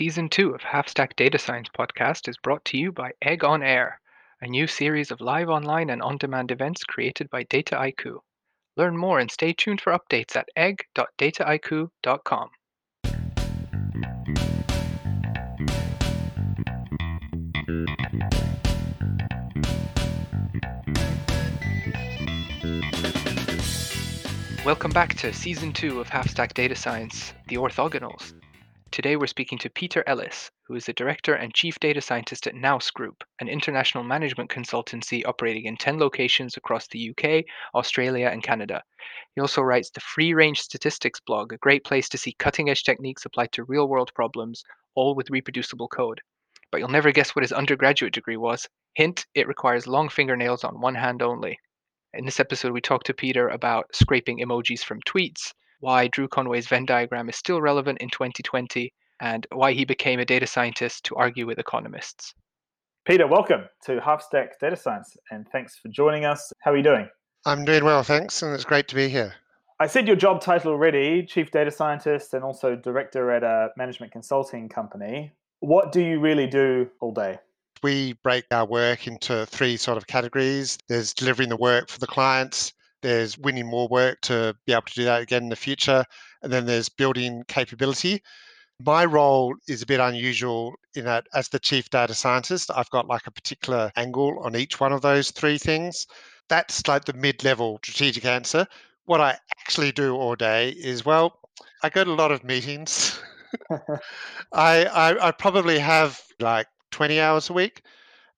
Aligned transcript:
Season 0.00 0.30
2 0.30 0.54
of 0.54 0.62
Half 0.62 0.88
Stack 0.88 1.14
Data 1.14 1.38
Science 1.38 1.68
podcast 1.78 2.26
is 2.26 2.38
brought 2.38 2.64
to 2.64 2.78
you 2.78 2.90
by 2.90 3.12
Egg 3.20 3.44
on 3.44 3.62
Air, 3.62 4.00
a 4.40 4.46
new 4.46 4.66
series 4.66 5.10
of 5.10 5.20
live 5.20 5.50
online 5.50 5.90
and 5.90 6.00
on 6.00 6.16
demand 6.16 6.50
events 6.50 6.84
created 6.84 7.28
by 7.28 7.44
Dataiku. 7.44 8.20
Learn 8.78 8.96
more 8.96 9.18
and 9.18 9.30
stay 9.30 9.52
tuned 9.52 9.82
for 9.82 9.92
updates 9.92 10.36
at 10.36 10.48
egg.dataiku.com. 10.56 12.48
Welcome 24.64 24.92
back 24.92 25.12
to 25.16 25.34
Season 25.34 25.74
2 25.74 26.00
of 26.00 26.08
Half 26.08 26.30
Stack 26.30 26.54
Data 26.54 26.74
Science, 26.74 27.34
The 27.48 27.56
Orthogonals. 27.56 28.39
Today 28.92 29.14
we're 29.14 29.28
speaking 29.28 29.58
to 29.58 29.70
Peter 29.70 30.02
Ellis, 30.08 30.50
who 30.64 30.74
is 30.74 30.86
the 30.86 30.92
Director 30.92 31.32
and 31.34 31.54
Chief 31.54 31.78
Data 31.78 32.00
Scientist 32.00 32.48
at 32.48 32.56
Nous 32.56 32.90
Group, 32.90 33.22
an 33.38 33.48
international 33.48 34.02
management 34.02 34.50
consultancy 34.50 35.24
operating 35.24 35.66
in 35.66 35.76
10 35.76 36.00
locations 36.00 36.56
across 36.56 36.88
the 36.88 37.10
UK, 37.10 37.44
Australia, 37.72 38.26
and 38.26 38.42
Canada. 38.42 38.82
He 39.36 39.40
also 39.40 39.62
writes 39.62 39.90
the 39.90 40.00
Free 40.00 40.34
Range 40.34 40.60
Statistics 40.60 41.20
blog, 41.20 41.52
a 41.52 41.58
great 41.58 41.84
place 41.84 42.08
to 42.08 42.18
see 42.18 42.32
cutting 42.32 42.68
edge 42.68 42.82
techniques 42.82 43.24
applied 43.24 43.52
to 43.52 43.62
real 43.62 43.86
world 43.86 44.12
problems, 44.12 44.64
all 44.96 45.14
with 45.14 45.30
reproducible 45.30 45.86
code. 45.86 46.20
But 46.72 46.78
you'll 46.78 46.88
never 46.88 47.12
guess 47.12 47.36
what 47.36 47.44
his 47.44 47.52
undergraduate 47.52 48.12
degree 48.12 48.36
was. 48.36 48.68
Hint, 48.94 49.24
it 49.36 49.46
requires 49.46 49.86
long 49.86 50.08
fingernails 50.08 50.64
on 50.64 50.80
one 50.80 50.96
hand 50.96 51.22
only. 51.22 51.60
In 52.12 52.24
this 52.24 52.40
episode, 52.40 52.72
we 52.72 52.80
talk 52.80 53.04
to 53.04 53.14
Peter 53.14 53.50
about 53.50 53.94
scraping 53.94 54.40
emojis 54.40 54.82
from 54.82 55.00
tweets, 55.02 55.52
why 55.80 56.08
Drew 56.08 56.28
Conway's 56.28 56.68
Venn 56.68 56.86
diagram 56.86 57.28
is 57.28 57.36
still 57.36 57.60
relevant 57.60 57.98
in 57.98 58.08
2020, 58.10 58.92
and 59.20 59.46
why 59.52 59.72
he 59.72 59.84
became 59.84 60.20
a 60.20 60.24
data 60.24 60.46
scientist 60.46 61.04
to 61.04 61.16
argue 61.16 61.46
with 61.46 61.58
economists. 61.58 62.34
Peter, 63.04 63.26
welcome 63.26 63.64
to 63.84 64.00
Half 64.00 64.22
Stack 64.22 64.60
Data 64.60 64.76
Science, 64.76 65.16
and 65.30 65.48
thanks 65.48 65.76
for 65.76 65.88
joining 65.88 66.24
us. 66.24 66.52
How 66.60 66.72
are 66.72 66.76
you 66.76 66.82
doing? 66.82 67.08
I'm 67.44 67.64
doing 67.64 67.84
well, 67.84 68.02
thanks, 68.02 68.42
and 68.42 68.54
it's 68.54 68.64
great 68.64 68.88
to 68.88 68.94
be 68.94 69.08
here. 69.08 69.34
I 69.78 69.86
said 69.86 70.06
your 70.06 70.16
job 70.16 70.40
title 70.40 70.72
already 70.72 71.24
Chief 71.24 71.50
Data 71.50 71.70
Scientist 71.70 72.34
and 72.34 72.44
also 72.44 72.76
Director 72.76 73.30
at 73.30 73.42
a 73.42 73.70
management 73.76 74.12
consulting 74.12 74.68
company. 74.68 75.32
What 75.60 75.92
do 75.92 76.02
you 76.02 76.20
really 76.20 76.46
do 76.46 76.90
all 77.00 77.12
day? 77.12 77.38
we 77.82 78.14
break 78.22 78.44
our 78.50 78.66
work 78.66 79.06
into 79.06 79.46
three 79.46 79.76
sort 79.76 79.96
of 79.96 80.06
categories. 80.06 80.78
There's 80.88 81.14
delivering 81.14 81.48
the 81.48 81.56
work 81.56 81.88
for 81.88 81.98
the 81.98 82.06
clients, 82.06 82.72
there's 83.02 83.38
winning 83.38 83.66
more 83.66 83.88
work 83.88 84.20
to 84.22 84.54
be 84.66 84.72
able 84.72 84.82
to 84.82 84.94
do 84.94 85.04
that 85.04 85.22
again 85.22 85.44
in 85.44 85.48
the 85.48 85.56
future, 85.56 86.04
and 86.42 86.52
then 86.52 86.66
there's 86.66 86.88
building 86.88 87.42
capability. 87.48 88.22
My 88.82 89.04
role 89.04 89.54
is 89.68 89.82
a 89.82 89.86
bit 89.86 90.00
unusual 90.00 90.74
in 90.94 91.04
that 91.04 91.26
as 91.34 91.48
the 91.48 91.58
chief 91.58 91.90
data 91.90 92.14
scientist, 92.14 92.70
I've 92.74 92.90
got 92.90 93.06
like 93.06 93.26
a 93.26 93.30
particular 93.30 93.92
angle 93.96 94.38
on 94.42 94.56
each 94.56 94.80
one 94.80 94.92
of 94.92 95.02
those 95.02 95.30
three 95.30 95.58
things. 95.58 96.06
That's 96.48 96.86
like 96.88 97.04
the 97.04 97.12
mid 97.12 97.44
level 97.44 97.78
strategic 97.82 98.24
answer. 98.24 98.66
What 99.04 99.20
I 99.20 99.36
actually 99.60 99.92
do 99.92 100.14
all 100.14 100.34
day 100.34 100.70
is, 100.70 101.04
well, 101.04 101.38
I 101.82 101.90
go 101.90 102.04
to 102.04 102.10
a 102.10 102.14
lot 102.14 102.32
of 102.32 102.44
meetings. 102.44 103.20
I, 104.52 104.84
I, 104.84 105.28
I 105.28 105.30
probably 105.32 105.78
have 105.78 106.20
like 106.38 106.66
20 106.90 107.20
hours 107.20 107.50
a 107.50 107.52
week. 107.52 107.82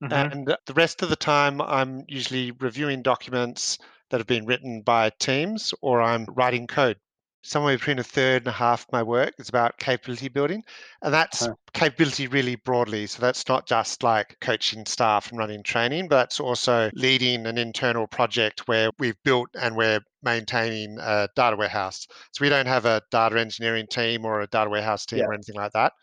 Mm-hmm. 0.03 0.13
And 0.13 0.57
the 0.67 0.75
rest 0.75 1.03
of 1.03 1.11
the 1.11 1.17
time, 1.17 1.61
I'm 1.61 2.05
usually 2.09 2.51
reviewing 2.51 3.03
documents 3.03 3.79
that 4.13 4.21
have 4.21 4.27
been 4.27 4.45
written 4.45 4.83
by 4.83 5.11
teams 5.19 5.75
or 5.81 6.01
I'm 6.01 6.27
writing 6.27 6.67
code. 6.67 6.99
Somewhere 7.45 7.77
between 7.77 7.99
a 7.99 8.05
third 8.05 8.43
and 8.43 8.49
a 8.49 8.53
half 8.53 8.83
of 8.83 8.93
my 8.93 9.03
work 9.03 9.33
is 9.39 9.49
about 9.49 9.79
capability 9.79 10.29
building. 10.29 10.63
And 11.01 11.13
that's 11.13 11.49
capability 11.73 12.29
really 12.29 12.55
broadly. 12.55 13.07
So 13.09 13.21
that's 13.21 13.49
not 13.49 13.67
just 13.67 14.05
like 14.05 14.37
coaching 14.41 14.87
staff 14.87 15.31
and 15.31 15.39
running 15.39 15.65
training, 15.65 16.07
but 16.07 16.17
that's 16.17 16.39
also 16.39 16.91
leading 16.95 17.47
an 17.47 17.59
internal 17.59 18.07
project 18.07 18.69
where 18.69 18.91
we've 19.01 19.21
built 19.25 19.49
and 19.61 19.75
we're 19.75 20.01
maintaining 20.23 20.99
a 21.01 21.27
data 21.35 21.57
warehouse. 21.57 22.07
So 22.33 22.45
we 22.45 22.49
don't 22.49 22.69
have 22.69 22.85
a 22.85 23.03
data 23.11 23.41
engineering 23.41 23.89
team 23.91 24.25
or 24.25 24.43
a 24.43 24.47
data 24.47 24.71
warehouse 24.71 25.05
team 25.05 25.21
yeah. 25.21 25.25
or 25.25 25.33
anything 25.33 25.57
like 25.57 25.73
that. 25.73 25.95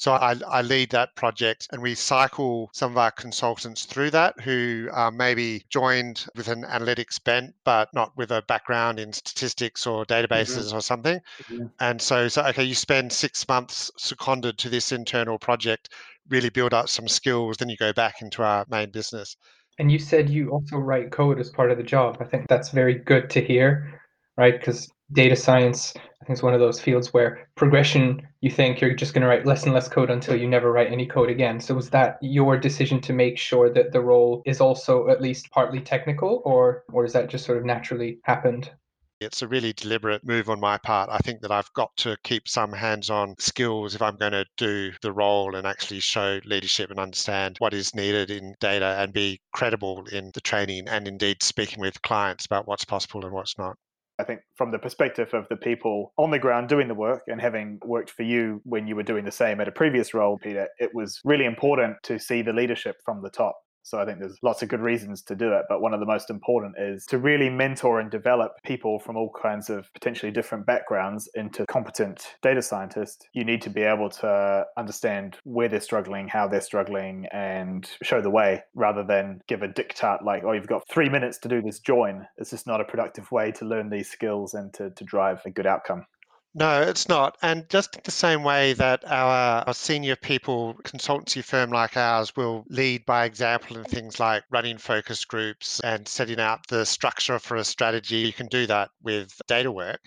So 0.00 0.12
I, 0.12 0.34
I, 0.48 0.62
lead 0.62 0.88
that 0.92 1.14
project 1.14 1.68
and 1.72 1.82
we 1.82 1.94
cycle 1.94 2.70
some 2.72 2.92
of 2.92 2.96
our 2.96 3.10
consultants 3.10 3.84
through 3.84 4.12
that 4.12 4.40
who 4.40 4.88
are 4.92 5.10
maybe 5.10 5.62
joined 5.68 6.24
with 6.34 6.48
an 6.48 6.62
analytics 6.62 7.22
bent, 7.22 7.54
but 7.66 7.92
not 7.92 8.16
with 8.16 8.30
a 8.30 8.40
background 8.48 8.98
in 8.98 9.12
statistics 9.12 9.86
or 9.86 10.06
databases 10.06 10.68
mm-hmm. 10.68 10.78
or 10.78 10.80
something. 10.80 11.20
Mm-hmm. 11.42 11.66
And 11.80 12.00
so, 12.00 12.28
so, 12.28 12.42
okay, 12.46 12.64
you 12.64 12.74
spend 12.74 13.12
six 13.12 13.46
months 13.46 13.90
seconded 13.98 14.56
to 14.56 14.70
this 14.70 14.90
internal 14.90 15.38
project, 15.38 15.90
really 16.30 16.48
build 16.48 16.72
up 16.72 16.88
some 16.88 17.06
skills, 17.06 17.58
then 17.58 17.68
you 17.68 17.76
go 17.76 17.92
back 17.92 18.22
into 18.22 18.42
our 18.42 18.64
main 18.70 18.90
business. 18.90 19.36
And 19.78 19.92
you 19.92 19.98
said 19.98 20.30
you 20.30 20.48
also 20.48 20.78
write 20.78 21.12
code 21.12 21.38
as 21.38 21.50
part 21.50 21.70
of 21.70 21.76
the 21.76 21.84
job. 21.84 22.16
I 22.20 22.24
think 22.24 22.48
that's 22.48 22.70
very 22.70 22.94
good 22.94 23.28
to 23.28 23.42
hear, 23.42 24.00
right? 24.38 24.58
Because 24.58 24.90
data 25.12 25.36
science 25.36 25.94
I 26.22 26.26
think 26.26 26.36
it's 26.36 26.42
one 26.42 26.52
of 26.52 26.60
those 26.60 26.78
fields 26.78 27.14
where 27.14 27.48
progression, 27.54 28.28
you 28.42 28.50
think 28.50 28.78
you're 28.78 28.94
just 28.94 29.14
going 29.14 29.22
to 29.22 29.28
write 29.28 29.46
less 29.46 29.64
and 29.64 29.72
less 29.72 29.88
code 29.88 30.10
until 30.10 30.36
you 30.36 30.46
never 30.46 30.70
write 30.70 30.92
any 30.92 31.06
code 31.06 31.30
again. 31.30 31.60
So 31.60 31.74
was 31.74 31.88
that 31.90 32.18
your 32.20 32.58
decision 32.58 33.00
to 33.02 33.14
make 33.14 33.38
sure 33.38 33.70
that 33.70 33.92
the 33.92 34.02
role 34.02 34.42
is 34.44 34.60
also 34.60 35.08
at 35.08 35.22
least 35.22 35.50
partly 35.50 35.80
technical, 35.80 36.42
or 36.44 36.84
or 36.92 37.06
is 37.06 37.14
that 37.14 37.30
just 37.30 37.46
sort 37.46 37.56
of 37.56 37.64
naturally 37.64 38.18
happened? 38.24 38.70
It's 39.18 39.40
a 39.40 39.48
really 39.48 39.72
deliberate 39.72 40.22
move 40.22 40.50
on 40.50 40.60
my 40.60 40.76
part. 40.76 41.08
I 41.10 41.18
think 41.18 41.40
that 41.40 41.50
I've 41.50 41.72
got 41.72 41.96
to 41.98 42.18
keep 42.22 42.46
some 42.46 42.72
hands 42.72 43.08
on 43.08 43.34
skills 43.38 43.94
if 43.94 44.02
I'm 44.02 44.16
going 44.16 44.32
to 44.32 44.46
do 44.58 44.92
the 45.00 45.12
role 45.12 45.56
and 45.56 45.66
actually 45.66 46.00
show 46.00 46.38
leadership 46.44 46.90
and 46.90 46.98
understand 46.98 47.56
what 47.60 47.72
is 47.72 47.94
needed 47.94 48.30
in 48.30 48.54
data 48.60 48.96
and 48.98 49.12
be 49.12 49.40
credible 49.54 50.04
in 50.12 50.30
the 50.34 50.40
training 50.42 50.86
and 50.88 51.08
indeed 51.08 51.42
speaking 51.42 51.80
with 51.80 52.00
clients 52.02 52.44
about 52.44 52.68
what's 52.68 52.84
possible 52.84 53.24
and 53.24 53.32
what's 53.32 53.56
not. 53.58 53.76
I 54.20 54.24
think 54.24 54.40
from 54.54 54.70
the 54.70 54.78
perspective 54.78 55.32
of 55.32 55.46
the 55.48 55.56
people 55.56 56.12
on 56.18 56.30
the 56.30 56.38
ground 56.38 56.68
doing 56.68 56.88
the 56.88 56.94
work 56.94 57.22
and 57.26 57.40
having 57.40 57.78
worked 57.84 58.10
for 58.10 58.22
you 58.22 58.60
when 58.64 58.86
you 58.86 58.94
were 58.94 59.02
doing 59.02 59.24
the 59.24 59.32
same 59.32 59.60
at 59.60 59.68
a 59.68 59.72
previous 59.72 60.12
role, 60.12 60.38
Peter, 60.38 60.68
it 60.78 60.90
was 60.94 61.20
really 61.24 61.46
important 61.46 61.96
to 62.04 62.18
see 62.18 62.42
the 62.42 62.52
leadership 62.52 62.96
from 63.04 63.22
the 63.22 63.30
top. 63.30 63.56
So 63.82 63.98
I 63.98 64.04
think 64.04 64.18
there's 64.18 64.38
lots 64.42 64.62
of 64.62 64.68
good 64.68 64.80
reasons 64.80 65.22
to 65.22 65.34
do 65.34 65.52
it. 65.52 65.64
But 65.68 65.80
one 65.80 65.94
of 65.94 66.00
the 66.00 66.06
most 66.06 66.30
important 66.30 66.74
is 66.78 67.06
to 67.06 67.18
really 67.18 67.48
mentor 67.48 68.00
and 68.00 68.10
develop 68.10 68.52
people 68.64 68.98
from 68.98 69.16
all 69.16 69.30
kinds 69.30 69.70
of 69.70 69.92
potentially 69.92 70.30
different 70.32 70.66
backgrounds 70.66 71.28
into 71.34 71.66
competent 71.66 72.36
data 72.42 72.62
scientists. 72.62 73.26
You 73.32 73.44
need 73.44 73.62
to 73.62 73.70
be 73.70 73.82
able 73.82 74.10
to 74.10 74.66
understand 74.76 75.38
where 75.44 75.68
they're 75.68 75.80
struggling, 75.80 76.28
how 76.28 76.48
they're 76.48 76.60
struggling, 76.60 77.26
and 77.32 77.90
show 78.02 78.20
the 78.20 78.30
way 78.30 78.62
rather 78.74 79.02
than 79.02 79.40
give 79.48 79.62
a 79.62 79.68
diktat 79.68 80.24
like, 80.24 80.44
oh, 80.44 80.52
you've 80.52 80.66
got 80.66 80.86
three 80.88 81.08
minutes 81.08 81.38
to 81.38 81.48
do 81.48 81.62
this 81.62 81.78
join. 81.78 82.26
It's 82.36 82.50
just 82.50 82.66
not 82.66 82.80
a 82.80 82.84
productive 82.84 83.30
way 83.32 83.52
to 83.52 83.64
learn 83.64 83.90
these 83.90 84.10
skills 84.10 84.54
and 84.54 84.72
to, 84.74 84.90
to 84.90 85.04
drive 85.04 85.42
a 85.44 85.50
good 85.50 85.66
outcome. 85.66 86.06
No, 86.52 86.82
it's 86.82 87.08
not. 87.08 87.36
And 87.42 87.68
just 87.68 88.02
the 88.02 88.10
same 88.10 88.42
way 88.42 88.72
that 88.72 89.04
our, 89.06 89.62
our, 89.68 89.74
senior 89.74 90.16
people, 90.16 90.74
consultancy 90.82 91.44
firm 91.44 91.70
like 91.70 91.96
ours, 91.96 92.34
will 92.34 92.64
lead 92.68 93.06
by 93.06 93.24
example 93.24 93.76
in 93.76 93.84
things 93.84 94.18
like 94.18 94.42
running 94.50 94.76
focus 94.76 95.24
groups 95.24 95.78
and 95.84 96.08
setting 96.08 96.40
out 96.40 96.66
the 96.66 96.84
structure 96.84 97.38
for 97.38 97.56
a 97.56 97.62
strategy, 97.64 98.16
you 98.16 98.32
can 98.32 98.48
do 98.48 98.66
that 98.66 98.90
with 99.00 99.30
data 99.46 99.70
work. 99.70 100.00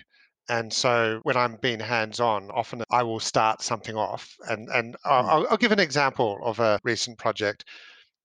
And 0.50 0.74
so 0.74 1.22
when 1.24 1.38
I'm 1.38 1.56
being 1.62 1.80
hands 1.80 2.20
on, 2.20 2.52
often 2.52 2.84
I 2.92 3.04
will 3.04 3.22
start 3.22 3.62
something 3.62 3.96
off. 3.96 4.36
And, 4.50 4.68
and 4.68 4.98
hmm. 5.02 5.10
I'll, 5.10 5.48
I'll 5.50 5.58
give 5.58 5.72
an 5.72 5.80
example 5.80 6.40
of 6.44 6.60
a 6.60 6.78
recent 6.84 7.18
project. 7.18 7.64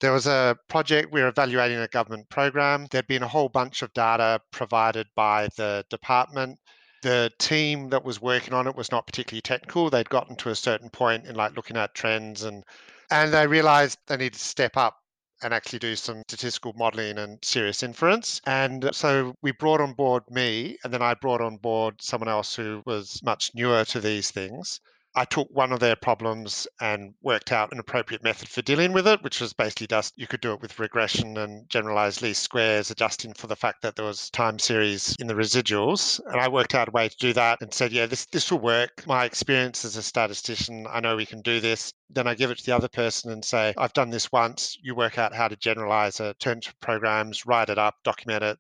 There 0.01 0.13
was 0.13 0.27
a 0.27 0.57
project 0.69 1.13
we 1.13 1.23
were 1.23 1.29
evaluating 1.29 1.79
a 1.79 1.87
government 1.87 2.29
program. 2.31 2.89
There'd 2.91 3.07
been 3.07 3.23
a 3.23 3.29
whole 3.29 3.49
bunch 3.49 3.83
of 3.83 3.93
data 3.93 4.41
provided 4.51 5.07
by 5.15 5.49
the 5.57 5.85
department 5.89 6.59
the 7.03 7.33
team 7.39 7.91
that 7.91 8.05
was 8.05 8.21
working 8.21 8.55
on 8.55 8.67
it 8.67 8.77
was 8.77 8.91
not 8.91 9.07
particularly 9.07 9.43
technical. 9.43 9.91
They'd 9.91 10.09
gotten 10.09 10.37
to 10.37 10.51
a 10.51 10.55
certain 10.55 10.91
point 10.91 11.27
in 11.27 11.35
like 11.35 11.57
looking 11.57 11.77
at 11.77 11.95
trends 11.95 12.43
and 12.43 12.65
and 13.11 13.33
they 13.33 13.47
realized 13.47 13.99
they 14.07 14.17
needed 14.17 14.35
to 14.35 14.39
step 14.39 14.77
up 14.77 14.99
and 15.43 15.55
actually 15.55 15.79
do 15.79 15.97
some 15.97 16.23
statistical 16.29 16.73
modeling 16.75 17.19
and 17.19 17.39
serious 17.43 17.83
inference. 17.83 18.41
And 18.47 18.91
so 18.93 19.35
we 19.41 19.53
brought 19.53 19.81
on 19.81 19.93
board 19.95 20.25
me, 20.31 20.77
and 20.83 20.93
then 20.93 21.03
I 21.03 21.15
brought 21.15 21.41
on 21.41 21.57
board 21.59 22.03
someone 22.03 22.29
else 22.29 22.55
who 22.57 22.83
was 22.87 23.23
much 23.23 23.53
newer 23.55 23.85
to 23.87 24.01
these 24.01 24.31
things. 24.31 24.81
I 25.15 25.25
took 25.25 25.49
one 25.51 25.73
of 25.73 25.81
their 25.81 25.97
problems 25.97 26.69
and 26.81 27.15
worked 27.23 27.51
out 27.51 27.73
an 27.73 27.79
appropriate 27.79 28.23
method 28.23 28.49
for 28.49 28.63
dealing 28.63 28.93
with 28.93 29.09
it, 29.09 29.23
which 29.23 29.41
was 29.41 29.53
basically 29.53 29.87
just 29.87 30.13
you 30.17 30.27
could 30.27 30.41
do 30.41 30.53
it 30.53 30.61
with 30.61 30.79
regression 30.79 31.37
and 31.39 31.69
generalized 31.69 32.23
least 32.23 32.43
squares, 32.43 32.91
adjusting 32.91 33.33
for 33.33 33.47
the 33.47 33.57
fact 33.57 33.83
that 33.83 33.97
there 33.97 34.05
was 34.05 34.31
time 34.31 34.59
series 34.59 35.17
in 35.19 35.27
the 35.27 35.35
residuals. 35.35 36.21
And 36.27 36.41
I 36.41 36.49
worked 36.49 36.75
out 36.75 36.89
a 36.89 36.93
way 36.93 37.09
to 37.09 37.17
do 37.17 37.33
that 37.33 37.61
and 37.63 37.73
said, 37.73 37.93
yeah, 37.93 38.07
this, 38.07 38.27
this 38.27 38.51
will 38.51 38.61
work. 38.61 39.07
My 39.07 39.25
experience 39.25 39.85
as 39.85 39.97
a 39.97 40.03
statistician, 40.03 40.87
I 40.89 41.01
know 41.01 41.17
we 41.17 41.27
can 41.27 41.43
do 41.43 41.59
this. 41.59 41.93
Then 42.11 42.27
I 42.27 42.35
give 42.35 42.51
it 42.51 42.59
to 42.59 42.67
the 42.67 42.77
other 42.77 42.89
person 42.89 43.33
and 43.33 43.45
say, 43.45 43.75
I've 43.77 43.93
done 43.95 44.11
this 44.11 44.31
once. 44.31 44.77
You 44.83 44.95
work 44.95 45.19
out 45.19 45.35
how 45.35 45.49
to 45.49 45.57
generalize 45.57 46.21
it, 46.21 46.39
turn 46.39 46.61
to 46.61 46.75
programs, 46.81 47.47
write 47.47 47.71
it 47.71 47.79
up, 47.79 47.97
document 48.05 48.43
it, 48.43 48.59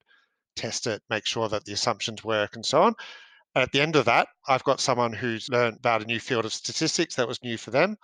test 0.57 0.87
it, 0.87 1.03
make 1.11 1.27
sure 1.27 1.49
that 1.49 1.65
the 1.65 1.73
assumptions 1.73 2.25
work, 2.25 2.57
and 2.57 2.65
so 2.65 2.83
on 2.83 2.95
At 3.59 3.73
the 3.73 3.81
end 3.81 3.97
of 3.97 4.05
that, 4.05 4.29
I've 4.47 4.63
got 4.63 4.79
someone 4.79 5.13
who's 5.13 5.49
learned 5.49 5.79
about 5.79 6.01
a 6.01 6.05
new 6.05 6.21
field 6.21 6.45
of 6.45 6.53
statistics 6.53 7.17
that 7.17 7.27
was 7.27 7.43
new 7.43 7.59
for 7.59 7.73
them. 7.73 7.97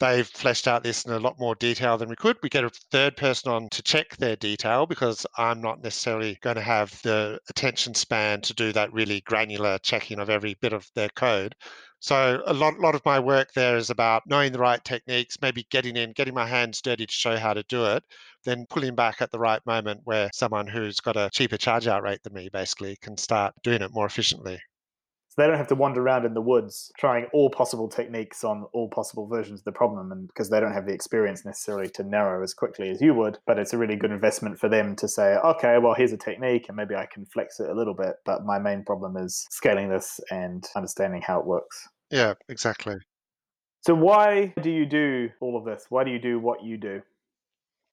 They've 0.00 0.26
fleshed 0.26 0.66
out 0.66 0.82
this 0.82 1.04
in 1.04 1.12
a 1.12 1.20
lot 1.20 1.38
more 1.38 1.54
detail 1.54 1.96
than 1.96 2.08
we 2.08 2.16
could. 2.16 2.36
We 2.42 2.48
get 2.48 2.64
a 2.64 2.70
third 2.90 3.16
person 3.16 3.52
on 3.52 3.68
to 3.68 3.82
check 3.82 4.16
their 4.16 4.34
detail 4.34 4.86
because 4.86 5.24
I'm 5.36 5.60
not 5.60 5.84
necessarily 5.84 6.36
going 6.40 6.56
to 6.56 6.62
have 6.62 7.00
the 7.02 7.38
attention 7.48 7.94
span 7.94 8.40
to 8.40 8.54
do 8.54 8.72
that 8.72 8.92
really 8.92 9.20
granular 9.20 9.78
checking 9.78 10.18
of 10.18 10.30
every 10.30 10.54
bit 10.54 10.72
of 10.72 10.90
their 10.96 11.10
code. 11.10 11.54
So 12.00 12.42
a 12.44 12.52
lot, 12.52 12.80
lot 12.80 12.96
of 12.96 13.04
my 13.04 13.20
work 13.20 13.52
there 13.52 13.76
is 13.76 13.90
about 13.90 14.24
knowing 14.26 14.50
the 14.50 14.58
right 14.58 14.84
techniques, 14.84 15.40
maybe 15.40 15.64
getting 15.70 15.96
in, 15.96 16.10
getting 16.10 16.34
my 16.34 16.46
hands 16.46 16.82
dirty 16.82 17.06
to 17.06 17.12
show 17.12 17.36
how 17.36 17.54
to 17.54 17.62
do 17.68 17.86
it, 17.86 18.02
then 18.44 18.66
pulling 18.68 18.96
back 18.96 19.22
at 19.22 19.30
the 19.30 19.38
right 19.38 19.64
moment 19.64 20.00
where 20.02 20.28
someone 20.34 20.66
who's 20.66 20.98
got 20.98 21.16
a 21.16 21.30
cheaper 21.32 21.56
charge 21.56 21.86
out 21.86 22.02
rate 22.02 22.24
than 22.24 22.34
me 22.34 22.48
basically 22.52 22.96
can 23.00 23.16
start 23.16 23.54
doing 23.62 23.80
it 23.80 23.92
more 23.92 24.06
efficiently 24.06 24.58
they 25.38 25.46
don't 25.46 25.56
have 25.56 25.68
to 25.68 25.74
wander 25.74 26.02
around 26.02 26.26
in 26.26 26.34
the 26.34 26.40
woods 26.40 26.92
trying 26.98 27.26
all 27.32 27.48
possible 27.48 27.88
techniques 27.88 28.44
on 28.44 28.66
all 28.72 28.88
possible 28.88 29.26
versions 29.26 29.60
of 29.60 29.64
the 29.64 29.72
problem 29.72 30.12
and 30.12 30.28
because 30.28 30.50
they 30.50 30.60
don't 30.60 30.72
have 30.72 30.86
the 30.86 30.92
experience 30.92 31.44
necessarily 31.44 31.88
to 31.88 32.02
narrow 32.02 32.42
as 32.42 32.52
quickly 32.52 32.90
as 32.90 33.00
you 33.00 33.14
would 33.14 33.38
but 33.46 33.58
it's 33.58 33.72
a 33.72 33.78
really 33.78 33.96
good 33.96 34.10
investment 34.10 34.58
for 34.58 34.68
them 34.68 34.94
to 34.96 35.08
say 35.08 35.36
okay 35.44 35.78
well 35.78 35.94
here's 35.94 36.12
a 36.12 36.16
technique 36.16 36.66
and 36.68 36.76
maybe 36.76 36.94
i 36.94 37.06
can 37.06 37.24
flex 37.24 37.60
it 37.60 37.70
a 37.70 37.74
little 37.74 37.94
bit 37.94 38.16
but 38.24 38.44
my 38.44 38.58
main 38.58 38.84
problem 38.84 39.16
is 39.16 39.46
scaling 39.50 39.88
this 39.88 40.20
and 40.30 40.66
understanding 40.76 41.22
how 41.22 41.38
it 41.40 41.46
works. 41.46 41.88
Yeah 42.10 42.34
exactly. 42.48 42.96
So 43.82 43.94
why 43.94 44.52
do 44.60 44.70
you 44.70 44.86
do 44.86 45.30
all 45.40 45.56
of 45.56 45.64
this? 45.64 45.86
Why 45.88 46.04
do 46.04 46.10
you 46.10 46.18
do 46.18 46.38
what 46.38 46.62
you 46.64 46.76
do? 46.76 47.02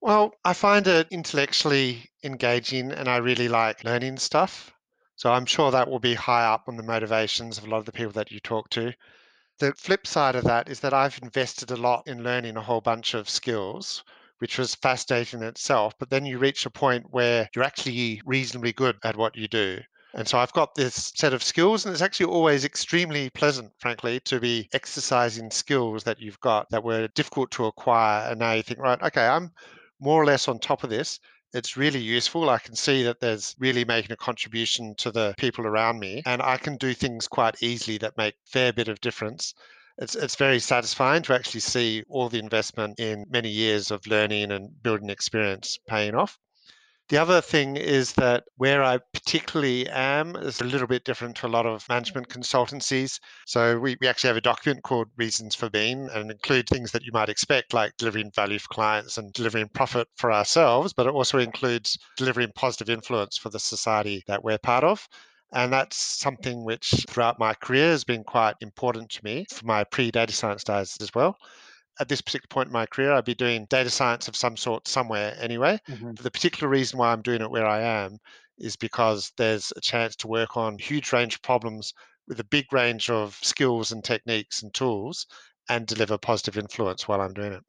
Well 0.01 0.33
i 0.43 0.53
find 0.53 0.87
it 0.87 1.07
intellectually 1.09 2.09
engaging 2.23 2.91
and 2.91 3.07
i 3.07 3.17
really 3.17 3.47
like 3.47 3.83
learning 3.83 4.17
stuff 4.17 4.74
so 5.15 5.31
I'm 5.31 5.45
sure 5.45 5.71
that 5.71 5.89
will 5.89 5.99
be 5.99 6.13
high 6.13 6.45
up 6.45 6.65
on 6.67 6.75
the 6.75 6.83
motivations 6.83 7.57
of 7.57 7.63
a 7.63 7.69
lot 7.69 7.77
of 7.77 7.85
the 7.85 7.91
people 7.91 8.11
that 8.13 8.31
you 8.31 8.39
talk 8.39 8.69
to. 8.71 8.93
The 9.59 9.73
flip 9.73 10.05
side 10.05 10.35
of 10.35 10.43
that 10.43 10.69
is 10.69 10.81
that 10.81 10.93
I've 10.93 11.19
invested 11.23 11.71
a 11.71 11.77
lot 11.77 12.07
in 12.07 12.23
learning 12.23 12.57
a 12.57 12.61
whole 12.61 12.81
bunch 12.81 13.13
of 13.13 13.29
skills, 13.29 14.03
which 14.39 14.57
was 14.57 14.75
fascinating 14.75 15.39
in 15.39 15.47
itself. 15.47 15.93
But 15.97 16.09
then 16.09 16.25
you 16.25 16.37
reach 16.37 16.65
a 16.65 16.69
point 16.69 17.05
where 17.11 17.49
you're 17.55 17.63
actually 17.63 18.21
reasonably 18.25 18.73
good 18.73 18.97
at 19.03 19.15
what 19.15 19.37
you 19.37 19.47
do. 19.47 19.79
And 20.13 20.27
so 20.27 20.37
I've 20.37 20.53
got 20.53 20.75
this 20.75 21.13
set 21.15 21.33
of 21.33 21.43
skills, 21.43 21.85
and 21.85 21.93
it's 21.93 22.01
actually 22.01 22.27
always 22.27 22.65
extremely 22.65 23.29
pleasant, 23.29 23.71
frankly, 23.79 24.19
to 24.21 24.39
be 24.39 24.69
exercising 24.73 25.51
skills 25.51 26.03
that 26.03 26.19
you've 26.19 26.39
got 26.41 26.69
that 26.69 26.83
were 26.83 27.07
difficult 27.09 27.51
to 27.51 27.65
acquire. 27.65 28.29
And 28.29 28.39
now 28.39 28.53
you 28.53 28.63
think, 28.63 28.79
right, 28.79 29.01
okay, 29.01 29.27
I'm 29.27 29.51
more 29.99 30.21
or 30.21 30.25
less 30.25 30.47
on 30.47 30.59
top 30.59 30.83
of 30.83 30.89
this 30.89 31.19
it's 31.55 31.77
really 31.77 32.01
useful. 32.01 32.49
I 32.49 32.59
can 32.59 32.75
see 32.75 33.03
that 33.03 33.21
there's 33.21 33.55
really 33.57 33.85
making 33.85 34.11
a 34.11 34.17
contribution 34.17 34.93
to 34.97 35.11
the 35.11 35.33
people 35.37 35.65
around 35.65 35.99
me, 35.99 36.21
and 36.25 36.41
I 36.41 36.57
can 36.57 36.75
do 36.77 36.93
things 36.93 37.27
quite 37.27 37.63
easily 37.63 37.97
that 37.99 38.17
make 38.17 38.35
fair 38.45 38.73
bit 38.73 38.89
of 38.89 38.99
difference. 38.99 39.53
It's 39.97 40.15
it's 40.15 40.35
very 40.35 40.59
satisfying 40.59 41.23
to 41.23 41.33
actually 41.33 41.61
see 41.61 42.03
all 42.09 42.27
the 42.27 42.39
investment 42.39 42.99
in 42.99 43.25
many 43.29 43.49
years 43.49 43.89
of 43.89 44.05
learning 44.05 44.51
and 44.51 44.69
building 44.83 45.09
experience 45.09 45.79
paying 45.87 46.15
off. 46.15 46.37
The 47.07 47.17
other 47.19 47.39
thing 47.39 47.75
is 47.77 48.13
that 48.13 48.45
where 48.57 48.83
I 48.83 48.97
particularly 48.97 49.87
am 49.87 50.35
is 50.35 50.59
a 50.59 50.63
little 50.63 50.87
bit 50.87 51.05
different 51.05 51.35
to 51.37 51.45
a 51.45 51.47
lot 51.47 51.67
of 51.67 51.87
management 51.87 52.29
consultancies. 52.29 53.19
So 53.45 53.77
we, 53.77 53.95
we 54.01 54.07
actually 54.07 54.29
have 54.29 54.37
a 54.37 54.41
document 54.41 54.83
called 54.83 55.09
Reasons 55.15 55.53
for 55.53 55.69
Being 55.69 56.09
and 56.09 56.31
include 56.31 56.67
things 56.67 56.91
that 56.93 57.03
you 57.03 57.11
might 57.13 57.29
expect, 57.29 57.75
like 57.75 57.95
delivering 57.97 58.31
value 58.31 58.57
for 58.57 58.69
clients 58.69 59.19
and 59.19 59.31
delivering 59.33 59.69
profit 59.69 60.07
for 60.15 60.31
ourselves, 60.33 60.93
but 60.93 61.05
it 61.05 61.13
also 61.13 61.37
includes 61.37 61.95
delivering 62.17 62.51
positive 62.55 62.89
influence 62.89 63.37
for 63.37 63.49
the 63.49 63.59
society 63.59 64.23
that 64.25 64.43
we're 64.43 64.57
part 64.57 64.83
of. 64.83 65.07
And 65.53 65.71
that's 65.71 65.97
something 65.97 66.65
which 66.65 67.05
throughout 67.07 67.37
my 67.37 67.53
career 67.53 67.91
has 67.91 68.03
been 68.03 68.23
quite 68.23 68.55
important 68.61 69.11
to 69.11 69.23
me 69.23 69.45
for 69.51 69.63
my 69.63 69.83
pre 69.83 70.09
data 70.09 70.33
science 70.33 70.63
days 70.63 70.97
as 70.99 71.13
well 71.13 71.37
at 71.99 72.09
this 72.09 72.21
particular 72.21 72.47
point 72.49 72.67
in 72.67 72.73
my 72.73 72.85
career, 72.85 73.13
I'd 73.13 73.25
be 73.25 73.35
doing 73.35 73.65
data 73.69 73.89
science 73.89 74.27
of 74.27 74.35
some 74.35 74.57
sort 74.57 74.87
somewhere 74.87 75.35
anyway. 75.39 75.79
Mm-hmm. 75.89 76.13
The 76.21 76.31
particular 76.31 76.69
reason 76.69 76.99
why 76.99 77.11
I'm 77.11 77.21
doing 77.21 77.41
it 77.41 77.51
where 77.51 77.65
I 77.65 77.81
am 77.81 78.17
is 78.57 78.75
because 78.75 79.31
there's 79.37 79.71
a 79.75 79.81
chance 79.81 80.15
to 80.17 80.27
work 80.27 80.57
on 80.57 80.77
huge 80.77 81.11
range 81.11 81.35
of 81.35 81.41
problems 81.41 81.93
with 82.27 82.39
a 82.39 82.45
big 82.45 82.71
range 82.71 83.09
of 83.09 83.37
skills 83.41 83.91
and 83.91 84.03
techniques 84.03 84.63
and 84.63 84.73
tools 84.73 85.27
and 85.69 85.85
deliver 85.85 86.17
positive 86.17 86.57
influence 86.57 87.07
while 87.07 87.21
I'm 87.21 87.33
doing 87.33 87.53
it. 87.53 87.63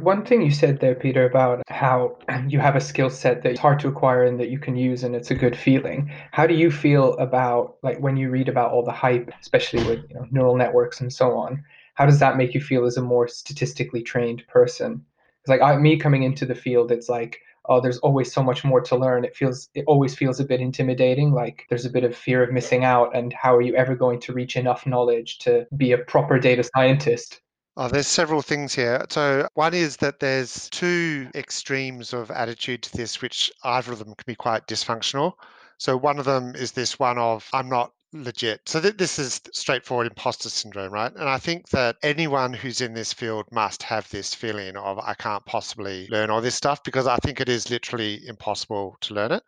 One 0.00 0.24
thing 0.24 0.40
you 0.40 0.50
said 0.50 0.80
there, 0.80 0.94
Peter, 0.94 1.26
about 1.26 1.62
how 1.68 2.16
you 2.48 2.58
have 2.58 2.76
a 2.76 2.80
skill 2.80 3.10
set 3.10 3.42
that's 3.42 3.60
hard 3.60 3.78
to 3.80 3.88
acquire 3.88 4.24
and 4.24 4.38
that 4.40 4.48
you 4.48 4.58
can 4.58 4.76
use 4.76 5.04
and 5.04 5.14
it's 5.14 5.30
a 5.30 5.34
good 5.34 5.56
feeling. 5.56 6.10
How 6.32 6.46
do 6.46 6.54
you 6.54 6.70
feel 6.70 7.14
about 7.18 7.76
like 7.82 7.98
when 7.98 8.16
you 8.16 8.30
read 8.30 8.48
about 8.48 8.70
all 8.70 8.84
the 8.84 8.92
hype, 8.92 9.30
especially 9.40 9.84
with 9.84 10.04
you 10.08 10.14
know, 10.14 10.26
neural 10.30 10.56
networks 10.56 11.00
and 11.00 11.12
so 11.12 11.36
on? 11.36 11.62
How 12.00 12.06
does 12.06 12.18
that 12.18 12.38
make 12.38 12.54
you 12.54 12.62
feel 12.62 12.86
as 12.86 12.96
a 12.96 13.02
more 13.02 13.28
statistically 13.28 14.02
trained 14.02 14.42
person? 14.48 15.04
It's 15.42 15.50
like 15.50 15.60
I, 15.60 15.76
me 15.76 15.98
coming 15.98 16.22
into 16.22 16.46
the 16.46 16.54
field, 16.54 16.90
it's 16.90 17.10
like 17.10 17.40
oh, 17.66 17.78
there's 17.78 17.98
always 17.98 18.32
so 18.32 18.42
much 18.42 18.64
more 18.64 18.80
to 18.80 18.96
learn. 18.96 19.22
It 19.22 19.36
feels 19.36 19.68
it 19.74 19.84
always 19.86 20.14
feels 20.14 20.40
a 20.40 20.44
bit 20.44 20.62
intimidating. 20.62 21.32
Like 21.32 21.66
there's 21.68 21.84
a 21.84 21.90
bit 21.90 22.04
of 22.04 22.16
fear 22.16 22.42
of 22.42 22.52
missing 22.52 22.84
out, 22.84 23.14
and 23.14 23.34
how 23.34 23.54
are 23.54 23.60
you 23.60 23.74
ever 23.74 23.94
going 23.94 24.18
to 24.20 24.32
reach 24.32 24.56
enough 24.56 24.86
knowledge 24.86 25.40
to 25.40 25.66
be 25.76 25.92
a 25.92 25.98
proper 25.98 26.38
data 26.38 26.64
scientist? 26.74 27.42
Oh, 27.76 27.88
there's 27.88 28.06
several 28.06 28.40
things 28.40 28.74
here. 28.74 29.04
So, 29.10 29.46
one 29.52 29.74
is 29.74 29.98
that 29.98 30.20
there's 30.20 30.70
two 30.70 31.28
extremes 31.34 32.14
of 32.14 32.30
attitude 32.30 32.82
to 32.84 32.96
this, 32.96 33.20
which 33.20 33.52
either 33.62 33.92
of 33.92 33.98
them 33.98 34.14
can 34.14 34.24
be 34.26 34.34
quite 34.34 34.66
dysfunctional. 34.66 35.34
So, 35.76 35.98
one 35.98 36.18
of 36.18 36.24
them 36.24 36.56
is 36.56 36.72
this 36.72 36.98
one 36.98 37.18
of, 37.18 37.46
I'm 37.52 37.68
not 37.68 37.92
legit. 38.12 38.68
So 38.68 38.80
th- 38.80 38.96
this 38.96 39.18
is 39.18 39.40
straightforward 39.52 40.06
imposter 40.06 40.48
syndrome, 40.48 40.92
right? 40.92 41.12
And 41.12 41.28
I 41.28 41.38
think 41.38 41.68
that 41.70 41.96
anyone 42.02 42.52
who's 42.52 42.80
in 42.80 42.94
this 42.94 43.12
field 43.12 43.46
must 43.52 43.82
have 43.84 44.08
this 44.10 44.34
feeling 44.34 44.76
of 44.76 44.98
I 44.98 45.14
can't 45.14 45.44
possibly 45.46 46.08
learn 46.08 46.30
all 46.30 46.40
this 46.40 46.54
stuff 46.54 46.82
because 46.82 47.06
I 47.06 47.16
think 47.16 47.40
it 47.40 47.48
is 47.48 47.70
literally 47.70 48.26
impossible 48.26 48.96
to 49.02 49.14
learn 49.14 49.32
it. 49.32 49.42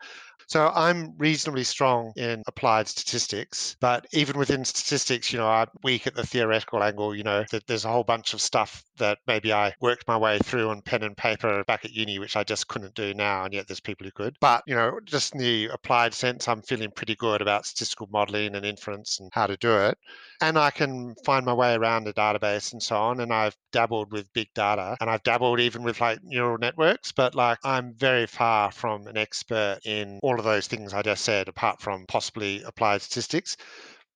So 0.47 0.71
I'm 0.75 1.17
reasonably 1.19 1.65
strong 1.65 2.13
in 2.17 2.43
applied 2.47 2.89
statistics, 2.89 3.77
but 3.81 4.07
even 4.13 4.39
within 4.39 4.65
statistics, 4.65 5.33
you 5.33 5.39
know, 5.39 5.49
I'm 5.49 5.69
weak 5.83 6.07
at 6.07 6.15
the 6.15 6.27
theoretical 6.27 6.83
angle. 6.83 7.15
You 7.15 7.23
know, 7.25 7.45
that 7.51 7.67
there's 7.67 7.85
a 7.85 7.91
whole 7.91 8.05
bunch 8.05 8.35
of 8.35 8.41
stuff 8.41 8.85
that 8.99 9.19
maybe 9.27 9.53
I 9.53 9.75
worked 9.81 10.07
my 10.09 10.17
way 10.17 10.39
through 10.39 10.71
on 10.71 10.83
pen 10.83 11.03
and 11.03 11.17
paper 11.17 11.65
back 11.65 11.85
at 11.85 11.93
uni, 11.93 12.19
which 12.19 12.37
I 12.37 12.45
just 12.45 12.69
couldn't 12.69 12.95
do 12.95 13.15
now, 13.15 13.45
and 13.45 13.55
yet 13.55 13.67
there's 13.69 13.81
people 13.81 14.05
who 14.05 14.13
could. 14.13 14.37
But 14.41 14.63
you 14.67 14.75
know, 14.75 15.01
just 15.05 15.35
in 15.35 15.41
the 15.41 15.67
applied 15.69 16.15
sense, 16.15 16.49
I'm 16.49 16.63
feeling 16.63 16.91
pretty 16.91 17.15
good 17.15 17.41
about 17.43 17.67
statistical 17.67 18.09
modeling 18.11 18.55
and 18.55 18.65
inference 18.67 19.21
and 19.21 19.31
how 19.33 19.47
to 19.47 19.57
do 19.57 19.77
it 19.77 19.99
and 20.43 20.59
I 20.59 20.71
can 20.71 21.15
find 21.25 21.47
my 21.47 21.53
way 21.55 21.75
around 21.75 22.09
a 22.09 22.13
database 22.13 22.73
and 22.73 22.83
so 22.83 22.97
on. 22.97 23.21
And 23.21 23.33
I've 23.33 23.57
dabbled 23.71 24.13
with 24.13 24.33
big 24.33 24.49
data 24.55 24.97
and 25.01 25.09
I've 25.09 25.23
dabbled 25.23 25.61
even 25.61 25.85
with 25.85 26.01
like 26.01 26.19
neural 26.23 26.59
networks, 26.59 27.13
but 27.13 27.35
like 27.35 27.59
I'm 27.65 27.95
very 27.95 28.27
far 28.27 28.73
from 28.73 29.07
an 29.07 29.17
expert 29.17 29.79
in 29.85 30.19
all 30.23 30.39
of 30.39 30.42
those 30.45 30.67
things 30.67 30.95
I 30.95 31.03
just 31.03 31.25
said, 31.25 31.49
apart 31.49 31.81
from 31.81 32.07
possibly 32.07 32.63
applied 32.63 33.03
statistics. 33.03 33.57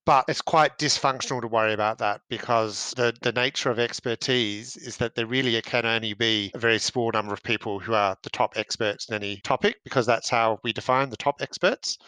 But 0.05 0.27
it's 0.29 0.41
quite 0.41 0.79
dysfunctional 0.79 1.41
to 1.41 1.49
worry 1.49 1.73
about 1.73 1.99
that 1.99 2.21
because 2.29 2.95
the, 2.97 3.13
the 3.23 3.33
nature 3.33 3.71
of 3.71 3.81
expertise 3.81 4.77
is 4.77 4.99
that 4.99 5.17
there 5.17 5.27
really 5.27 5.61
can 5.63 5.85
only 5.85 6.15
be 6.15 6.53
a 6.55 6.59
very 6.59 6.79
small 6.79 7.11
number 7.13 7.33
of 7.33 7.43
people 7.43 7.81
who 7.81 7.93
are 7.93 8.17
the 8.23 8.31
top 8.31 8.57
experts 8.57 9.09
in 9.09 9.17
any 9.17 9.39
topic 9.39 9.79
because 9.83 10.07
that's 10.07 10.29
how 10.29 10.61
we 10.63 10.73
define 10.73 11.11
the 11.11 11.17
top 11.17 11.43
experts. 11.43 11.99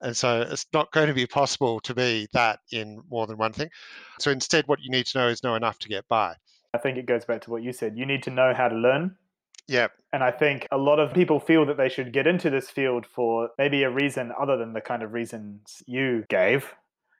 And 0.00 0.16
so 0.16 0.42
it's 0.42 0.66
not 0.72 0.92
going 0.92 1.08
to 1.08 1.14
be 1.14 1.26
possible 1.26 1.80
to 1.80 1.92
be 1.92 2.28
that 2.32 2.60
in 2.70 3.02
more 3.10 3.26
than 3.26 3.36
one 3.36 3.52
thing. 3.52 3.68
So 4.20 4.30
instead, 4.30 4.68
what 4.68 4.80
you 4.80 4.90
need 4.90 5.06
to 5.06 5.18
know 5.18 5.28
is 5.28 5.42
know 5.42 5.56
enough 5.56 5.78
to 5.80 5.88
get 5.88 6.06
by. 6.06 6.36
I 6.72 6.78
think 6.78 6.98
it 6.98 7.06
goes 7.06 7.24
back 7.24 7.42
to 7.42 7.50
what 7.50 7.64
you 7.64 7.72
said. 7.72 7.98
You 7.98 8.06
need 8.06 8.22
to 8.22 8.30
know 8.30 8.54
how 8.54 8.68
to 8.68 8.76
learn. 8.76 9.16
Yeah. 9.70 9.86
And 10.12 10.24
I 10.24 10.32
think 10.32 10.66
a 10.72 10.78
lot 10.78 10.98
of 10.98 11.14
people 11.14 11.38
feel 11.38 11.64
that 11.66 11.76
they 11.76 11.88
should 11.88 12.12
get 12.12 12.26
into 12.26 12.50
this 12.50 12.68
field 12.68 13.06
for 13.06 13.50
maybe 13.56 13.84
a 13.84 13.90
reason 13.90 14.32
other 14.38 14.56
than 14.56 14.72
the 14.72 14.80
kind 14.80 15.04
of 15.04 15.12
reasons 15.12 15.82
you 15.86 16.24
gave 16.28 16.74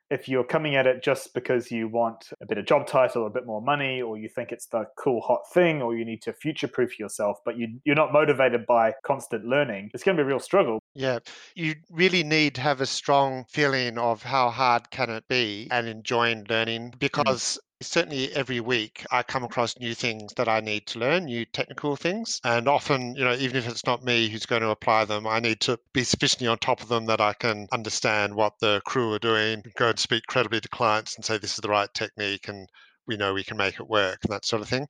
if 0.09 0.27
you're 0.27 0.43
coming 0.43 0.75
at 0.75 0.85
it 0.85 1.01
just 1.01 1.33
because 1.33 1.71
you 1.71 1.87
want 1.87 2.33
a 2.41 2.45
bit 2.45 2.57
of 2.57 2.65
job 2.65 2.85
title 2.85 3.23
or 3.23 3.27
a 3.27 3.29
bit 3.29 3.45
more 3.45 3.61
money 3.61 4.01
or 4.01 4.17
you 4.17 4.27
think 4.27 4.51
it's 4.51 4.65
the 4.65 4.83
cool 4.97 5.21
hot 5.21 5.39
thing 5.53 5.81
or 5.81 5.95
you 5.95 6.03
need 6.03 6.21
to 6.21 6.33
future 6.33 6.67
proof 6.67 6.99
yourself 6.99 7.37
but 7.45 7.57
you, 7.57 7.79
you're 7.85 7.95
not 7.95 8.11
motivated 8.11 8.65
by 8.67 8.93
constant 9.05 9.45
learning 9.45 9.89
it's 9.93 10.03
going 10.03 10.17
to 10.17 10.21
be 10.21 10.25
a 10.25 10.27
real 10.27 10.39
struggle 10.39 10.79
yeah 10.93 11.17
you 11.55 11.73
really 11.89 12.23
need 12.23 12.53
to 12.53 12.59
have 12.59 12.81
a 12.81 12.85
strong 12.85 13.45
feeling 13.47 13.97
of 13.97 14.21
how 14.21 14.49
hard 14.49 14.91
can 14.91 15.09
it 15.09 15.25
be 15.29 15.69
and 15.71 15.87
enjoying 15.87 16.45
learning 16.49 16.91
mm. 16.91 16.99
because 16.99 17.57
certainly 17.81 18.33
every 18.33 18.59
week 18.59 19.05
I 19.11 19.23
come 19.23 19.43
across 19.43 19.77
new 19.79 19.93
things 19.93 20.33
that 20.35 20.47
I 20.47 20.59
need 20.59 20.87
to 20.87 20.99
learn, 20.99 21.25
new 21.25 21.45
technical 21.45 21.95
things. 21.95 22.39
And 22.43 22.67
often, 22.67 23.15
you 23.15 23.23
know, 23.23 23.33
even 23.33 23.57
if 23.57 23.67
it's 23.67 23.85
not 23.85 24.03
me 24.03 24.29
who's 24.29 24.45
going 24.45 24.61
to 24.61 24.69
apply 24.69 25.05
them, 25.05 25.27
I 25.27 25.39
need 25.39 25.59
to 25.61 25.79
be 25.93 26.03
sufficiently 26.03 26.47
on 26.47 26.57
top 26.59 26.81
of 26.81 26.89
them 26.89 27.05
that 27.07 27.21
I 27.21 27.33
can 27.33 27.67
understand 27.71 28.35
what 28.35 28.53
the 28.59 28.81
crew 28.85 29.13
are 29.13 29.19
doing, 29.19 29.63
go 29.77 29.89
and 29.89 29.99
speak 29.99 30.23
credibly 30.27 30.61
to 30.61 30.69
clients 30.69 31.15
and 31.15 31.25
say 31.25 31.37
this 31.37 31.53
is 31.53 31.61
the 31.61 31.69
right 31.69 31.93
technique 31.93 32.47
and 32.47 32.67
we 33.07 33.17
know 33.17 33.33
we 33.33 33.43
can 33.43 33.57
make 33.57 33.79
it 33.79 33.89
work 33.89 34.19
and 34.23 34.31
that 34.31 34.45
sort 34.45 34.61
of 34.61 34.69
thing. 34.69 34.87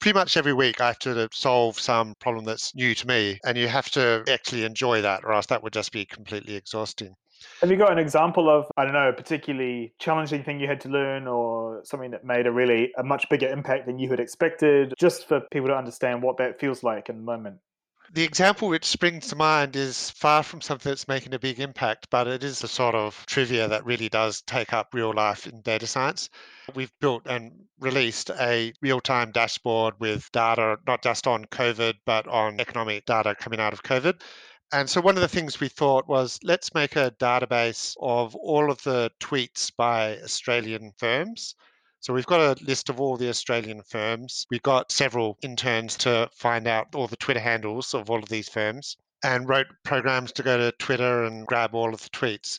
Pretty 0.00 0.14
much 0.14 0.36
every 0.36 0.52
week 0.52 0.80
I 0.80 0.88
have 0.88 0.98
to 1.00 1.28
solve 1.32 1.78
some 1.78 2.14
problem 2.20 2.44
that's 2.44 2.74
new 2.74 2.94
to 2.94 3.06
me 3.06 3.38
and 3.44 3.56
you 3.56 3.68
have 3.68 3.90
to 3.92 4.24
actually 4.28 4.64
enjoy 4.64 5.00
that 5.02 5.24
or 5.24 5.32
else 5.32 5.46
that 5.46 5.62
would 5.62 5.72
just 5.72 5.92
be 5.92 6.04
completely 6.04 6.56
exhausting. 6.56 7.14
Have 7.60 7.70
you 7.70 7.76
got 7.76 7.92
an 7.92 7.98
example 7.98 8.48
of, 8.48 8.66
I 8.76 8.84
don't 8.84 8.92
know, 8.92 9.08
a 9.08 9.12
particularly 9.12 9.94
challenging 9.98 10.42
thing 10.44 10.60
you 10.60 10.68
had 10.68 10.80
to 10.82 10.88
learn 10.88 11.26
or 11.26 11.80
something 11.84 12.10
that 12.10 12.24
made 12.24 12.46
a 12.46 12.52
really 12.52 12.92
a 12.96 13.02
much 13.02 13.28
bigger 13.30 13.48
impact 13.48 13.86
than 13.86 13.98
you 13.98 14.10
had 14.10 14.20
expected, 14.20 14.94
just 14.98 15.26
for 15.26 15.40
people 15.50 15.68
to 15.68 15.76
understand 15.76 16.22
what 16.22 16.36
that 16.38 16.60
feels 16.60 16.82
like 16.82 17.08
in 17.08 17.16
the 17.16 17.22
moment? 17.22 17.58
The 18.12 18.22
example 18.22 18.68
which 18.68 18.84
springs 18.84 19.28
to 19.28 19.36
mind 19.36 19.74
is 19.74 20.10
far 20.10 20.42
from 20.42 20.60
something 20.60 20.90
that's 20.90 21.08
making 21.08 21.34
a 21.34 21.38
big 21.38 21.58
impact, 21.58 22.08
but 22.10 22.28
it 22.28 22.44
is 22.44 22.62
a 22.62 22.68
sort 22.68 22.94
of 22.94 23.24
trivia 23.26 23.66
that 23.66 23.84
really 23.84 24.08
does 24.08 24.42
take 24.42 24.72
up 24.72 24.92
real 24.92 25.12
life 25.12 25.46
in 25.46 25.62
data 25.62 25.86
science. 25.86 26.28
We've 26.74 26.92
built 27.00 27.22
and 27.26 27.52
released 27.80 28.30
a 28.30 28.72
real 28.82 29.00
time 29.00 29.32
dashboard 29.32 29.94
with 29.98 30.30
data 30.32 30.76
not 30.86 31.02
just 31.02 31.26
on 31.26 31.46
COVID, 31.46 31.94
but 32.04 32.28
on 32.28 32.60
economic 32.60 33.06
data 33.06 33.34
coming 33.34 33.58
out 33.58 33.72
of 33.72 33.82
COVID. 33.82 34.20
And 34.74 34.90
so 34.90 35.00
one 35.00 35.14
of 35.14 35.20
the 35.20 35.28
things 35.28 35.60
we 35.60 35.68
thought 35.68 36.08
was 36.08 36.40
let's 36.42 36.74
make 36.74 36.96
a 36.96 37.12
database 37.20 37.96
of 38.00 38.34
all 38.34 38.72
of 38.72 38.82
the 38.82 39.12
tweets 39.20 39.70
by 39.76 40.18
Australian 40.18 40.90
firms. 40.98 41.54
So 42.00 42.12
we've 42.12 42.26
got 42.26 42.40
a 42.40 42.64
list 42.64 42.88
of 42.88 43.00
all 43.00 43.16
the 43.16 43.28
Australian 43.28 43.82
firms. 43.82 44.48
We've 44.50 44.64
got 44.64 44.90
several 44.90 45.38
interns 45.42 45.96
to 45.98 46.28
find 46.34 46.66
out 46.66 46.88
all 46.92 47.06
the 47.06 47.16
Twitter 47.16 47.38
handles 47.38 47.94
of 47.94 48.10
all 48.10 48.18
of 48.18 48.28
these 48.28 48.48
firms 48.48 48.96
and 49.22 49.48
wrote 49.48 49.68
programs 49.84 50.32
to 50.32 50.42
go 50.42 50.56
to 50.56 50.72
Twitter 50.72 51.22
and 51.22 51.46
grab 51.46 51.72
all 51.72 51.94
of 51.94 52.02
the 52.02 52.10
tweets. 52.10 52.58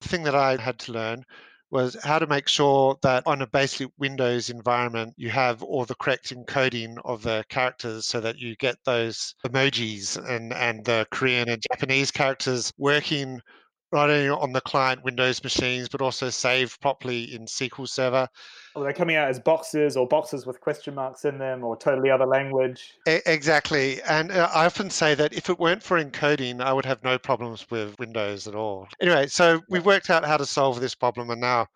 The 0.00 0.08
thing 0.08 0.24
that 0.24 0.34
I 0.34 0.56
had 0.56 0.80
to 0.80 0.92
learn 0.92 1.24
was 1.72 1.96
how 2.04 2.18
to 2.18 2.26
make 2.26 2.46
sure 2.48 2.96
that 3.02 3.26
on 3.26 3.40
a 3.40 3.46
basic 3.46 3.88
Windows 3.98 4.50
environment, 4.50 5.14
you 5.16 5.30
have 5.30 5.62
all 5.62 5.86
the 5.86 5.94
correct 5.94 6.32
encoding 6.32 6.98
of 7.04 7.22
the 7.22 7.44
characters 7.48 8.06
so 8.06 8.20
that 8.20 8.38
you 8.38 8.54
get 8.56 8.76
those 8.84 9.34
emojis 9.46 10.22
and, 10.28 10.52
and 10.52 10.84
the 10.84 11.06
Korean 11.10 11.48
and 11.48 11.64
Japanese 11.72 12.10
characters 12.10 12.72
working 12.76 13.40
not 13.92 14.10
only 14.10 14.28
on 14.28 14.52
the 14.52 14.60
client 14.60 15.04
Windows 15.04 15.42
machines, 15.44 15.88
but 15.88 16.00
also 16.00 16.30
saved 16.30 16.80
properly 16.80 17.34
in 17.34 17.44
SQL 17.44 17.88
Server. 17.88 18.28
Or 18.74 18.84
they're 18.84 18.92
coming 18.92 19.16
out 19.16 19.28
as 19.28 19.38
boxes 19.38 19.96
or 19.96 20.08
boxes 20.08 20.46
with 20.46 20.60
question 20.60 20.94
marks 20.94 21.24
in 21.24 21.38
them 21.38 21.62
or 21.62 21.76
totally 21.76 22.10
other 22.10 22.26
language. 22.26 22.94
exactly. 23.06 24.00
And 24.02 24.32
uh, 24.32 24.48
I 24.52 24.64
often 24.64 24.88
say 24.88 25.14
that 25.14 25.34
if 25.34 25.50
it 25.50 25.58
weren't 25.58 25.82
for 25.82 26.02
encoding, 26.02 26.60
I 26.60 26.72
would 26.72 26.86
have 26.86 27.04
no 27.04 27.18
problems 27.18 27.66
with 27.70 27.98
Windows 27.98 28.48
at 28.48 28.54
all. 28.54 28.88
Anyway, 29.00 29.26
so 29.26 29.60
we've 29.68 29.84
worked 29.84 30.08
out 30.08 30.24
how 30.24 30.38
to 30.38 30.46
solve 30.46 30.80
this 30.80 30.94
problem 30.94 31.30
and 31.30 31.40
now 31.40 31.66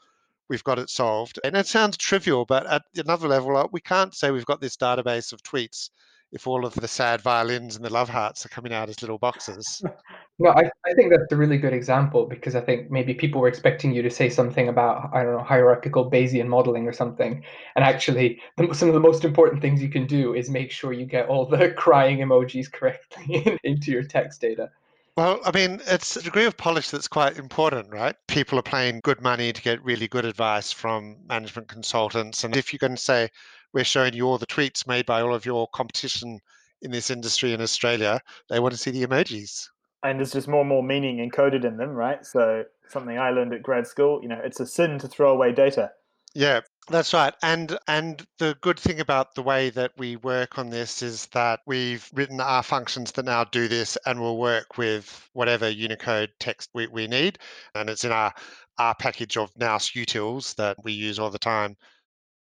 we've 0.49 0.65
got 0.65 0.79
it 0.79 0.89
solved. 0.89 1.39
And 1.45 1.57
it 1.57 1.67
sounds 1.67 1.97
trivial, 1.97 2.47
but 2.47 2.67
at 2.67 2.83
another 2.97 3.29
level, 3.29 3.57
uh, 3.57 3.67
we 3.71 3.81
can't 3.81 4.15
say 4.15 4.31
we've 4.31 4.47
got 4.47 4.61
this 4.61 4.77
database 4.77 5.33
of 5.33 5.43
tweets 5.43 5.91
if 6.33 6.47
all 6.47 6.67
of 6.67 6.75
the 6.75 6.89
sad 6.89 7.21
violins 7.21 7.77
and 7.77 7.85
the 7.85 7.93
love 7.93 8.09
hearts 8.09 8.45
are 8.45 8.51
coming 8.51 8.73
out 8.73 8.89
as 8.89 9.01
little 9.03 9.19
boxes. 9.19 9.83
No, 10.39 10.51
I, 10.51 10.71
I 10.85 10.93
think 10.95 11.11
that's 11.11 11.33
a 11.33 11.37
really 11.37 11.57
good 11.57 11.73
example 11.73 12.27
because 12.27 12.55
I 12.55 12.61
think 12.61 12.91
maybe 12.91 13.15
people 13.15 13.41
were 13.41 13.49
expecting 13.49 13.95
you 13.95 14.03
to 14.03 14.11
say 14.11 14.29
something 14.29 14.69
about, 14.69 15.09
I 15.15 15.23
don't 15.23 15.33
know, 15.33 15.43
hierarchical 15.43 16.11
Bayesian 16.11 16.47
modeling 16.47 16.87
or 16.87 16.93
something. 16.93 17.43
And 17.75 17.83
actually, 17.83 18.43
some 18.75 18.89
of 18.89 18.93
the 18.93 19.01
most 19.01 19.25
important 19.25 19.63
things 19.63 19.83
you 19.83 19.89
can 19.89 20.07
do 20.07 20.35
is 20.35 20.51
make 20.51 20.71
sure 20.71 20.93
you 20.93 21.07
get 21.07 21.29
all 21.29 21.47
the 21.47 21.71
crying 21.79 22.19
emojis 22.19 22.71
correctly 22.71 23.59
into 23.65 23.91
your 23.91 24.03
text 24.03 24.43
data. 24.43 24.71
Well, 25.17 25.41
I 25.47 25.53
mean, 25.53 25.81
it's 25.87 26.17
a 26.17 26.23
degree 26.23 26.45
of 26.45 26.59
polish 26.59 26.91
that's 26.91 27.09
quite 27.09 27.39
important, 27.39 27.91
right? 27.91 28.15
People 28.29 28.59
are 28.59 28.63
paying 28.63 29.01
good 29.01 29.23
money 29.23 29.55
to 29.55 29.63
get 29.63 29.83
really 29.83 30.07
good 30.07 30.27
advice 30.27 30.71
from 30.71 31.17
management 31.27 31.69
consultants. 31.69 32.45
And 32.45 32.55
if 32.55 32.71
you're 32.71 32.79
going 32.79 32.97
to 32.97 33.03
say, 33.03 33.31
we're 33.77 33.85
showing 33.85 34.15
you 34.15 34.27
all 34.27 34.39
the 34.39 34.47
tweets 34.47 34.87
made 34.87 35.05
by 35.05 35.21
all 35.21 35.35
of 35.35 35.45
your 35.45 35.69
competition 35.69 36.41
in 36.81 36.91
this 36.91 37.11
industry 37.11 37.53
in 37.53 37.61
Australia, 37.61 38.19
they 38.49 38.59
want 38.59 38.73
to 38.73 38.79
see 38.79 38.91
the 38.91 39.07
emojis. 39.07 39.69
And 40.03 40.19
there's 40.19 40.33
just 40.33 40.49
more 40.49 40.61
and 40.61 40.69
more 40.71 40.83
meaning 40.83 41.19
encoded 41.19 41.63
in 41.63 41.77
them, 41.77 41.91
right? 41.91 42.25
So 42.25 42.65
something 42.89 43.19
I 43.19 43.31
learned 43.31 43.53
at 43.53 43.63
grad 43.63 43.87
school, 43.87 44.21
you 44.23 44.31
know, 44.31 44.41
it's 44.43 44.61
a 44.61 44.67
sin 44.67 44.99
to 45.01 45.09
throw 45.09 45.31
away 45.31 45.53
data. 45.53 45.93
Yeah, 46.35 46.61
that's 46.89 47.13
right. 47.13 47.35
And 47.43 47.79
and 47.87 48.27
the 48.39 48.57
good 48.63 48.81
thing 48.81 49.01
about 49.01 49.35
the 49.35 49.43
way 49.43 49.69
that 49.71 49.93
we 49.99 50.17
work 50.17 50.59
on 50.59 50.71
this 50.71 51.03
is 51.03 51.27
that 51.27 51.61
we've 51.67 52.09
written 52.15 52.41
our 52.41 52.63
functions 52.63 53.13
that 53.13 53.27
now 53.27 53.45
do 53.45 53.69
this 53.69 53.99
and 54.07 54.21
will 54.21 54.39
work 54.39 54.79
with 54.79 55.29
whatever 55.35 55.69
Unicode 55.69 56.31
text 56.41 56.71
we, 56.73 56.87
we 56.87 57.09
need. 57.09 57.39
And 57.75 57.91
it's 57.91 58.05
in 58.05 58.13
our 58.13 58.33
our 58.79 58.95
package 58.95 59.37
of 59.37 59.51
Nous 59.59 59.91
utils 59.93 60.55
that 60.57 60.83
we 60.83 60.93
use 60.93 61.19
all 61.19 61.31
the 61.31 61.39
time. 61.39 61.77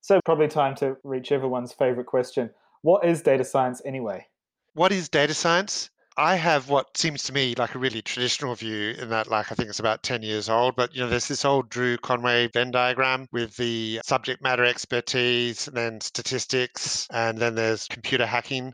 So, 0.01 0.19
probably 0.25 0.47
time 0.47 0.75
to 0.75 0.97
reach 1.03 1.31
everyone's 1.31 1.73
favorite 1.73 2.07
question. 2.07 2.49
What 2.81 3.05
is 3.05 3.21
data 3.21 3.43
science 3.43 3.81
anyway? 3.85 4.25
What 4.73 4.91
is 4.91 5.09
data 5.09 5.33
science? 5.33 5.89
I 6.17 6.35
have 6.35 6.69
what 6.69 6.97
seems 6.97 7.23
to 7.23 7.33
me 7.33 7.55
like 7.57 7.73
a 7.73 7.79
really 7.79 8.01
traditional 8.01 8.53
view 8.55 8.95
in 8.99 9.09
that, 9.09 9.29
like, 9.29 9.51
I 9.51 9.55
think 9.55 9.69
it's 9.69 9.79
about 9.79 10.03
10 10.03 10.23
years 10.23 10.49
old, 10.49 10.75
but, 10.75 10.93
you 10.93 11.01
know, 11.01 11.07
there's 11.07 11.27
this 11.27 11.45
old 11.45 11.69
Drew 11.69 11.97
Conway 11.97 12.47
Venn 12.47 12.71
diagram 12.71 13.27
with 13.31 13.55
the 13.55 14.01
subject 14.03 14.41
matter 14.41 14.65
expertise, 14.65 15.67
and 15.67 15.77
then 15.77 16.01
statistics, 16.01 17.07
and 17.11 17.37
then 17.37 17.55
there's 17.55 17.87
computer 17.87 18.25
hacking 18.25 18.73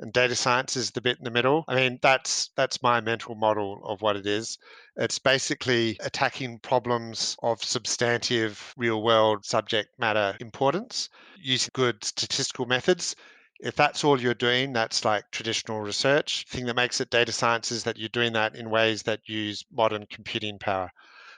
and 0.00 0.12
data 0.12 0.34
science 0.34 0.76
is 0.76 0.90
the 0.92 1.00
bit 1.00 1.18
in 1.18 1.24
the 1.24 1.30
middle. 1.30 1.64
I 1.66 1.74
mean, 1.74 1.98
that's 2.00 2.50
that's 2.56 2.82
my 2.82 3.00
mental 3.00 3.34
model 3.34 3.80
of 3.84 4.00
what 4.00 4.16
it 4.16 4.26
is. 4.26 4.58
It's 4.96 5.18
basically 5.18 5.96
attacking 6.00 6.60
problems 6.60 7.36
of 7.42 7.62
substantive 7.62 8.74
real 8.76 9.02
world 9.02 9.44
subject 9.44 9.98
matter 9.98 10.36
importance 10.40 11.08
using 11.36 11.70
good 11.72 12.04
statistical 12.04 12.66
methods. 12.66 13.16
If 13.60 13.74
that's 13.74 14.04
all 14.04 14.20
you're 14.20 14.34
doing, 14.34 14.72
that's 14.72 15.04
like 15.04 15.30
traditional 15.32 15.80
research. 15.80 16.44
The 16.46 16.56
thing 16.56 16.66
that 16.66 16.76
makes 16.76 17.00
it 17.00 17.10
data 17.10 17.32
science 17.32 17.72
is 17.72 17.82
that 17.84 17.96
you're 17.96 18.08
doing 18.08 18.32
that 18.34 18.54
in 18.54 18.70
ways 18.70 19.02
that 19.02 19.20
use 19.26 19.64
modern 19.72 20.06
computing 20.06 20.58
power. 20.58 20.92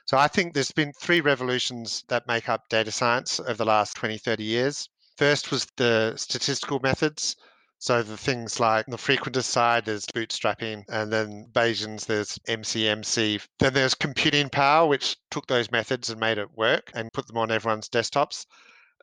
So 0.04 0.18
I 0.18 0.28
think 0.28 0.52
there's 0.52 0.72
been 0.72 0.92
three 0.92 1.20
revolutions 1.20 2.04
that 2.08 2.26
make 2.26 2.48
up 2.48 2.68
data 2.68 2.90
science 2.90 3.40
over 3.40 3.54
the 3.54 3.64
last 3.64 3.96
20, 3.96 4.18
30 4.18 4.44
years. 4.44 4.88
First 5.16 5.50
was 5.50 5.66
the 5.76 6.14
statistical 6.16 6.80
methods. 6.80 7.36
So 7.82 8.02
the 8.02 8.18
things 8.18 8.60
like 8.60 8.84
the 8.84 8.98
frequentist 8.98 9.44
side, 9.44 9.86
there's 9.86 10.04
bootstrapping, 10.04 10.84
and 10.90 11.10
then 11.10 11.46
Bayesians, 11.50 12.04
there's 12.04 12.38
MCMC. 12.46 13.42
Then 13.58 13.72
there's 13.72 13.94
computing 13.94 14.50
power, 14.50 14.86
which 14.86 15.16
took 15.30 15.46
those 15.46 15.70
methods 15.70 16.10
and 16.10 16.20
made 16.20 16.36
it 16.36 16.52
work 16.54 16.90
and 16.94 17.10
put 17.14 17.26
them 17.26 17.38
on 17.38 17.50
everyone's 17.50 17.88
desktops. 17.88 18.44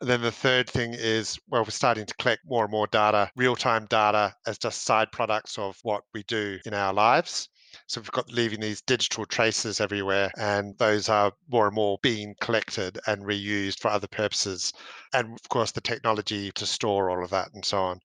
And 0.00 0.08
then 0.08 0.22
the 0.22 0.30
third 0.30 0.70
thing 0.70 0.94
is, 0.94 1.40
well, 1.48 1.64
we're 1.64 1.70
starting 1.70 2.06
to 2.06 2.14
collect 2.14 2.42
more 2.46 2.62
and 2.62 2.70
more 2.70 2.86
data, 2.86 3.32
real 3.34 3.56
time 3.56 3.86
data, 3.86 4.32
as 4.46 4.58
just 4.58 4.84
side 4.84 5.10
products 5.10 5.58
of 5.58 5.76
what 5.82 6.04
we 6.14 6.22
do 6.22 6.60
in 6.64 6.72
our 6.72 6.94
lives. 6.94 7.48
So 7.88 8.00
we've 8.00 8.12
got 8.12 8.30
leaving 8.30 8.60
these 8.60 8.80
digital 8.82 9.26
traces 9.26 9.80
everywhere, 9.80 10.30
and 10.38 10.78
those 10.78 11.08
are 11.08 11.32
more 11.48 11.66
and 11.66 11.74
more 11.74 11.98
being 12.00 12.36
collected 12.40 13.00
and 13.08 13.24
reused 13.24 13.80
for 13.80 13.90
other 13.90 14.06
purposes. 14.06 14.72
And 15.12 15.32
of 15.32 15.48
course, 15.48 15.72
the 15.72 15.80
technology 15.80 16.52
to 16.52 16.64
store 16.64 17.10
all 17.10 17.24
of 17.24 17.30
that 17.30 17.52
and 17.54 17.64
so 17.64 17.78
on. 17.78 18.00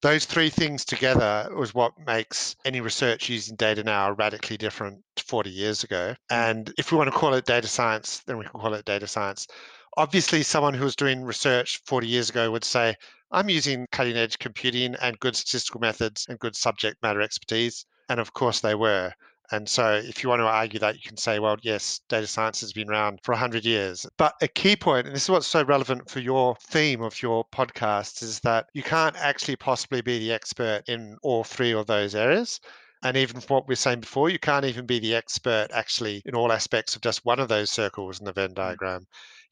Those 0.00 0.26
three 0.26 0.48
things 0.48 0.84
together 0.84 1.48
was 1.56 1.74
what 1.74 1.92
makes 2.06 2.54
any 2.64 2.80
research 2.80 3.28
using 3.28 3.56
data 3.56 3.82
now 3.82 4.12
radically 4.12 4.56
different 4.56 5.02
to 5.16 5.24
40 5.24 5.50
years 5.50 5.82
ago. 5.82 6.14
Mm. 6.30 6.50
And 6.50 6.74
if 6.78 6.92
we 6.92 6.98
want 6.98 7.12
to 7.12 7.18
call 7.18 7.34
it 7.34 7.46
data 7.46 7.66
science, 7.66 8.20
then 8.20 8.38
we 8.38 8.44
can 8.44 8.60
call 8.60 8.74
it 8.74 8.84
data 8.84 9.08
science. 9.08 9.48
Obviously, 9.96 10.44
someone 10.44 10.74
who 10.74 10.84
was 10.84 10.94
doing 10.94 11.24
research 11.24 11.80
40 11.86 12.06
years 12.06 12.30
ago 12.30 12.50
would 12.52 12.64
say, 12.64 12.94
I'm 13.32 13.48
using 13.48 13.88
cutting 13.90 14.16
edge 14.16 14.38
computing 14.38 14.94
and 15.02 15.18
good 15.18 15.34
statistical 15.34 15.80
methods 15.80 16.26
and 16.28 16.38
good 16.38 16.54
subject 16.54 17.02
matter 17.02 17.20
expertise. 17.20 17.84
And 18.08 18.20
of 18.20 18.32
course, 18.32 18.60
they 18.60 18.76
were. 18.76 19.12
And 19.50 19.68
so, 19.68 19.94
if 19.94 20.22
you 20.22 20.28
want 20.28 20.40
to 20.40 20.46
argue 20.46 20.78
that, 20.80 20.96
you 20.96 21.00
can 21.02 21.16
say, 21.16 21.38
well, 21.38 21.56
yes, 21.62 22.00
data 22.08 22.26
science 22.26 22.60
has 22.60 22.72
been 22.72 22.90
around 22.90 23.20
for 23.22 23.32
100 23.32 23.64
years. 23.64 24.06
But 24.18 24.34
a 24.42 24.48
key 24.48 24.76
point, 24.76 25.06
and 25.06 25.16
this 25.16 25.24
is 25.24 25.30
what's 25.30 25.46
so 25.46 25.64
relevant 25.64 26.10
for 26.10 26.20
your 26.20 26.56
theme 26.56 27.02
of 27.02 27.22
your 27.22 27.46
podcast, 27.50 28.22
is 28.22 28.40
that 28.40 28.66
you 28.74 28.82
can't 28.82 29.16
actually 29.16 29.56
possibly 29.56 30.02
be 30.02 30.18
the 30.18 30.32
expert 30.32 30.82
in 30.86 31.16
all 31.22 31.44
three 31.44 31.72
of 31.72 31.86
those 31.86 32.14
areas. 32.14 32.60
And 33.02 33.16
even 33.16 33.40
for 33.40 33.58
what 33.58 33.68
we 33.68 33.74
are 33.74 33.76
saying 33.76 34.00
before, 34.00 34.28
you 34.28 34.38
can't 34.38 34.64
even 34.64 34.84
be 34.84 34.98
the 34.98 35.14
expert 35.14 35.68
actually 35.72 36.20
in 36.26 36.34
all 36.34 36.52
aspects 36.52 36.96
of 36.96 37.02
just 37.02 37.24
one 37.24 37.38
of 37.38 37.48
those 37.48 37.70
circles 37.70 38.18
in 38.18 38.26
the 38.26 38.32
Venn 38.32 38.50
mm. 38.50 38.56
diagram 38.56 39.06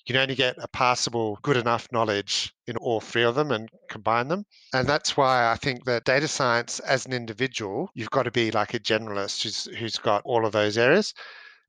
you 0.07 0.13
can 0.13 0.23
only 0.23 0.37
get 0.37 0.57
a 0.59 0.69
passable, 0.69 1.37
good 1.43 1.57
enough 1.57 1.89
knowledge 1.91 2.55
in 2.69 2.77
all 2.77 3.01
three 3.01 3.25
of 3.25 3.35
them 3.35 3.51
and 3.51 3.69
combine 3.91 4.29
them. 4.29 4.45
And 4.73 4.89
that's 4.89 5.17
why 5.17 5.51
I 5.51 5.57
think 5.57 5.85
that 5.85 6.05
data 6.05 6.29
science 6.29 6.79
as 6.81 7.07
an 7.07 7.13
individual, 7.13 7.91
you've 7.95 8.11
got 8.11 8.23
to 8.23 8.31
be 8.31 8.53
like 8.53 8.73
a 8.73 8.79
generalist 8.79 9.43
who's, 9.43 9.65
who's 9.77 9.99
got 9.99 10.23
all 10.25 10.47
of 10.47 10.53
those 10.53 10.79
areas. 10.79 11.13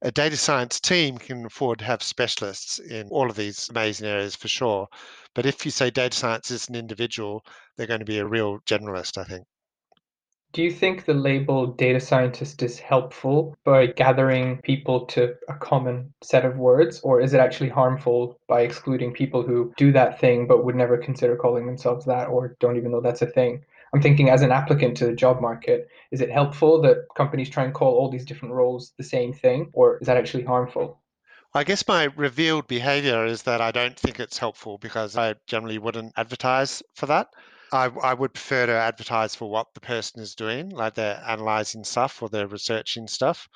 A 0.04 0.12
data 0.12 0.38
science 0.38 0.80
team 0.80 1.18
can 1.18 1.48
afford 1.48 1.80
to 1.80 1.86
have 1.86 2.04
specialists 2.04 2.78
in 2.78 3.08
all 3.10 3.28
of 3.28 3.36
these 3.36 3.70
amazing 3.70 4.08
areas 4.08 4.36
for 4.36 4.48
sure. 4.48 4.88
But 5.34 5.48
if 5.48 5.66
you 5.66 5.72
say 5.72 5.90
data 5.90 6.16
science 6.16 6.52
is 6.52 6.70
an 6.70 6.76
individual, 6.76 7.44
they're 7.76 7.88
going 7.88 8.02
to 8.02 8.06
be 8.06 8.20
a 8.20 8.28
real 8.28 8.60
generalist, 8.60 9.18
I 9.18 9.24
think. 9.24 9.48
Do 10.58 10.64
you 10.64 10.72
think 10.72 11.06
the 11.06 11.14
label 11.14 11.68
data 11.68 12.00
scientist 12.00 12.64
is 12.64 12.80
helpful 12.80 13.56
by 13.64 13.86
gathering 13.86 14.58
people 14.64 15.06
to 15.06 15.36
a 15.48 15.54
common 15.54 16.12
set 16.24 16.46
of 16.46 16.58
words, 16.58 17.00
or 17.02 17.22
is 17.22 17.36
it 17.36 17.40
actually 17.40 17.70
harmful 17.70 18.40
by 18.48 18.62
excluding 18.62 19.14
people 19.14 19.44
who 19.44 19.72
do 19.78 19.92
that 19.92 20.20
thing 20.20 20.48
but 20.48 20.66
would 20.66 20.74
never 20.74 20.98
consider 20.98 21.36
calling 21.36 21.68
themselves 21.68 22.06
that 22.06 22.30
or 22.30 22.58
don't 22.60 22.76
even 22.76 22.90
know 22.90 23.02
that's 23.02 23.22
a 23.22 23.28
thing? 23.28 23.64
I'm 23.94 24.02
thinking 24.02 24.32
as 24.32 24.42
an 24.42 24.52
applicant 24.52 24.98
to 24.98 25.06
the 25.06 25.14
job 25.14 25.42
market, 25.42 25.90
is 26.10 26.22
it 26.22 26.32
helpful 26.32 26.82
that 26.82 27.06
companies 27.16 27.52
try 27.52 27.64
and 27.64 27.72
call 27.72 27.94
all 27.94 28.10
these 28.10 28.26
different 28.26 28.56
roles 28.56 28.94
the 28.98 29.04
same 29.04 29.34
thing, 29.34 29.70
or 29.74 30.00
is 30.00 30.08
that 30.08 30.18
actually 30.18 30.46
harmful? 30.46 31.00
I 31.54 31.66
guess 31.66 31.88
my 31.88 32.06
revealed 32.16 32.68
behavior 32.68 33.28
is 33.28 33.44
that 33.44 33.62
I 33.62 33.70
don't 33.70 33.96
think 33.96 34.20
it's 34.20 34.40
helpful 34.40 34.80
because 34.80 35.18
I 35.18 35.36
generally 35.46 35.78
wouldn't 35.78 36.14
advertise 36.18 36.82
for 36.96 37.06
that. 37.06 37.30
I, 37.72 37.86
I 37.86 38.14
would 38.14 38.34
prefer 38.34 38.66
to 38.66 38.72
advertise 38.72 39.36
for 39.36 39.50
what 39.50 39.74
the 39.74 39.82
person 39.82 40.22
is 40.22 40.36
doing, 40.36 40.70
like 40.70 40.96
they're 40.96 41.22
analyzing 41.28 41.84
stuff 41.84 42.22
or 42.22 42.30
they're 42.30 42.48
researching 42.48 43.08
stuff. 43.08 43.48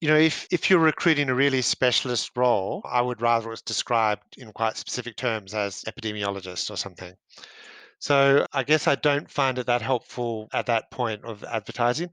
You 0.00 0.08
know, 0.08 0.16
if, 0.16 0.46
if 0.50 0.70
you're 0.70 0.78
recruiting 0.78 1.28
a 1.28 1.34
really 1.34 1.62
specialist 1.62 2.30
role, 2.36 2.82
I 2.84 3.02
would 3.02 3.20
rather 3.20 3.52
it's 3.52 3.62
described 3.62 4.38
in 4.38 4.52
quite 4.52 4.76
specific 4.76 5.16
terms 5.16 5.52
as 5.52 5.82
epidemiologist 5.82 6.70
or 6.70 6.76
something. 6.76 7.14
So 7.98 8.46
I 8.52 8.62
guess 8.62 8.86
I 8.86 8.94
don't 8.94 9.30
find 9.30 9.58
it 9.58 9.66
that 9.66 9.82
helpful 9.82 10.48
at 10.52 10.66
that 10.66 10.90
point 10.90 11.24
of 11.24 11.44
advertising. 11.44 12.10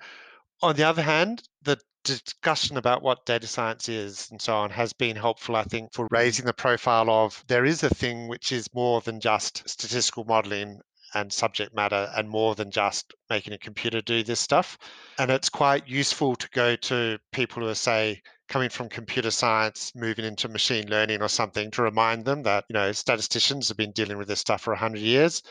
On 0.62 0.76
the 0.76 0.84
other 0.84 1.02
hand, 1.02 1.44
the 1.62 1.80
discussion 2.04 2.78
about 2.78 3.02
what 3.02 3.26
data 3.26 3.48
science 3.48 3.88
is 3.88 4.30
and 4.32 4.42
so 4.42 4.56
on 4.56 4.70
has 4.72 4.92
been 4.92 5.16
helpful, 5.16 5.56
I 5.56 5.64
think, 5.64 5.94
for 5.94 6.08
raising 6.12 6.46
the 6.46 6.54
profile 6.54 7.10
of 7.10 7.44
there 7.48 7.66
is 7.66 7.84
a 7.84 7.90
thing 7.90 8.28
which 8.28 8.52
is 8.52 8.74
more 8.74 9.02
than 9.02 9.20
just 9.20 9.68
statistical 9.70 10.26
modeling 10.26 10.82
and 11.18 11.34
subject 11.34 11.76
matter 11.76 12.10
and 12.16 12.30
more 12.30 12.54
than 12.54 12.70
just 12.70 13.14
making 13.30 13.54
a 13.54 13.58
computer 13.58 14.02
do 14.02 14.24
this 14.24 14.40
stuff. 14.40 14.78
And 15.18 15.32
it's 15.32 15.50
quite 15.50 15.88
useful 15.88 16.36
to 16.36 16.50
go 16.52 16.76
to 16.76 17.18
people 17.32 17.64
who 17.64 17.70
are, 17.70 17.76
say, 17.76 18.22
coming 18.48 18.70
from 18.70 18.88
computer 18.88 19.32
science, 19.32 19.92
moving 19.96 20.26
into 20.26 20.48
machine 20.48 20.88
learning 20.90 21.22
or 21.22 21.28
something 21.28 21.72
to 21.72 21.82
remind 21.82 22.24
them 22.24 22.44
that, 22.44 22.66
you 22.70 22.76
know, 22.76 22.92
statisticians 22.92 23.68
have 23.68 23.78
been 23.78 23.92
dealing 23.92 24.18
with 24.18 24.28
this 24.28 24.40
stuff 24.40 24.62
for 24.62 24.74
100 24.74 25.00
years. 25.00 25.42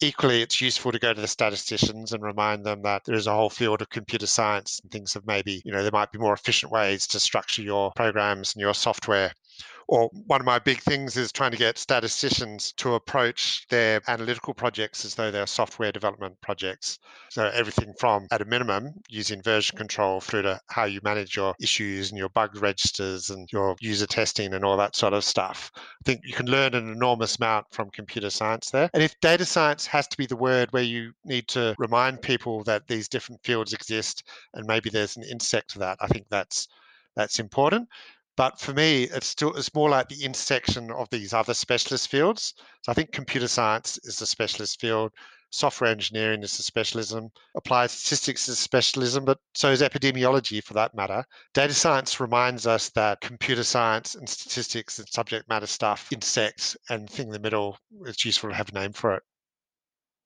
Equally, 0.00 0.42
it's 0.42 0.60
useful 0.60 0.92
to 0.92 0.98
go 0.98 1.14
to 1.14 1.20
the 1.20 1.26
statisticians 1.26 2.12
and 2.12 2.22
remind 2.22 2.64
them 2.64 2.82
that 2.82 3.02
there 3.04 3.14
is 3.14 3.26
a 3.26 3.32
whole 3.32 3.50
field 3.50 3.80
of 3.80 3.88
computer 3.88 4.26
science 4.26 4.80
and 4.82 4.90
things 4.90 5.16
of 5.16 5.26
maybe, 5.26 5.62
you 5.64 5.72
know, 5.72 5.82
there 5.82 5.92
might 5.92 6.12
be 6.12 6.18
more 6.18 6.34
efficient 6.34 6.70
ways 6.70 7.06
to 7.06 7.18
structure 7.18 7.62
your 7.62 7.92
programs 7.96 8.54
and 8.54 8.60
your 8.60 8.74
software 8.74 9.32
or 9.88 10.10
one 10.26 10.40
of 10.40 10.46
my 10.46 10.58
big 10.58 10.80
things 10.80 11.16
is 11.16 11.32
trying 11.32 11.50
to 11.50 11.56
get 11.56 11.78
statisticians 11.78 12.72
to 12.72 12.94
approach 12.94 13.66
their 13.68 14.00
analytical 14.08 14.54
projects 14.54 15.04
as 15.04 15.14
though 15.14 15.30
they're 15.30 15.46
software 15.46 15.92
development 15.92 16.40
projects. 16.40 16.98
So 17.30 17.50
everything 17.52 17.94
from, 17.98 18.26
at 18.30 18.40
a 18.40 18.44
minimum, 18.44 18.94
using 19.08 19.42
version 19.42 19.76
control 19.76 20.20
through 20.20 20.42
to 20.42 20.60
how 20.68 20.84
you 20.84 21.00
manage 21.02 21.36
your 21.36 21.54
issues 21.60 22.10
and 22.10 22.18
your 22.18 22.28
bug 22.30 22.56
registers 22.56 23.30
and 23.30 23.50
your 23.52 23.76
user 23.80 24.06
testing 24.06 24.54
and 24.54 24.64
all 24.64 24.76
that 24.76 24.96
sort 24.96 25.12
of 25.12 25.24
stuff. 25.24 25.70
I 25.76 26.04
think 26.04 26.22
you 26.24 26.34
can 26.34 26.46
learn 26.46 26.74
an 26.74 26.90
enormous 26.90 27.36
amount 27.36 27.66
from 27.72 27.90
computer 27.90 28.30
science 28.30 28.70
there. 28.70 28.90
And 28.94 29.02
if 29.02 29.18
data 29.20 29.44
science 29.44 29.86
has 29.86 30.06
to 30.08 30.16
be 30.16 30.26
the 30.26 30.36
word 30.36 30.72
where 30.72 30.82
you 30.82 31.12
need 31.24 31.48
to 31.48 31.74
remind 31.78 32.22
people 32.22 32.64
that 32.64 32.86
these 32.86 33.08
different 33.08 33.42
fields 33.42 33.72
exist 33.72 34.24
and 34.54 34.66
maybe 34.66 34.90
there's 34.90 35.16
an 35.16 35.24
insect 35.24 35.70
to 35.70 35.78
that, 35.80 35.98
I 36.00 36.06
think 36.08 36.26
that's 36.30 36.68
that's 37.16 37.38
important. 37.38 37.88
But 38.36 38.58
for 38.58 38.72
me, 38.72 39.04
it's 39.04 39.28
still 39.28 39.54
it's 39.56 39.74
more 39.74 39.88
like 39.88 40.08
the 40.08 40.24
intersection 40.24 40.90
of 40.90 41.08
these 41.10 41.32
other 41.32 41.54
specialist 41.54 42.08
fields. 42.08 42.54
So 42.82 42.90
I 42.90 42.94
think 42.94 43.12
computer 43.12 43.48
science 43.48 43.98
is 44.02 44.20
a 44.20 44.26
specialist 44.26 44.80
field, 44.80 45.12
software 45.54 45.90
engineering 45.90 46.42
is 46.42 46.58
a 46.58 46.62
specialism, 46.62 47.30
applied 47.54 47.90
statistics 47.90 48.48
is 48.48 48.58
a 48.58 48.60
specialism, 48.60 49.24
but 49.24 49.38
so 49.54 49.70
is 49.70 49.82
epidemiology 49.82 50.62
for 50.62 50.74
that 50.74 50.94
matter. 50.94 51.24
Data 51.52 51.74
science 51.74 52.18
reminds 52.18 52.66
us 52.66 52.90
that 52.90 53.20
computer 53.20 53.62
science 53.62 54.16
and 54.16 54.28
statistics 54.28 54.98
and 54.98 55.08
subject 55.08 55.48
matter 55.48 55.66
stuff 55.66 56.12
intersect 56.12 56.76
and 56.90 57.08
thing 57.08 57.28
in 57.28 57.32
the 57.32 57.38
middle, 57.38 57.78
it's 58.04 58.24
useful 58.24 58.50
to 58.50 58.56
have 58.56 58.70
a 58.70 58.72
name 58.72 58.92
for 58.92 59.14
it. 59.14 59.22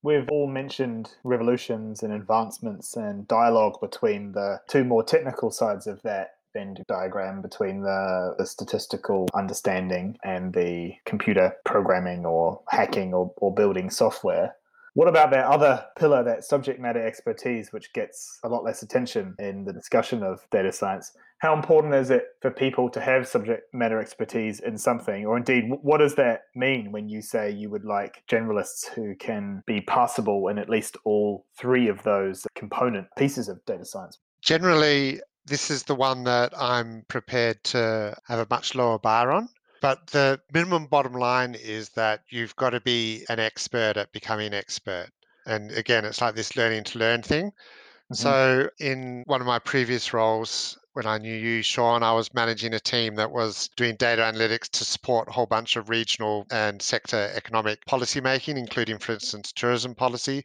We've 0.02 0.28
all 0.30 0.46
mentioned 0.46 1.10
revolutions 1.24 2.02
and 2.02 2.12
advancements 2.12 2.96
and 2.96 3.26
dialogue 3.28 3.80
between 3.80 4.32
the 4.32 4.60
two 4.68 4.84
more 4.84 5.02
technical 5.02 5.50
sides 5.50 5.86
of 5.86 6.00
that 6.02 6.37
Venn 6.58 6.76
diagram 6.88 7.40
between 7.40 7.82
the, 7.82 8.34
the 8.38 8.46
statistical 8.46 9.28
understanding 9.34 10.16
and 10.24 10.52
the 10.52 10.92
computer 11.04 11.54
programming 11.64 12.26
or 12.26 12.60
hacking 12.68 13.14
or, 13.14 13.32
or 13.36 13.54
building 13.54 13.90
software. 13.90 14.54
What 14.94 15.06
about 15.06 15.30
that 15.30 15.44
other 15.44 15.84
pillar, 15.96 16.24
that 16.24 16.42
subject 16.42 16.80
matter 16.80 17.04
expertise, 17.06 17.72
which 17.72 17.92
gets 17.92 18.40
a 18.42 18.48
lot 18.48 18.64
less 18.64 18.82
attention 18.82 19.36
in 19.38 19.64
the 19.64 19.72
discussion 19.72 20.24
of 20.24 20.44
data 20.50 20.72
science? 20.72 21.12
How 21.38 21.54
important 21.54 21.94
is 21.94 22.10
it 22.10 22.24
for 22.42 22.50
people 22.50 22.90
to 22.90 23.00
have 23.00 23.28
subject 23.28 23.72
matter 23.72 24.00
expertise 24.00 24.58
in 24.58 24.76
something? 24.76 25.24
Or 25.24 25.36
indeed, 25.36 25.66
what 25.82 25.98
does 25.98 26.16
that 26.16 26.46
mean 26.56 26.90
when 26.90 27.08
you 27.08 27.22
say 27.22 27.48
you 27.48 27.70
would 27.70 27.84
like 27.84 28.24
generalists 28.28 28.88
who 28.92 29.14
can 29.14 29.62
be 29.66 29.80
passable 29.80 30.48
in 30.48 30.58
at 30.58 30.68
least 30.68 30.96
all 31.04 31.46
three 31.56 31.86
of 31.86 32.02
those 32.02 32.44
component 32.56 33.06
pieces 33.16 33.48
of 33.48 33.64
data 33.66 33.84
science? 33.84 34.18
Generally, 34.42 35.20
this 35.48 35.70
is 35.70 35.82
the 35.82 35.94
one 35.94 36.24
that 36.24 36.52
I'm 36.56 37.04
prepared 37.08 37.62
to 37.64 38.16
have 38.26 38.38
a 38.38 38.46
much 38.50 38.74
lower 38.74 38.98
bar 38.98 39.32
on. 39.32 39.48
But 39.80 40.08
the 40.08 40.40
minimum 40.52 40.86
bottom 40.86 41.14
line 41.14 41.54
is 41.54 41.90
that 41.90 42.22
you've 42.30 42.56
got 42.56 42.70
to 42.70 42.80
be 42.80 43.24
an 43.28 43.38
expert 43.38 43.96
at 43.96 44.12
becoming 44.12 44.52
expert. 44.52 45.08
And 45.46 45.70
again, 45.72 46.04
it's 46.04 46.20
like 46.20 46.34
this 46.34 46.56
learning 46.56 46.84
to 46.84 46.98
learn 46.98 47.22
thing. 47.22 47.46
Mm-hmm. 47.46 48.14
So, 48.14 48.70
in 48.78 49.22
one 49.26 49.40
of 49.40 49.46
my 49.46 49.58
previous 49.58 50.12
roles, 50.12 50.78
when 50.94 51.06
I 51.06 51.18
knew 51.18 51.34
you, 51.34 51.62
Sean, 51.62 52.02
I 52.02 52.12
was 52.12 52.34
managing 52.34 52.74
a 52.74 52.80
team 52.80 53.14
that 53.16 53.30
was 53.30 53.68
doing 53.76 53.96
data 53.96 54.22
analytics 54.22 54.68
to 54.70 54.84
support 54.84 55.28
a 55.28 55.30
whole 55.30 55.46
bunch 55.46 55.76
of 55.76 55.88
regional 55.88 56.46
and 56.50 56.82
sector 56.82 57.30
economic 57.34 57.84
policy 57.86 58.20
making, 58.20 58.56
including, 58.56 58.98
for 58.98 59.12
instance, 59.12 59.52
tourism 59.52 59.94
policy. 59.94 60.44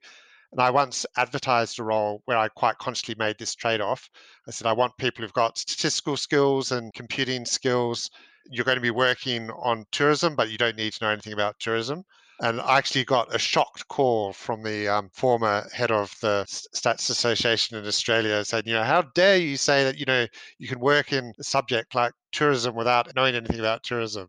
And 0.54 0.62
I 0.62 0.70
once 0.70 1.04
advertised 1.18 1.80
a 1.80 1.84
role 1.84 2.22
where 2.26 2.38
I 2.38 2.48
quite 2.48 2.78
consciously 2.78 3.16
made 3.18 3.39
this 3.39 3.56
trade 3.56 3.82
off. 3.82 4.08
I 4.48 4.52
said, 4.52 4.68
I 4.68 4.74
want 4.74 4.96
people 5.00 5.24
who've 5.24 5.34
got 5.34 5.58
statistical 5.58 6.16
skills 6.16 6.72
and 6.72 6.94
computing 6.94 7.44
skills. 7.44 8.12
You're 8.52 8.66
going 8.66 8.78
to 8.78 8.82
be 8.82 8.92
working 8.92 9.50
on 9.50 9.86
tourism, 9.92 10.36
but 10.36 10.52
you 10.52 10.60
don't 10.60 10.76
need 10.76 10.94
to 10.94 11.04
know 11.04 11.10
anything 11.10 11.34
about 11.34 11.60
tourism. 11.60 12.04
And 12.39 12.62
I 12.62 12.78
actually 12.78 13.04
got 13.04 13.34
a 13.34 13.39
shocked 13.39 13.88
call 13.88 14.34
from 14.34 14.62
the 14.62 14.88
um, 14.89 15.10
former 15.13 15.68
head 15.74 15.89
of 15.89 16.13
the 16.22 16.46
Stats 16.48 17.10
Association 17.10 17.76
in 17.76 17.88
Australia 17.88 18.46
saying, 18.46 18.63
you 18.68 18.74
know, 18.74 18.84
how 18.84 19.02
dare 19.02 19.38
you 19.38 19.58
say 19.58 19.84
that, 19.86 19.98
you 19.98 20.06
know, 20.06 20.28
you 20.60 20.68
can 20.68 20.80
work 20.80 21.13
in 21.13 21.34
a 21.39 21.44
subject 21.44 21.96
like 21.96 22.13
tourism 22.32 22.76
without 22.76 23.16
knowing 23.16 23.34
anything 23.34 23.60
about 23.60 23.82
tourism? 23.82 24.28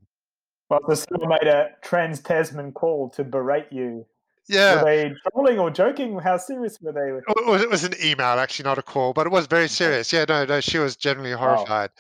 Well, 0.71 0.81
the 0.89 0.97
school 0.97 1.27
made 1.27 1.49
a 1.49 1.71
trans 1.83 2.21
Tasman 2.21 2.73
call 2.73 3.11
to 3.11 3.25
berate 3.25 3.71
you 3.71 4.07
yeah. 4.49 4.83
Were 4.83 4.85
they 4.85 5.15
trolling 5.31 5.59
or 5.59 5.71
joking? 5.71 6.19
How 6.19 6.37
serious 6.37 6.81
were 6.81 6.93
they? 6.93 7.21
It 7.53 7.71
was 7.71 7.85
an 7.85 7.95
email, 8.03 8.39
actually, 8.39 8.65
not 8.65 8.79
a 8.79 8.83
call, 8.83 9.13
but 9.13 9.27
it 9.27 9.31
was 9.31 9.47
very 9.47 9.69
serious. 9.69 10.13
Yeah, 10.13 10.25
no, 10.29 10.45
no, 10.45 10.61
she 10.61 10.79
was 10.79 10.97
generally 10.97 11.33
horrified. 11.33 11.91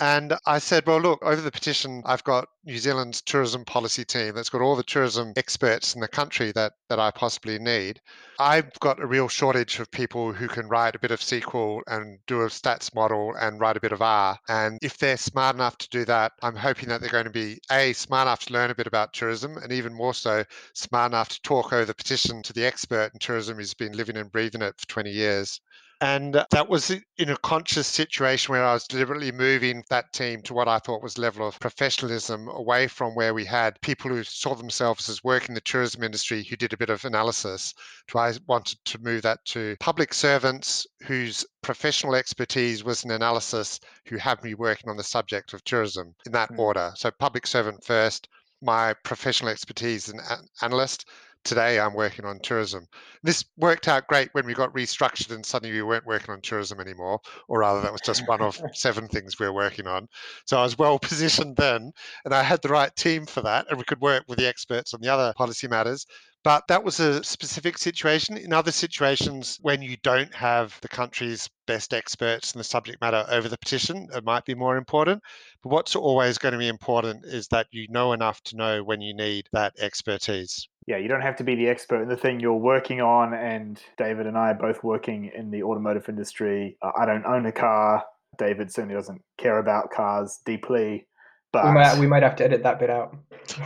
And 0.00 0.34
I 0.46 0.60
said, 0.60 0.86
well, 0.86 1.00
look, 1.00 1.20
over 1.22 1.40
the 1.40 1.50
petition, 1.50 2.02
I've 2.06 2.22
got 2.22 2.48
New 2.64 2.78
Zealand's 2.78 3.20
tourism 3.20 3.64
policy 3.64 4.04
team 4.04 4.34
that's 4.34 4.48
got 4.48 4.60
all 4.60 4.76
the 4.76 4.84
tourism 4.84 5.32
experts 5.36 5.94
in 5.94 6.00
the 6.00 6.06
country 6.06 6.52
that, 6.52 6.74
that 6.88 7.00
I 7.00 7.10
possibly 7.10 7.58
need. 7.58 8.00
I've 8.38 8.72
got 8.78 9.00
a 9.00 9.06
real 9.06 9.26
shortage 9.26 9.80
of 9.80 9.90
people 9.90 10.32
who 10.32 10.46
can 10.46 10.68
write 10.68 10.94
a 10.94 11.00
bit 11.00 11.10
of 11.10 11.18
SQL 11.18 11.80
and 11.88 12.20
do 12.28 12.42
a 12.42 12.46
stats 12.46 12.94
model 12.94 13.34
and 13.40 13.58
write 13.58 13.76
a 13.76 13.80
bit 13.80 13.90
of 13.90 14.00
R. 14.00 14.38
And 14.48 14.78
if 14.82 14.98
they're 14.98 15.16
smart 15.16 15.56
enough 15.56 15.76
to 15.78 15.88
do 15.88 16.04
that, 16.04 16.32
I'm 16.42 16.54
hoping 16.54 16.90
that 16.90 17.00
they're 17.00 17.10
going 17.10 17.24
to 17.24 17.30
be 17.30 17.58
A, 17.72 17.92
smart 17.94 18.28
enough 18.28 18.44
to 18.46 18.52
learn 18.52 18.70
a 18.70 18.76
bit 18.76 18.86
about 18.86 19.12
tourism, 19.12 19.56
and 19.56 19.72
even 19.72 19.92
more 19.92 20.14
so, 20.14 20.44
smart 20.74 21.10
enough 21.10 21.30
to 21.30 21.42
talk 21.42 21.72
over 21.72 21.84
the 21.84 21.94
petition 21.94 22.42
to 22.44 22.52
the 22.52 22.64
expert 22.64 23.10
in 23.14 23.18
tourism 23.18 23.56
who's 23.56 23.74
been 23.74 23.96
living 23.96 24.16
and 24.16 24.30
breathing 24.30 24.62
it 24.62 24.78
for 24.78 24.86
20 24.86 25.10
years. 25.10 25.60
And 26.00 26.34
that 26.50 26.68
was 26.68 26.90
in 26.90 27.30
a 27.30 27.36
conscious 27.38 27.88
situation 27.88 28.52
where 28.52 28.64
I 28.64 28.72
was 28.72 28.86
deliberately 28.86 29.32
moving 29.32 29.82
that 29.90 30.12
team 30.12 30.42
to 30.42 30.54
what 30.54 30.68
I 30.68 30.78
thought 30.78 31.02
was 31.02 31.18
level 31.18 31.46
of 31.48 31.58
professionalism 31.58 32.46
away 32.48 32.86
from 32.86 33.16
where 33.16 33.34
we 33.34 33.44
had 33.44 33.80
people 33.80 34.10
who 34.10 34.22
saw 34.22 34.54
themselves 34.54 35.08
as 35.08 35.24
working 35.24 35.48
in 35.48 35.54
the 35.54 35.60
tourism 35.60 36.04
industry 36.04 36.44
who 36.44 36.56
did 36.56 36.72
a 36.72 36.76
bit 36.76 36.90
of 36.90 37.04
analysis. 37.04 37.74
To 38.08 38.18
I 38.18 38.32
wanted 38.46 38.78
to 38.84 38.98
move 39.00 39.22
that 39.22 39.44
to 39.46 39.76
public 39.80 40.14
servants 40.14 40.86
whose 41.02 41.44
professional 41.62 42.14
expertise 42.14 42.84
was 42.84 43.04
in 43.04 43.10
analysis 43.10 43.80
who 44.06 44.18
have 44.18 44.44
me 44.44 44.54
working 44.54 44.90
on 44.90 44.96
the 44.96 45.02
subject 45.02 45.52
of 45.52 45.64
tourism 45.64 46.14
in 46.26 46.32
that 46.32 46.52
mm. 46.52 46.58
order. 46.58 46.92
So 46.94 47.10
public 47.10 47.46
servant 47.46 47.82
first, 47.84 48.28
my 48.62 48.94
professional 49.04 49.50
expertise 49.50 50.08
an 50.08 50.20
analyst, 50.62 51.06
today 51.48 51.80
I'm 51.80 51.94
working 51.94 52.26
on 52.26 52.40
tourism. 52.40 52.86
This 53.22 53.42
worked 53.56 53.88
out 53.88 54.06
great 54.06 54.28
when 54.32 54.44
we 54.44 54.52
got 54.52 54.74
restructured 54.74 55.34
and 55.34 55.44
suddenly 55.44 55.74
we 55.74 55.82
weren't 55.82 56.06
working 56.06 56.30
on 56.30 56.42
tourism 56.42 56.78
anymore, 56.78 57.20
or 57.48 57.60
rather, 57.60 57.80
that 57.80 57.90
was 57.90 58.02
just 58.02 58.28
one 58.28 58.42
of 58.42 58.60
seven 58.74 59.08
things 59.08 59.38
we 59.38 59.46
were 59.46 59.54
working 59.54 59.86
on. 59.86 60.08
So 60.46 60.58
I 60.58 60.62
was 60.62 60.76
well 60.76 60.98
positioned 61.10 61.56
then, 61.56 61.92
and 62.26 62.34
I 62.34 62.42
had 62.42 62.60
the 62.60 62.68
right 62.68 62.94
team 62.96 63.24
for 63.24 63.40
that, 63.40 63.66
and 63.70 63.78
we 63.78 63.84
could 63.84 64.00
work 64.00 64.24
with 64.28 64.38
the 64.38 64.46
experts 64.46 64.92
on 64.92 65.00
the 65.00 65.08
other 65.08 65.32
policy 65.38 65.68
matters. 65.68 66.04
But 66.44 66.68
that 66.68 66.84
was 66.84 67.00
a 67.00 67.24
specific 67.24 67.78
situation. 67.78 68.36
In 68.36 68.52
other 68.52 68.70
situations, 68.70 69.58
when 69.62 69.80
you 69.80 69.96
don't 70.02 70.34
have 70.34 70.78
the 70.82 70.88
country's 70.88 71.48
best 71.66 71.94
experts 71.94 72.54
in 72.54 72.58
the 72.58 72.64
subject 72.64 73.00
matter 73.00 73.24
over 73.28 73.48
the 73.48 73.58
petition, 73.58 74.06
it 74.14 74.22
might 74.22 74.44
be 74.44 74.54
more 74.54 74.76
important. 74.76 75.22
But 75.62 75.72
what's 75.72 75.96
always 75.96 76.36
going 76.36 76.52
to 76.52 76.58
be 76.58 76.68
important 76.68 77.24
is 77.24 77.48
that 77.48 77.66
you 77.70 77.86
know 77.88 78.12
enough 78.12 78.42
to 78.42 78.56
know 78.56 78.84
when 78.84 79.00
you 79.00 79.14
need 79.14 79.48
that 79.52 79.72
expertise. 79.80 80.68
Yeah, 80.88 80.96
you 80.96 81.06
don't 81.06 81.20
have 81.20 81.36
to 81.36 81.44
be 81.44 81.54
the 81.54 81.68
expert 81.68 82.00
in 82.00 82.08
the 82.08 82.16
thing 82.16 82.40
you're 82.40 82.54
working 82.54 83.02
on. 83.02 83.34
And 83.34 83.78
David 83.98 84.26
and 84.26 84.38
I 84.38 84.52
are 84.52 84.54
both 84.54 84.82
working 84.82 85.30
in 85.36 85.50
the 85.50 85.62
automotive 85.62 86.08
industry. 86.08 86.78
Uh, 86.80 86.92
I 86.98 87.04
don't 87.04 87.26
own 87.26 87.44
a 87.44 87.52
car. 87.52 88.02
David 88.38 88.72
certainly 88.72 88.94
doesn't 88.94 89.20
care 89.36 89.58
about 89.58 89.90
cars 89.90 90.40
deeply. 90.46 91.06
But 91.52 91.66
we 91.66 91.72
might, 91.72 91.98
we 91.98 92.06
might 92.06 92.22
have 92.22 92.36
to 92.36 92.44
edit 92.44 92.62
that 92.62 92.78
bit 92.78 92.88
out. 92.88 93.14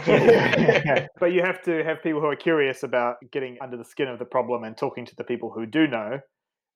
yeah, 0.04 1.06
but 1.20 1.32
you 1.32 1.42
have 1.42 1.62
to 1.62 1.84
have 1.84 2.02
people 2.02 2.20
who 2.20 2.26
are 2.26 2.34
curious 2.36 2.82
about 2.82 3.18
getting 3.30 3.56
under 3.62 3.76
the 3.76 3.84
skin 3.84 4.08
of 4.08 4.18
the 4.18 4.24
problem 4.24 4.64
and 4.64 4.76
talking 4.76 5.06
to 5.06 5.14
the 5.14 5.24
people 5.24 5.50
who 5.50 5.64
do 5.64 5.86
know. 5.86 6.18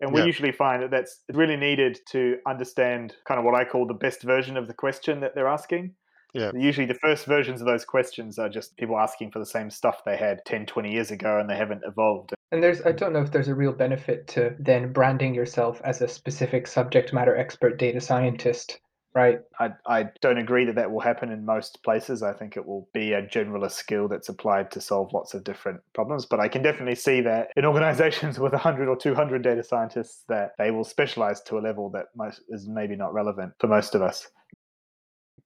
And 0.00 0.12
we 0.12 0.20
Yeah. 0.20 0.26
usually 0.26 0.52
find 0.52 0.80
that 0.82 0.92
that's 0.92 1.24
really 1.32 1.56
needed 1.56 1.98
to 2.10 2.36
understand 2.46 3.16
kind 3.26 3.40
of 3.40 3.44
what 3.44 3.56
I 3.56 3.64
call 3.64 3.86
the 3.86 3.94
best 3.94 4.22
version 4.22 4.56
of 4.56 4.68
the 4.68 4.74
question 4.74 5.20
that 5.20 5.34
they're 5.34 5.48
asking. 5.48 5.94
Yeah. 6.36 6.52
Usually 6.54 6.86
the 6.86 6.94
first 6.94 7.24
versions 7.24 7.60
of 7.60 7.66
those 7.66 7.84
questions 7.84 8.38
are 8.38 8.48
just 8.48 8.76
people 8.76 8.98
asking 8.98 9.30
for 9.30 9.38
the 9.38 9.46
same 9.46 9.70
stuff 9.70 10.04
they 10.04 10.16
had 10.16 10.44
10, 10.44 10.66
20 10.66 10.92
years 10.92 11.10
ago 11.10 11.38
and 11.38 11.48
they 11.48 11.56
haven't 11.56 11.82
evolved. 11.86 12.34
And 12.52 12.62
there's, 12.62 12.82
I 12.82 12.92
don't 12.92 13.12
know 13.12 13.22
if 13.22 13.32
there's 13.32 13.48
a 13.48 13.54
real 13.54 13.72
benefit 13.72 14.28
to 14.28 14.54
then 14.58 14.92
branding 14.92 15.34
yourself 15.34 15.80
as 15.82 16.02
a 16.02 16.08
specific 16.08 16.66
subject 16.66 17.12
matter 17.12 17.34
expert 17.34 17.78
data 17.78 18.02
scientist, 18.02 18.80
right? 19.14 19.40
I, 19.58 19.70
I 19.86 20.10
don't 20.20 20.36
agree 20.36 20.66
that 20.66 20.74
that 20.74 20.90
will 20.90 21.00
happen 21.00 21.32
in 21.32 21.46
most 21.46 21.82
places. 21.82 22.22
I 22.22 22.34
think 22.34 22.56
it 22.58 22.66
will 22.66 22.86
be 22.92 23.14
a 23.14 23.22
generalist 23.22 23.72
skill 23.72 24.06
that's 24.06 24.28
applied 24.28 24.70
to 24.72 24.80
solve 24.80 25.14
lots 25.14 25.32
of 25.32 25.42
different 25.42 25.80
problems. 25.94 26.26
But 26.26 26.40
I 26.40 26.48
can 26.48 26.62
definitely 26.62 26.96
see 26.96 27.22
that 27.22 27.48
in 27.56 27.64
organizations 27.64 28.38
with 28.38 28.52
100 28.52 28.88
or 28.88 28.96
200 28.96 29.42
data 29.42 29.64
scientists, 29.64 30.24
that 30.28 30.52
they 30.58 30.70
will 30.70 30.84
specialize 30.84 31.40
to 31.42 31.58
a 31.58 31.60
level 31.60 31.88
that 31.90 32.08
most, 32.14 32.42
is 32.50 32.68
maybe 32.68 32.94
not 32.94 33.14
relevant 33.14 33.54
for 33.58 33.68
most 33.68 33.94
of 33.94 34.02
us. 34.02 34.28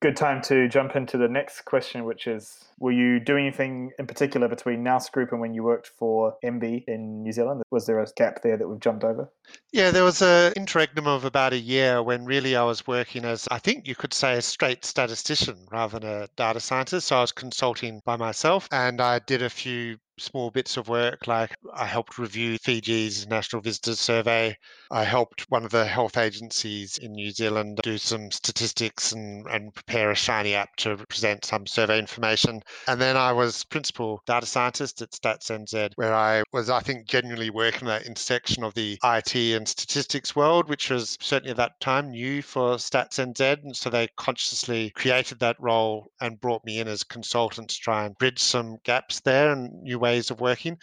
Good 0.00 0.16
time 0.16 0.40
to 0.42 0.66
jump 0.66 0.96
into 0.96 1.18
the 1.18 1.28
next 1.28 1.66
question, 1.66 2.04
which 2.04 2.26
is 2.26 2.64
Were 2.78 2.90
you 2.90 3.20
doing 3.20 3.46
anything 3.46 3.90
in 3.98 4.06
particular 4.06 4.48
between 4.48 4.82
Nous 4.82 5.10
Group 5.10 5.30
and 5.30 5.42
when 5.42 5.52
you 5.52 5.62
worked 5.62 5.88
for 5.88 6.36
MB 6.42 6.84
in 6.88 7.22
New 7.22 7.32
Zealand? 7.32 7.62
Was 7.70 7.84
there 7.84 8.00
a 8.00 8.06
gap 8.16 8.40
there 8.42 8.56
that 8.56 8.66
we've 8.66 8.80
jumped 8.80 9.04
over? 9.04 9.30
Yeah, 9.72 9.90
there 9.90 10.02
was 10.02 10.22
an 10.22 10.54
interregnum 10.56 11.06
of 11.06 11.26
about 11.26 11.52
a 11.52 11.58
year 11.58 12.02
when 12.02 12.24
really 12.24 12.56
I 12.56 12.64
was 12.64 12.86
working 12.86 13.26
as 13.26 13.46
I 13.50 13.58
think 13.58 13.86
you 13.86 13.94
could 13.94 14.14
say 14.14 14.38
a 14.38 14.42
straight 14.42 14.86
statistician 14.86 15.66
rather 15.70 15.98
than 15.98 16.08
a 16.08 16.28
data 16.34 16.60
scientist. 16.60 17.08
So 17.08 17.18
I 17.18 17.20
was 17.20 17.32
consulting 17.32 18.00
by 18.06 18.16
myself 18.16 18.68
and 18.72 19.02
I 19.02 19.18
did 19.18 19.42
a 19.42 19.50
few 19.50 19.98
small 20.20 20.50
bits 20.50 20.76
of 20.76 20.88
work 20.88 21.26
like 21.26 21.56
I 21.74 21.86
helped 21.86 22.18
review 22.18 22.58
Fiji's 22.58 23.26
National 23.26 23.62
Visitors 23.62 23.98
Survey. 23.98 24.56
I 24.90 25.04
helped 25.04 25.46
one 25.48 25.64
of 25.64 25.70
the 25.70 25.84
health 25.84 26.16
agencies 26.16 26.98
in 26.98 27.12
New 27.12 27.30
Zealand 27.30 27.80
do 27.82 27.96
some 27.96 28.30
statistics 28.30 29.12
and, 29.12 29.46
and 29.46 29.74
prepare 29.74 30.10
a 30.10 30.14
shiny 30.14 30.54
app 30.54 30.74
to 30.78 30.96
present 31.08 31.44
some 31.44 31.66
survey 31.66 31.98
information. 31.98 32.60
And 32.86 33.00
then 33.00 33.16
I 33.16 33.32
was 33.32 33.64
principal 33.64 34.20
data 34.26 34.46
scientist 34.46 35.00
at 35.00 35.12
StatsNZ, 35.12 35.92
where 35.96 36.14
I 36.14 36.42
was, 36.52 36.68
I 36.68 36.80
think, 36.80 37.06
genuinely 37.06 37.50
working 37.50 37.88
at 37.88 38.00
that 38.00 38.06
intersection 38.06 38.64
of 38.64 38.74
the 38.74 38.98
IT 39.04 39.34
and 39.34 39.66
statistics 39.66 40.36
world, 40.36 40.68
which 40.68 40.90
was 40.90 41.16
certainly 41.20 41.52
at 41.52 41.56
that 41.56 41.80
time 41.80 42.10
new 42.10 42.42
for 42.42 42.76
StatsNZ. 42.76 43.62
And 43.62 43.76
so 43.76 43.90
they 43.90 44.08
consciously 44.16 44.90
created 44.90 45.38
that 45.40 45.56
role 45.60 46.10
and 46.20 46.40
brought 46.40 46.64
me 46.64 46.80
in 46.80 46.88
as 46.88 47.04
consultant 47.04 47.70
to 47.70 47.78
try 47.78 48.04
and 48.04 48.18
bridge 48.18 48.40
some 48.40 48.78
gaps 48.84 49.20
there 49.20 49.52
and 49.52 49.82
new 49.82 49.98
ways 49.98 50.09
of 50.30 50.40
working. 50.40 50.76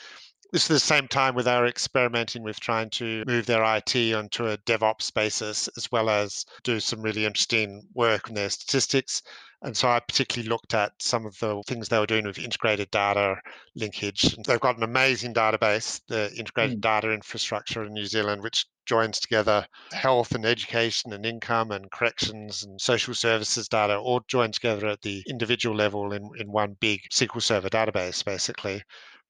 This 0.53 0.63
is 0.63 0.67
the 0.69 0.79
same 0.79 1.09
time 1.09 1.35
with 1.35 1.47
our 1.47 1.65
experimenting 1.65 2.41
with 2.41 2.59
trying 2.59 2.89
to 2.91 3.25
move 3.27 3.45
their 3.45 3.63
IT 3.75 3.95
onto 4.13 4.47
a 4.47 4.57
DevOps 4.59 5.13
basis, 5.13 5.67
as 5.75 5.91
well 5.91 6.09
as 6.09 6.45
do 6.63 6.79
some 6.79 7.01
really 7.01 7.25
interesting 7.25 7.85
work 7.93 8.29
on 8.29 8.33
their 8.35 8.49
statistics. 8.49 9.21
And 9.61 9.75
so 9.75 9.89
I 9.89 9.99
particularly 9.99 10.47
looked 10.47 10.73
at 10.73 10.93
some 10.99 11.25
of 11.25 11.37
the 11.39 11.61
things 11.65 11.89
they 11.89 11.97
were 11.99 12.05
doing 12.05 12.25
with 12.25 12.37
integrated 12.37 12.91
data 12.91 13.41
linkage. 13.75 14.35
They've 14.45 14.59
got 14.59 14.77
an 14.77 14.83
amazing 14.83 15.33
database, 15.33 15.99
the 16.07 16.31
integrated 16.37 16.77
hmm. 16.77 16.81
data 16.81 17.11
infrastructure 17.11 17.83
in 17.83 17.93
New 17.93 18.05
Zealand, 18.05 18.43
which 18.43 18.67
joins 18.85 19.19
together 19.19 19.65
health 19.91 20.33
and 20.33 20.45
education 20.45 21.11
and 21.11 21.25
income 21.25 21.71
and 21.71 21.91
corrections 21.91 22.63
and 22.63 22.79
social 22.79 23.13
services 23.13 23.67
data, 23.67 23.97
all 23.97 24.21
joined 24.27 24.53
together 24.53 24.87
at 24.87 25.01
the 25.01 25.23
individual 25.27 25.75
level 25.75 26.13
in, 26.13 26.29
in 26.37 26.51
one 26.51 26.77
big 26.79 27.01
SQL 27.11 27.41
Server 27.41 27.69
database, 27.69 28.23
basically. 28.23 28.83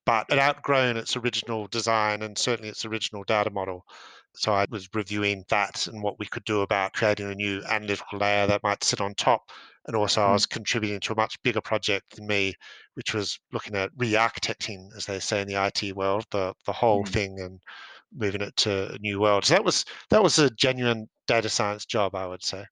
But 0.07 0.25
it 0.31 0.39
outgrown 0.39 0.97
its 0.97 1.15
original 1.15 1.67
design 1.67 2.23
and 2.23 2.35
certainly 2.35 2.69
its 2.69 2.83
original 2.83 3.23
data 3.23 3.51
model. 3.51 3.85
So 4.33 4.53
I 4.53 4.65
was 4.71 4.89
reviewing 4.95 5.45
that 5.49 5.85
and 5.85 6.01
what 6.01 6.17
we 6.17 6.25
could 6.25 6.45
do 6.45 6.61
about 6.61 6.93
creating 6.93 7.29
a 7.29 7.35
new 7.35 7.61
analytical 7.65 8.17
layer 8.17 8.47
that 8.47 8.63
might 8.63 8.83
sit 8.83 9.01
on 9.01 9.13
top. 9.13 9.51
And 9.85 9.95
also, 9.95 10.21
I 10.23 10.31
Mm. 10.31 10.33
was 10.33 10.47
contributing 10.47 10.99
to 11.01 11.13
a 11.13 11.15
much 11.15 11.39
bigger 11.43 11.61
project 11.61 12.15
than 12.15 12.25
me, 12.25 12.55
which 12.95 13.13
was 13.13 13.39
looking 13.51 13.75
at 13.75 13.91
re-architecting, 13.97 14.89
as 14.95 15.05
they 15.05 15.19
say 15.19 15.41
in 15.41 15.47
the 15.47 15.57
IT 15.57 15.93
world, 15.93 16.25
the 16.31 16.55
the 16.65 16.73
whole 16.73 17.03
Mm. 17.03 17.05
thing 17.05 17.39
and 17.39 17.59
moving 18.13 18.41
it 18.41 18.55
to 18.57 18.93
a 18.93 18.99
new 18.99 19.19
world. 19.19 19.45
So 19.45 19.55
that 19.55 19.63
was 19.65 19.85
that 20.09 20.23
was 20.23 20.39
a 20.39 20.49
genuine 20.51 21.09
data 21.27 21.49
science 21.49 21.85
job, 21.85 22.15
I 22.15 22.27
would 22.27 22.43
say. 22.43 22.65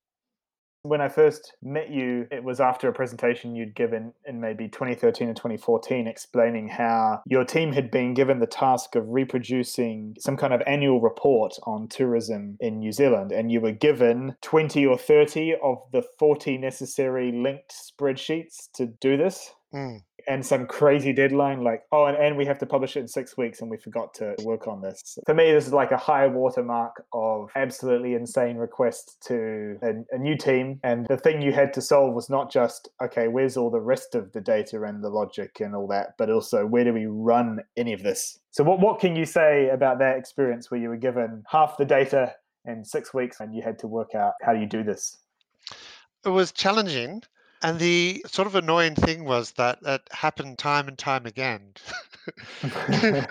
When 0.86 1.02
I 1.02 1.10
first 1.10 1.56
met 1.64 1.90
you, 1.90 2.28
it 2.30 2.44
was 2.44 2.60
after 2.60 2.88
a 2.88 2.94
presentation 2.94 3.56
you'd 3.56 3.74
given 3.74 4.14
in 4.24 4.40
maybe 4.40 4.68
2013 4.68 5.28
and 5.28 5.36
2014, 5.36 6.06
explaining 6.06 6.68
how 6.68 7.24
your 7.26 7.44
team 7.44 7.72
had 7.72 7.90
been 7.90 8.14
given 8.14 8.38
the 8.38 8.46
task 8.46 8.96
of 8.96 9.10
reproducing 9.10 10.16
some 10.20 10.38
kind 10.38 10.54
of 10.54 10.62
annual 10.68 11.02
report 11.02 11.58
on 11.64 11.88
tourism 11.88 12.58
in 12.60 12.78
New 12.78 12.92
Zealand. 12.92 13.32
And 13.32 13.52
you 13.52 13.62
were 13.62 13.72
given 13.72 14.36
20 14.44 14.86
or 14.86 14.96
30 14.96 15.56
of 15.64 15.82
the 15.92 16.04
40 16.20 16.60
necessary 16.60 17.32
linked 17.32 17.74
spreadsheets 17.74 18.72
to 18.74 18.86
do 18.86 19.18
this. 19.18 19.56
Mm. 19.76 20.02
And 20.28 20.44
some 20.44 20.66
crazy 20.66 21.14
deadline, 21.14 21.64
like, 21.64 21.84
oh, 21.92 22.06
and, 22.06 22.18
and 22.18 22.36
we 22.38 22.46
have 22.46 22.58
to 22.60 22.66
publish 22.66 22.96
it 22.96 23.02
in 23.02 23.08
six 23.08 23.38
weeks, 23.38 23.62
and 23.62 23.70
we 23.70 23.78
forgot 23.78 24.14
to 24.16 24.34
work 24.44 24.68
on 24.68 24.82
this. 24.82 25.20
For 25.26 25.36
me, 25.36 25.52
this 25.52 25.68
is 25.68 25.74
like 25.74 25.92
a 25.92 25.98
high 25.98 26.26
watermark 26.26 27.04
of 27.14 27.50
absolutely 27.56 28.14
insane 28.16 28.58
request 28.58 29.18
to 29.28 29.78
a, 29.84 30.16
a 30.16 30.18
new 30.18 30.36
team. 30.36 30.80
And 30.84 31.06
the 31.08 31.18
thing 31.18 31.42
you 31.42 31.52
had 31.52 31.74
to 31.74 31.82
solve 31.82 32.16
was 32.16 32.30
not 32.30 32.52
just, 32.52 32.90
okay, 33.04 33.28
where's 33.28 33.56
all 33.56 33.70
the 33.70 33.82
rest 33.82 34.16
of 34.16 34.32
the 34.32 34.42
data 34.42 34.82
and 34.82 35.04
the 35.04 35.10
logic 35.10 35.58
and 35.60 35.76
all 35.76 35.88
that, 35.90 36.16
but 36.18 36.32
also 36.32 36.66
where 36.66 36.86
do 36.86 36.94
we 36.94 37.06
run 37.06 37.60
any 37.78 37.94
of 37.94 38.02
this? 38.02 38.40
So, 38.50 38.64
what, 38.64 38.80
what 38.80 39.00
can 39.00 39.16
you 39.16 39.26
say 39.26 39.70
about 39.70 40.00
that 40.00 40.18
experience 40.18 40.72
where 40.72 40.80
you 40.80 40.90
were 40.90 40.98
given 40.98 41.44
half 41.50 41.78
the 41.78 41.86
data 41.86 42.34
in 42.66 42.84
six 42.84 43.14
weeks 43.14 43.42
and 43.42 43.54
you 43.54 43.62
had 43.62 43.78
to 43.80 43.88
work 43.88 44.16
out 44.16 44.34
how 44.42 44.54
do 44.54 44.60
you 44.60 44.66
do 44.66 44.84
this? 44.84 45.18
It 46.26 46.30
was 46.30 46.52
challenging. 46.52 47.22
And 47.66 47.80
the 47.80 48.24
sort 48.28 48.48
of 48.48 48.54
annoying 48.54 48.94
thing 48.94 49.26
was 49.26 49.54
that 49.54 49.80
it 49.84 50.08
happened 50.12 50.60
time 50.60 50.88
and 50.88 50.96
time 50.96 51.26
again. 51.26 51.74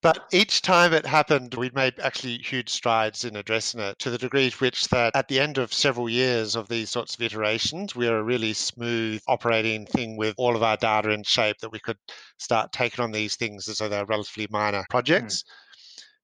but 0.00 0.24
each 0.32 0.62
time 0.62 0.94
it 0.94 1.04
happened, 1.04 1.52
we'd 1.52 1.74
made 1.74 2.00
actually 2.00 2.38
huge 2.38 2.70
strides 2.70 3.26
in 3.26 3.36
addressing 3.36 3.80
it 3.80 3.98
to 3.98 4.08
the 4.08 4.16
degree 4.16 4.48
to 4.48 4.56
which 4.56 4.88
that 4.88 5.14
at 5.14 5.28
the 5.28 5.38
end 5.38 5.58
of 5.58 5.70
several 5.70 6.08
years 6.08 6.56
of 6.56 6.66
these 6.66 6.88
sorts 6.88 7.14
of 7.14 7.20
iterations, 7.20 7.94
we 7.94 8.08
were 8.08 8.20
a 8.20 8.24
really 8.24 8.54
smooth 8.54 9.20
operating 9.28 9.84
thing 9.84 10.16
with 10.16 10.34
all 10.38 10.56
of 10.56 10.62
our 10.62 10.78
data 10.78 11.10
in 11.10 11.22
shape 11.22 11.58
that 11.58 11.72
we 11.72 11.78
could 11.78 11.98
start 12.38 12.72
taking 12.72 13.04
on 13.04 13.12
these 13.12 13.36
things 13.36 13.68
as 13.68 13.76
though 13.76 13.90
they're 13.90 14.06
relatively 14.06 14.46
minor 14.50 14.78
hmm. 14.78 14.88
projects. 14.88 15.44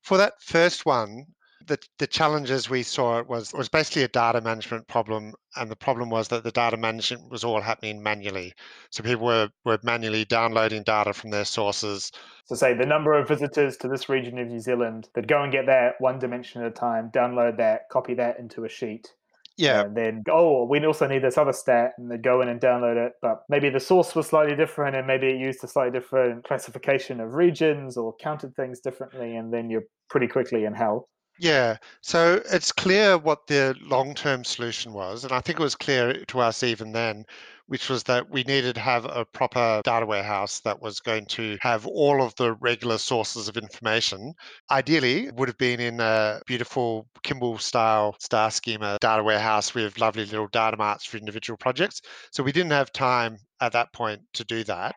For 0.01 0.17
that 0.17 0.41
first 0.41 0.87
one, 0.87 1.27
the, 1.71 1.79
the 1.99 2.07
challenges 2.09 2.69
we 2.69 2.83
saw 2.83 3.23
was 3.23 3.55
was 3.55 3.69
basically 3.69 4.03
a 4.03 4.09
data 4.09 4.41
management 4.41 4.89
problem, 4.89 5.33
and 5.55 5.71
the 5.71 5.77
problem 5.77 6.11
was 6.11 6.27
that 6.29 6.43
the 6.43 6.51
data 6.51 6.77
management 6.77 7.31
was 7.31 7.45
all 7.45 7.61
happening 7.61 8.03
manually. 8.03 8.53
So 8.91 9.05
people 9.05 9.27
were, 9.27 9.49
were 9.65 9.79
manually 9.85 10.25
downloading 10.25 10.83
data 10.83 11.13
from 11.13 11.31
their 11.31 11.45
sources. 11.45 12.11
So, 12.47 12.57
say 12.57 12.75
the 12.75 12.87
number 12.87 13.13
of 13.17 13.29
visitors 13.29 13.77
to 13.79 13.89
this 13.89 14.09
region 14.09 14.37
of 14.39 14.49
New 14.49 14.59
Zealand 14.59 15.09
that 15.15 15.29
go 15.29 15.43
and 15.45 15.53
get 15.53 15.67
that 15.67 15.95
one 16.01 16.19
dimension 16.19 16.61
at 16.63 16.67
a 16.67 16.75
time, 16.75 17.11
download 17.15 17.57
that, 17.59 17.89
copy 17.89 18.15
that 18.15 18.41
into 18.41 18.65
a 18.65 18.69
sheet. 18.69 19.15
Yeah, 19.57 19.83
And 19.83 19.97
then, 19.97 20.25
oh, 20.31 20.65
we 20.65 20.85
also 20.87 21.07
need 21.07 21.23
this 21.23 21.37
other 21.37 21.53
stat, 21.53 21.93
and 21.99 22.11
they 22.11 22.17
go 22.17 22.41
in 22.41 22.49
and 22.49 22.61
download 22.61 22.97
it. 22.97 23.13
But 23.21 23.43
maybe 23.49 23.69
the 23.69 23.79
source 23.79 24.15
was 24.17 24.27
slightly 24.27 24.57
different, 24.57 24.97
and 24.97 25.07
maybe 25.07 25.29
it 25.29 25.39
used 25.39 25.63
a 25.63 25.69
slightly 25.69 25.93
different 25.93 26.45
classification 26.45 27.21
of 27.21 27.35
regions 27.35 27.97
or 27.97 28.17
counted 28.17 28.57
things 28.57 28.81
differently, 28.81 29.37
and 29.37 29.53
then 29.53 29.71
you're 29.71 29.85
pretty 30.09 30.27
quickly 30.27 30.65
in 30.65 30.73
hell. 30.73 31.09
Yeah. 31.41 31.79
So 32.03 32.43
it's 32.53 32.71
clear 32.71 33.17
what 33.17 33.47
the 33.47 33.75
long 33.81 34.15
term 34.15 34.45
solution 34.45 34.93
was, 34.93 35.25
and 35.25 35.33
I 35.33 35.41
think 35.41 35.59
it 35.59 35.63
was 35.63 35.75
clear 35.75 36.23
to 36.27 36.41
us 36.41 36.63
even 36.63 36.93
then, 36.93 37.25
which 37.67 37.89
was 37.89 38.03
that 38.05 38.29
we 38.29 38.43
needed 38.43 38.75
to 38.75 38.81
have 38.81 39.07
a 39.07 39.25
proper 39.25 39.81
data 39.83 40.05
warehouse 40.05 40.61
that 40.61 40.83
was 40.83 41.01
going 41.01 41.25
to 41.27 41.57
have 41.63 41.87
all 41.87 42.23
of 42.23 42.35
the 42.37 42.53
regular 42.57 42.99
sources 42.99 43.49
of 43.49 43.57
information. 43.57 44.35
Ideally, 44.71 45.29
it 45.29 45.35
would 45.37 45.49
have 45.49 45.57
been 45.57 45.81
in 45.81 45.99
a 46.01 46.43
beautiful 46.47 47.09
Kimball 47.23 47.57
style 47.57 48.17
star 48.21 48.51
schema 48.51 48.99
data 49.01 49.23
warehouse 49.23 49.75
with 49.75 49.99
lovely 49.99 50.27
little 50.27 50.49
data 50.49 50.77
marts 50.77 51.07
for 51.07 51.17
individual 51.17 51.57
projects. 51.57 52.03
So 52.33 52.43
we 52.43 52.53
didn't 52.53 52.73
have 52.73 52.93
time 52.93 53.39
at 53.63 53.73
that 53.73 53.95
point 53.95 54.21
to 54.35 54.45
do 54.45 54.63
that. 54.65 54.95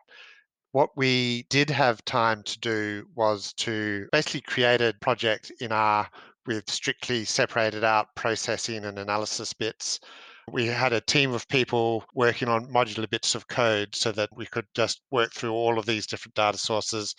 What 0.72 0.90
we 0.96 1.46
did 1.48 1.70
have 1.70 2.04
time 2.04 2.42
to 2.42 2.58
do 2.58 3.06
was 3.14 3.52
to 3.58 4.08
basically 4.12 4.40
create 4.40 4.80
a 4.80 4.92
project 5.00 5.52
in 5.60 5.70
R 5.70 6.10
with 6.46 6.70
strictly 6.70 7.24
separated 7.24 7.84
out 7.84 8.14
processing 8.14 8.84
and 8.84 8.98
analysis 8.98 9.52
bits. 9.52 10.00
We 10.50 10.66
had 10.66 10.92
a 10.92 11.00
team 11.00 11.32
of 11.32 11.48
people 11.48 12.04
working 12.14 12.48
on 12.48 12.72
modular 12.72 13.08
bits 13.08 13.34
of 13.34 13.48
code 13.48 13.94
so 13.94 14.12
that 14.12 14.28
we 14.36 14.46
could 14.46 14.66
just 14.74 15.00
work 15.10 15.32
through 15.32 15.52
all 15.52 15.78
of 15.78 15.86
these 15.86 16.06
different 16.06 16.34
data 16.34 16.58
sources, 16.58 17.14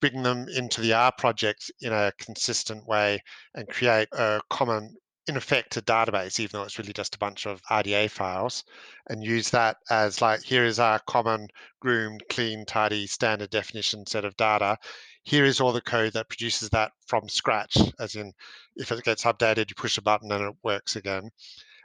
bring 0.00 0.22
them 0.22 0.46
into 0.48 0.80
the 0.80 0.92
R 0.92 1.12
project 1.16 1.70
in 1.80 1.92
a 1.92 2.12
consistent 2.18 2.86
way, 2.86 3.20
and 3.54 3.68
create 3.68 4.08
a 4.12 4.40
common 4.50 4.96
in 5.26 5.36
effect 5.36 5.76
a 5.76 5.82
database, 5.82 6.38
even 6.38 6.50
though 6.52 6.64
it's 6.64 6.78
really 6.78 6.92
just 6.92 7.14
a 7.14 7.18
bunch 7.18 7.46
of 7.46 7.62
RDA 7.70 8.10
files, 8.10 8.62
and 9.08 9.24
use 9.24 9.50
that 9.50 9.76
as 9.90 10.20
like, 10.20 10.42
here 10.42 10.64
is 10.64 10.78
our 10.78 11.00
common 11.06 11.48
groomed, 11.80 12.22
clean, 12.28 12.64
tidy, 12.66 13.06
standard 13.06 13.50
definition 13.50 14.04
set 14.04 14.24
of 14.24 14.36
data. 14.36 14.76
Here 15.24 15.44
is 15.44 15.60
all 15.60 15.72
the 15.72 15.80
code 15.80 16.12
that 16.12 16.28
produces 16.28 16.68
that 16.70 16.92
from 17.06 17.28
scratch, 17.28 17.76
as 17.98 18.14
in 18.14 18.32
if 18.76 18.92
it 18.92 19.04
gets 19.04 19.24
updated, 19.24 19.70
you 19.70 19.74
push 19.76 19.98
a 19.98 20.02
button 20.02 20.30
and 20.30 20.44
it 20.44 20.56
works 20.62 20.96
again. 20.96 21.30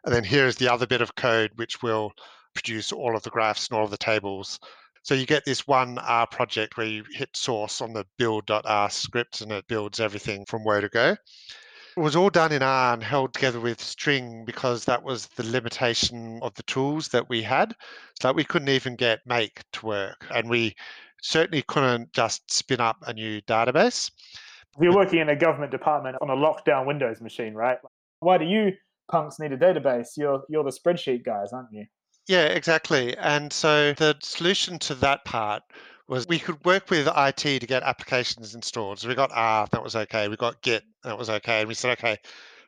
And 0.05 0.13
then 0.13 0.23
here 0.23 0.45
is 0.45 0.55
the 0.55 0.71
other 0.71 0.85
bit 0.85 1.01
of 1.01 1.15
code 1.15 1.51
which 1.55 1.81
will 1.81 2.11
produce 2.53 2.91
all 2.91 3.15
of 3.15 3.23
the 3.23 3.29
graphs 3.29 3.67
and 3.67 3.77
all 3.77 3.85
of 3.85 3.91
the 3.91 3.97
tables. 3.97 4.59
So 5.03 5.15
you 5.15 5.25
get 5.25 5.45
this 5.45 5.65
one 5.65 5.97
R 5.99 6.27
project 6.27 6.77
where 6.77 6.85
you 6.85 7.03
hit 7.11 7.29
source 7.35 7.81
on 7.81 7.93
the 7.93 8.05
build.r 8.17 8.89
script 8.89 9.41
and 9.41 9.51
it 9.51 9.67
builds 9.67 9.99
everything 9.99 10.45
from 10.45 10.63
where 10.63 10.81
to 10.81 10.89
go. 10.89 11.15
It 11.97 12.01
was 12.01 12.15
all 12.15 12.29
done 12.29 12.51
in 12.51 12.61
R 12.61 12.93
and 12.93 13.03
held 13.03 13.33
together 13.33 13.59
with 13.59 13.81
string 13.81 14.45
because 14.45 14.85
that 14.85 15.03
was 15.03 15.27
the 15.27 15.43
limitation 15.43 16.39
of 16.41 16.53
the 16.55 16.63
tools 16.63 17.07
that 17.09 17.29
we 17.29 17.41
had. 17.41 17.75
So 18.21 18.31
we 18.31 18.43
couldn't 18.43 18.69
even 18.69 18.95
get 18.95 19.25
make 19.25 19.63
to 19.73 19.85
work. 19.85 20.27
And 20.33 20.49
we 20.49 20.75
certainly 21.21 21.63
couldn't 21.63 22.13
just 22.13 22.51
spin 22.51 22.81
up 22.81 22.97
a 23.05 23.13
new 23.13 23.41
database. 23.41 24.11
You're 24.79 24.95
working 24.95 25.19
in 25.19 25.29
a 25.29 25.35
government 25.35 25.71
department 25.71 26.17
on 26.21 26.29
a 26.29 26.35
lockdown 26.35 26.85
Windows 26.85 27.21
machine, 27.21 27.53
right? 27.53 27.77
Why 28.19 28.37
do 28.37 28.45
you 28.45 28.73
punks 29.11 29.39
need 29.39 29.51
a 29.51 29.57
database? 29.57 30.09
You're 30.17 30.43
you're 30.49 30.63
the 30.63 30.71
spreadsheet 30.71 31.25
guys, 31.25 31.51
aren't 31.51 31.71
you? 31.71 31.85
Yeah, 32.27 32.45
exactly. 32.45 33.17
And 33.17 33.51
so 33.51 33.93
the 33.93 34.15
solution 34.21 34.77
to 34.79 34.95
that 34.95 35.25
part 35.25 35.63
was 36.07 36.27
we 36.27 36.39
could 36.39 36.63
work 36.63 36.89
with 36.89 37.07
IT 37.07 37.37
to 37.37 37.67
get 37.67 37.83
applications 37.83 38.55
installed. 38.55 38.99
So 38.99 39.07
we 39.07 39.15
got 39.15 39.31
R, 39.33 39.67
that 39.71 39.83
was 39.83 39.95
okay. 39.95 40.27
We 40.27 40.35
got 40.37 40.61
Git, 40.61 40.83
that 41.03 41.17
was 41.17 41.29
okay. 41.29 41.59
And 41.59 41.67
we 41.67 41.73
said, 41.73 41.91
okay, 41.97 42.17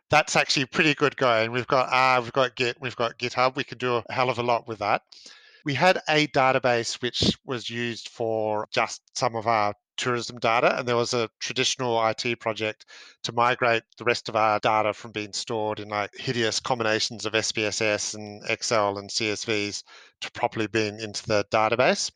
that's 0.09 0.35
actually 0.35 0.65
pretty 0.65 0.93
good 0.93 1.15
going. 1.15 1.51
We've 1.51 1.67
got 1.67 1.89
R, 1.91 2.21
we've 2.21 2.33
got 2.33 2.55
Git, 2.55 2.77
we've 2.81 2.95
got 2.95 3.17
GitHub. 3.17 3.55
We 3.55 3.63
can 3.63 3.77
do 3.77 3.95
a 3.97 4.13
hell 4.13 4.29
of 4.29 4.39
a 4.39 4.43
lot 4.43 4.67
with 4.67 4.79
that. 4.79 5.01
We 5.63 5.73
had 5.75 6.01
a 6.09 6.27
database 6.27 7.01
which 7.01 7.37
was 7.45 7.69
used 7.69 8.09
for 8.09 8.67
just 8.71 9.01
some 9.15 9.35
of 9.35 9.45
our 9.45 9.75
tourism 10.01 10.39
data, 10.39 10.79
and 10.79 10.87
there 10.87 10.95
was 10.95 11.13
a 11.13 11.29
traditional 11.39 12.03
IT 12.07 12.39
project 12.39 12.85
to 13.23 13.31
migrate 13.31 13.83
the 13.97 14.03
rest 14.03 14.29
of 14.29 14.35
our 14.35 14.59
data 14.59 14.93
from 14.93 15.11
being 15.11 15.33
stored 15.33 15.79
in 15.79 15.89
like 15.89 16.15
hideous 16.15 16.59
combinations 16.59 17.25
of 17.25 17.33
SPSS 17.33 18.15
and 18.15 18.41
Excel 18.49 18.97
and 18.97 19.09
CSVs 19.09 19.83
to 20.21 20.31
properly 20.31 20.67
being 20.67 20.99
into 20.99 21.25
the 21.27 21.45
database. 21.51 22.11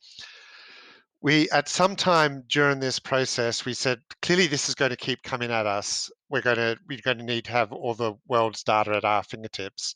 We 1.22 1.50
at 1.52 1.70
some 1.70 1.96
time 1.96 2.44
during 2.50 2.80
this 2.80 3.00
process 3.00 3.66
we 3.66 3.74
said 3.74 4.02
clearly 4.22 4.48
this 4.48 4.70
is 4.70 4.76
going 4.76 4.92
to 4.92 4.98
keep 4.98 5.22
coming 5.24 5.52
at 5.52 5.68
us. 5.68 6.10
We're 6.30 6.42
going 6.42 6.58
to 6.58 6.78
we're 6.88 7.00
going 7.04 7.20
to 7.20 7.24
need 7.24 7.46
to 7.46 7.52
have 7.52 7.72
all 7.72 7.94
the 7.94 8.14
world's 8.28 8.64
data 8.64 8.96
at 8.96 9.06
our 9.06 9.24
fingertips 9.24 9.96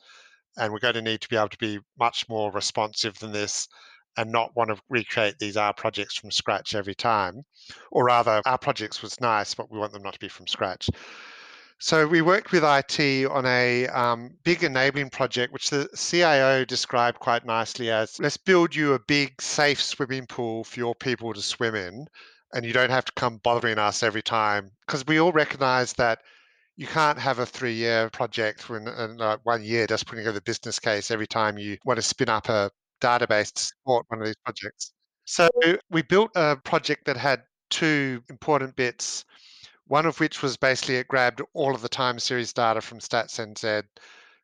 and 0.59 0.71
we're 0.71 0.79
going 0.79 0.93
to 0.93 1.01
need 1.01 1.21
to 1.21 1.29
be 1.29 1.37
able 1.37 1.49
to 1.49 1.57
be 1.57 1.79
much 1.97 2.27
more 2.29 2.51
responsive 2.51 3.17
than 3.19 3.31
this 3.31 3.67
and 4.17 4.31
not 4.31 4.55
want 4.55 4.69
to 4.69 4.81
recreate 4.89 5.39
these 5.39 5.55
R 5.55 5.73
projects 5.73 6.17
from 6.17 6.31
scratch 6.31 6.75
every 6.75 6.95
time. 6.95 7.43
Or 7.91 8.05
rather, 8.05 8.41
our 8.45 8.57
projects 8.57 9.01
was 9.01 9.21
nice, 9.21 9.53
but 9.53 9.71
we 9.71 9.79
want 9.79 9.93
them 9.93 10.03
not 10.03 10.13
to 10.13 10.19
be 10.19 10.27
from 10.27 10.47
scratch. 10.47 10.89
So 11.81 12.05
we 12.05 12.21
worked 12.21 12.51
with 12.51 12.65
IT 12.65 13.25
on 13.27 13.45
a 13.45 13.87
um, 13.87 14.31
big 14.43 14.65
enabling 14.65 15.11
project, 15.11 15.53
which 15.53 15.69
the 15.69 15.87
CIO 15.95 16.65
described 16.65 17.19
quite 17.19 17.45
nicely 17.45 17.89
as 17.89 18.19
let's 18.19 18.35
build 18.35 18.75
you 18.75 18.93
a 18.93 18.99
big, 18.99 19.41
safe 19.41 19.81
swimming 19.81 20.27
pool 20.27 20.65
for 20.65 20.77
your 20.77 20.93
people 20.93 21.33
to 21.33 21.41
swim 21.41 21.75
in, 21.75 22.05
and 22.53 22.65
you 22.65 22.73
don't 22.73 22.89
have 22.89 23.05
to 23.05 23.13
come 23.13 23.37
bothering 23.37 23.77
us 23.77 24.03
every 24.03 24.21
time. 24.21 24.71
Because 24.85 25.07
we 25.07 25.21
all 25.21 25.31
recognize 25.31 25.93
that 25.93 26.19
you 26.79 26.87
can't 26.87 27.19
have 27.19 27.39
a 27.39 27.45
three-year 27.45 28.09
project 28.11 28.69
when 28.69 28.87
in 28.87 29.19
uh, 29.19 29.35
one 29.43 29.61
year 29.61 29.85
just 29.85 30.05
putting 30.05 30.23
together 30.23 30.39
the 30.39 30.43
business 30.43 30.79
case 30.79 31.11
every 31.11 31.27
time 31.27 31.57
you 31.57 31.77
want 31.83 31.97
to 31.97 32.01
spin 32.01 32.29
up 32.29 32.47
a 32.47 32.71
database 33.01 33.51
to 33.51 33.63
support 33.63 34.05
one 34.07 34.21
of 34.21 34.25
these 34.25 34.37
projects. 34.45 34.93
So 35.25 35.49
we 35.91 36.03
built 36.03 36.31
a 36.35 36.55
project 36.55 37.03
that 37.05 37.17
had 37.17 37.43
two 37.69 38.23
important 38.29 38.77
bits 38.77 39.25
one 39.89 40.05
of 40.05 40.19
which 40.19 40.43
was 40.43 40.55
basically 40.55 40.97
it 40.97 41.07
grabbed 41.07 41.41
all 41.53 41.73
of 41.73 41.81
the 41.81 41.89
time 41.89 42.19
series 42.19 42.53
data 42.53 42.79
from 42.79 42.99
StatsNZ, 42.99 43.83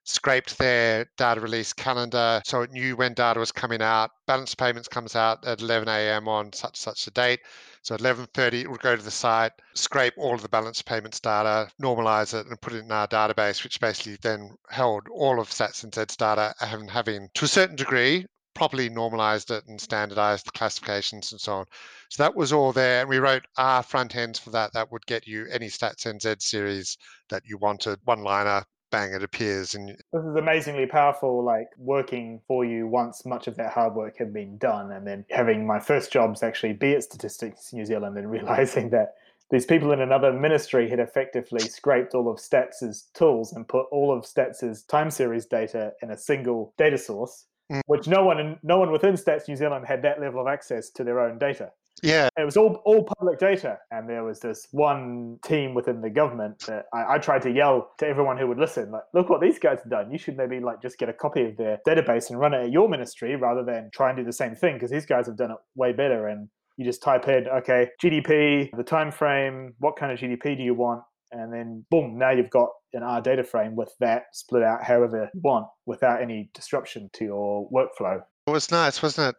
scraped 0.05 0.57
their 0.59 1.05
data 1.17 1.41
release 1.41 1.73
calendar 1.73 2.39
so 2.45 2.61
it 2.61 2.71
knew 2.71 2.95
when 2.95 3.13
data 3.13 3.39
was 3.39 3.51
coming 3.51 3.81
out. 3.81 4.11
Balance 4.27 4.53
payments 4.53 4.87
comes 4.87 5.15
out 5.15 5.45
at 5.45 5.61
11 5.61 5.89
a.m. 5.89 6.27
on 6.27 6.53
such 6.53 6.77
such 6.77 7.07
a 7.07 7.11
date. 7.11 7.39
So 7.81 7.95
at 7.95 8.01
11:30 8.01 8.61
it 8.61 8.69
would 8.69 8.81
go 8.81 8.95
to 8.95 9.01
the 9.01 9.11
site, 9.11 9.51
scrape 9.73 10.13
all 10.17 10.35
of 10.35 10.43
the 10.43 10.49
balance 10.49 10.81
payments 10.81 11.19
data, 11.19 11.69
normalize 11.81 12.33
it, 12.39 12.45
and 12.45 12.61
put 12.61 12.73
it 12.73 12.83
in 12.85 12.91
our 12.91 13.07
database, 13.07 13.63
which 13.63 13.79
basically 13.79 14.17
then 14.21 14.55
held 14.69 15.07
all 15.09 15.39
of 15.39 15.49
StatsNZ's 15.49 16.15
data, 16.15 16.53
having 16.59 16.87
having 16.87 17.29
to 17.33 17.45
a 17.45 17.47
certain 17.47 17.75
degree 17.75 18.25
properly 18.53 18.89
normalized 18.89 19.51
it 19.51 19.65
and 19.67 19.81
standardized 19.81 20.45
the 20.45 20.51
classifications 20.51 21.31
and 21.31 21.41
so 21.41 21.53
on. 21.55 21.65
So 22.09 22.23
that 22.23 22.35
was 22.35 22.53
all 22.53 22.71
there. 22.71 23.01
And 23.01 23.09
we 23.09 23.17
wrote 23.17 23.45
our 23.57 23.83
front 23.83 24.15
ends 24.15 24.39
for 24.39 24.51
that. 24.51 24.71
That 24.73 24.91
would 24.91 25.05
get 25.05 25.27
you 25.27 25.45
any 25.51 25.67
Stats 25.67 26.05
NZ 26.05 26.41
series 26.41 26.97
that 27.29 27.43
you 27.45 27.57
wanted, 27.57 27.99
one 28.05 28.23
liner, 28.23 28.63
bang, 28.95 29.13
it 29.13 29.23
appears. 29.23 29.75
And 29.75 29.89
this 29.89 30.23
is 30.23 30.35
amazingly 30.35 30.85
powerful, 30.85 31.43
like 31.43 31.69
working 31.77 32.41
for 32.47 32.63
you 32.63 32.87
once 32.87 33.25
much 33.25 33.47
of 33.47 33.55
that 33.57 33.73
hard 33.73 33.93
work 33.93 34.17
had 34.17 34.33
been 34.33 34.57
done. 34.57 34.91
And 34.91 35.05
then 35.05 35.25
having 35.29 35.67
my 35.67 35.79
first 35.79 36.11
jobs 36.11 36.43
actually 36.43 36.73
be 36.73 36.93
at 36.93 37.03
Statistics 37.03 37.73
New 37.73 37.85
Zealand 37.85 38.17
and 38.17 38.31
realizing 38.37 38.89
that 38.91 39.15
these 39.51 39.65
people 39.65 39.91
in 39.91 40.01
another 40.01 40.33
ministry 40.33 40.89
had 40.89 40.99
effectively 40.99 41.59
scraped 41.59 42.15
all 42.15 42.31
of 42.31 42.39
Stats's 42.39 43.09
tools 43.13 43.53
and 43.53 43.67
put 43.67 43.85
all 43.91 44.15
of 44.15 44.25
Stats's 44.25 44.83
time 44.83 45.11
series 45.11 45.45
data 45.45 45.93
in 46.01 46.09
a 46.11 46.17
single 46.17 46.73
data 46.77 46.97
source 46.97 47.45
mm. 47.71 47.81
which 47.85 48.07
no 48.07 48.23
one 48.23 48.39
in, 48.39 48.57
no 48.63 48.79
one 48.79 48.91
within 48.91 49.13
Stats 49.13 49.47
New 49.47 49.55
Zealand 49.55 49.85
had 49.85 50.01
that 50.03 50.19
level 50.19 50.41
of 50.41 50.47
access 50.47 50.89
to 50.91 51.03
their 51.03 51.19
own 51.19 51.37
data. 51.37 51.71
Yeah, 52.03 52.29
it 52.37 52.43
was 52.43 52.57
all 52.57 52.81
all 52.85 53.03
public 53.03 53.39
data, 53.39 53.77
and 53.91 54.09
there 54.09 54.23
was 54.23 54.39
this 54.39 54.67
one 54.71 55.39
team 55.45 55.73
within 55.73 56.01
the 56.01 56.09
government 56.09 56.59
that 56.67 56.85
I, 56.93 57.15
I, 57.15 57.17
tried 57.19 57.41
to 57.43 57.51
yell 57.51 57.91
to 57.99 58.07
everyone 58.07 58.37
who 58.37 58.47
would 58.47 58.57
listen, 58.57 58.91
like, 58.91 59.03
"Look 59.13 59.29
what 59.29 59.41
these 59.41 59.59
guys 59.59 59.79
have 59.79 59.89
done! 59.89 60.11
You 60.11 60.17
should 60.17 60.35
maybe 60.35 60.59
like 60.59 60.81
just 60.81 60.97
get 60.97 61.07
a 61.07 61.13
copy 61.13 61.45
of 61.45 61.57
their 61.57 61.79
database 61.87 62.29
and 62.29 62.39
run 62.39 62.53
it 62.53 62.65
at 62.65 62.71
your 62.71 62.89
ministry 62.89 63.35
rather 63.35 63.63
than 63.63 63.89
try 63.93 64.09
and 64.09 64.17
do 64.17 64.25
the 64.25 64.33
same 64.33 64.55
thing 64.55 64.73
because 64.75 64.91
these 64.91 65.05
guys 65.05 65.27
have 65.27 65.37
done 65.37 65.51
it 65.51 65.57
way 65.75 65.93
better." 65.93 66.27
And 66.27 66.49
you 66.77 66.85
just 66.85 67.01
type 67.01 67.27
in, 67.29 67.47
"Okay, 67.47 67.89
GDP, 68.01 68.75
the 68.75 68.83
time 68.83 69.11
frame, 69.11 69.73
what 69.79 69.95
kind 69.95 70.11
of 70.11 70.19
GDP 70.19 70.57
do 70.57 70.63
you 70.63 70.73
want?" 70.73 71.03
and 71.31 71.51
then 71.51 71.85
boom, 71.89 72.17
now 72.17 72.31
you've 72.31 72.49
got 72.49 72.69
an 72.93 73.03
R 73.03 73.21
data 73.21 73.43
frame 73.43 73.75
with 73.75 73.93
that 73.99 74.23
split 74.33 74.63
out 74.63 74.83
however 74.83 75.29
you 75.33 75.41
want 75.43 75.67
without 75.85 76.21
any 76.21 76.49
disruption 76.53 77.09
to 77.13 77.25
your 77.25 77.69
workflow. 77.69 78.21
It 78.47 78.51
was 78.51 78.71
nice, 78.71 79.01
wasn't 79.01 79.29
it? 79.29 79.35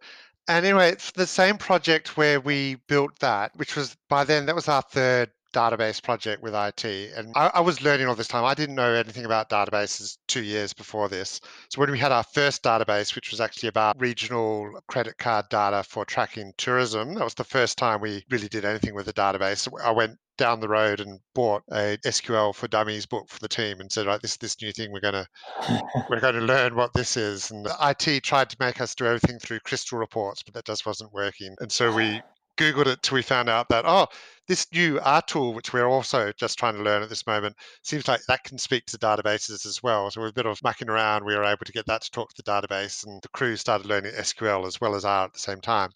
And 0.48 0.64
anyway, 0.64 0.90
it's 0.90 1.11
the 1.12 1.26
same 1.26 1.59
project 1.59 2.16
where 2.16 2.40
we 2.40 2.76
built 2.87 3.18
that, 3.18 3.50
which 3.56 3.74
was 3.74 3.96
by 4.09 4.24
then, 4.24 4.46
that 4.46 4.54
was 4.54 4.68
our 4.68 4.82
third 4.82 5.30
database 5.52 6.02
project 6.02 6.42
with 6.42 6.54
IT. 6.54 6.85
And 6.85 7.32
I, 7.35 7.50
I, 7.54 7.61
was 7.61 7.82
learning 7.82 8.06
all 8.06 8.14
this 8.14 8.28
time. 8.28 8.44
I 8.44 8.54
didn't 8.54 8.74
know 8.74 8.92
anything 8.92 9.24
about 9.24 9.48
databases 9.48 10.18
two 10.28 10.42
years 10.42 10.72
before 10.72 11.09
this. 11.09 11.40
So 11.70 11.80
when 11.80 11.90
we 11.90 11.98
had 11.98 12.12
our 12.12 12.22
first 12.22 12.62
database, 12.62 13.14
which 13.14 13.30
was 13.30 13.40
actually 13.40 13.70
about 13.70 13.98
regional 13.98 14.70
credit 14.87 15.16
card 15.16 15.48
data 15.48 15.82
for 15.82 16.04
tracking 16.04 16.52
tourism, 16.59 17.14
that 17.14 17.24
was 17.24 17.35
the 17.35 17.44
first 17.44 17.78
time 17.78 18.00
we 18.00 18.24
really 18.30 18.48
did 18.48 18.64
anything 18.66 18.94
with 18.94 19.09
a 19.09 19.14
database. 19.14 19.68
I 19.82 19.92
went 19.92 20.18
down 20.37 20.61
the 20.61 20.68
road 20.68 21.01
and 21.01 21.20
bought 21.35 21.62
a 21.72 21.99
SQL 22.05 22.55
for 22.55 22.68
Dummies 22.68 23.07
book 23.07 23.29
for 23.29 23.38
the 23.38 23.49
team 23.49 23.81
and 23.81 23.90
said, 23.90 24.07
right, 24.07 24.20
this 24.20 24.37
this 24.37 24.61
new 24.61 24.72
thing 24.72 24.92
we're 24.92 25.01
gonna 25.01 25.27
we're 26.11 26.20
going 26.20 26.35
to 26.35 26.40
learn 26.40 26.75
what 26.75 26.92
this 26.92 27.16
is. 27.16 27.51
And 27.51 27.66
IT 27.83 28.22
tried 28.22 28.51
to 28.51 28.57
make 28.61 28.81
us 28.81 28.94
do 28.94 29.07
everything 29.07 29.38
through 29.38 29.61
crystal 29.61 29.99
reports, 29.99 30.42
but 30.42 30.55
that 30.55 30.64
just 30.64 30.87
wasn't 30.87 31.12
working. 31.12 31.55
And 31.61 31.70
so 31.70 31.92
we 31.92 32.22
Googled 32.57 32.87
it 32.87 33.03
till 33.03 33.16
we 33.16 33.22
found 33.22 33.51
out 33.51 33.68
that, 33.68 33.85
oh, 33.87 34.07
this 34.49 34.66
new 34.72 34.99
R 35.01 35.20
tool, 35.20 35.53
which 35.53 35.75
we're 35.75 35.87
also 35.87 36.33
just 36.33 36.59
trying 36.59 36.75
to 36.77 36.83
learn 36.83 37.03
at 37.03 37.11
this 37.11 37.27
moment, 37.27 37.55
seems 37.83 38.09
like 38.09 38.22
that 38.29 38.44
can 38.44 38.57
speak 38.57 38.87
to 38.87 38.99
databases 38.99 39.66
as 39.66 39.83
well. 39.83 40.11
So 40.11 40.22
with 40.22 40.31
a 40.31 40.35
bit 40.35 40.46
of 40.46 40.62
mucking 40.62 40.88
around, 40.88 41.25
we 41.25 41.37
were 41.37 41.44
able 41.44 41.66
to 41.66 41.72
get 41.72 41.85
that 41.87 42.03
to 42.03 42.11
talk 42.11 42.33
to 42.33 42.42
the 42.42 42.51
database, 42.51 43.05
and 43.05 43.20
the 43.20 43.29
crew 43.29 43.57
started 43.57 43.87
learning 43.87 44.12
SQL 44.12 44.66
as 44.66 44.81
well 44.81 44.94
as 44.94 45.05
R 45.05 45.27
at 45.27 45.35
the 45.35 45.38
same 45.38 45.61
time. 45.61 45.90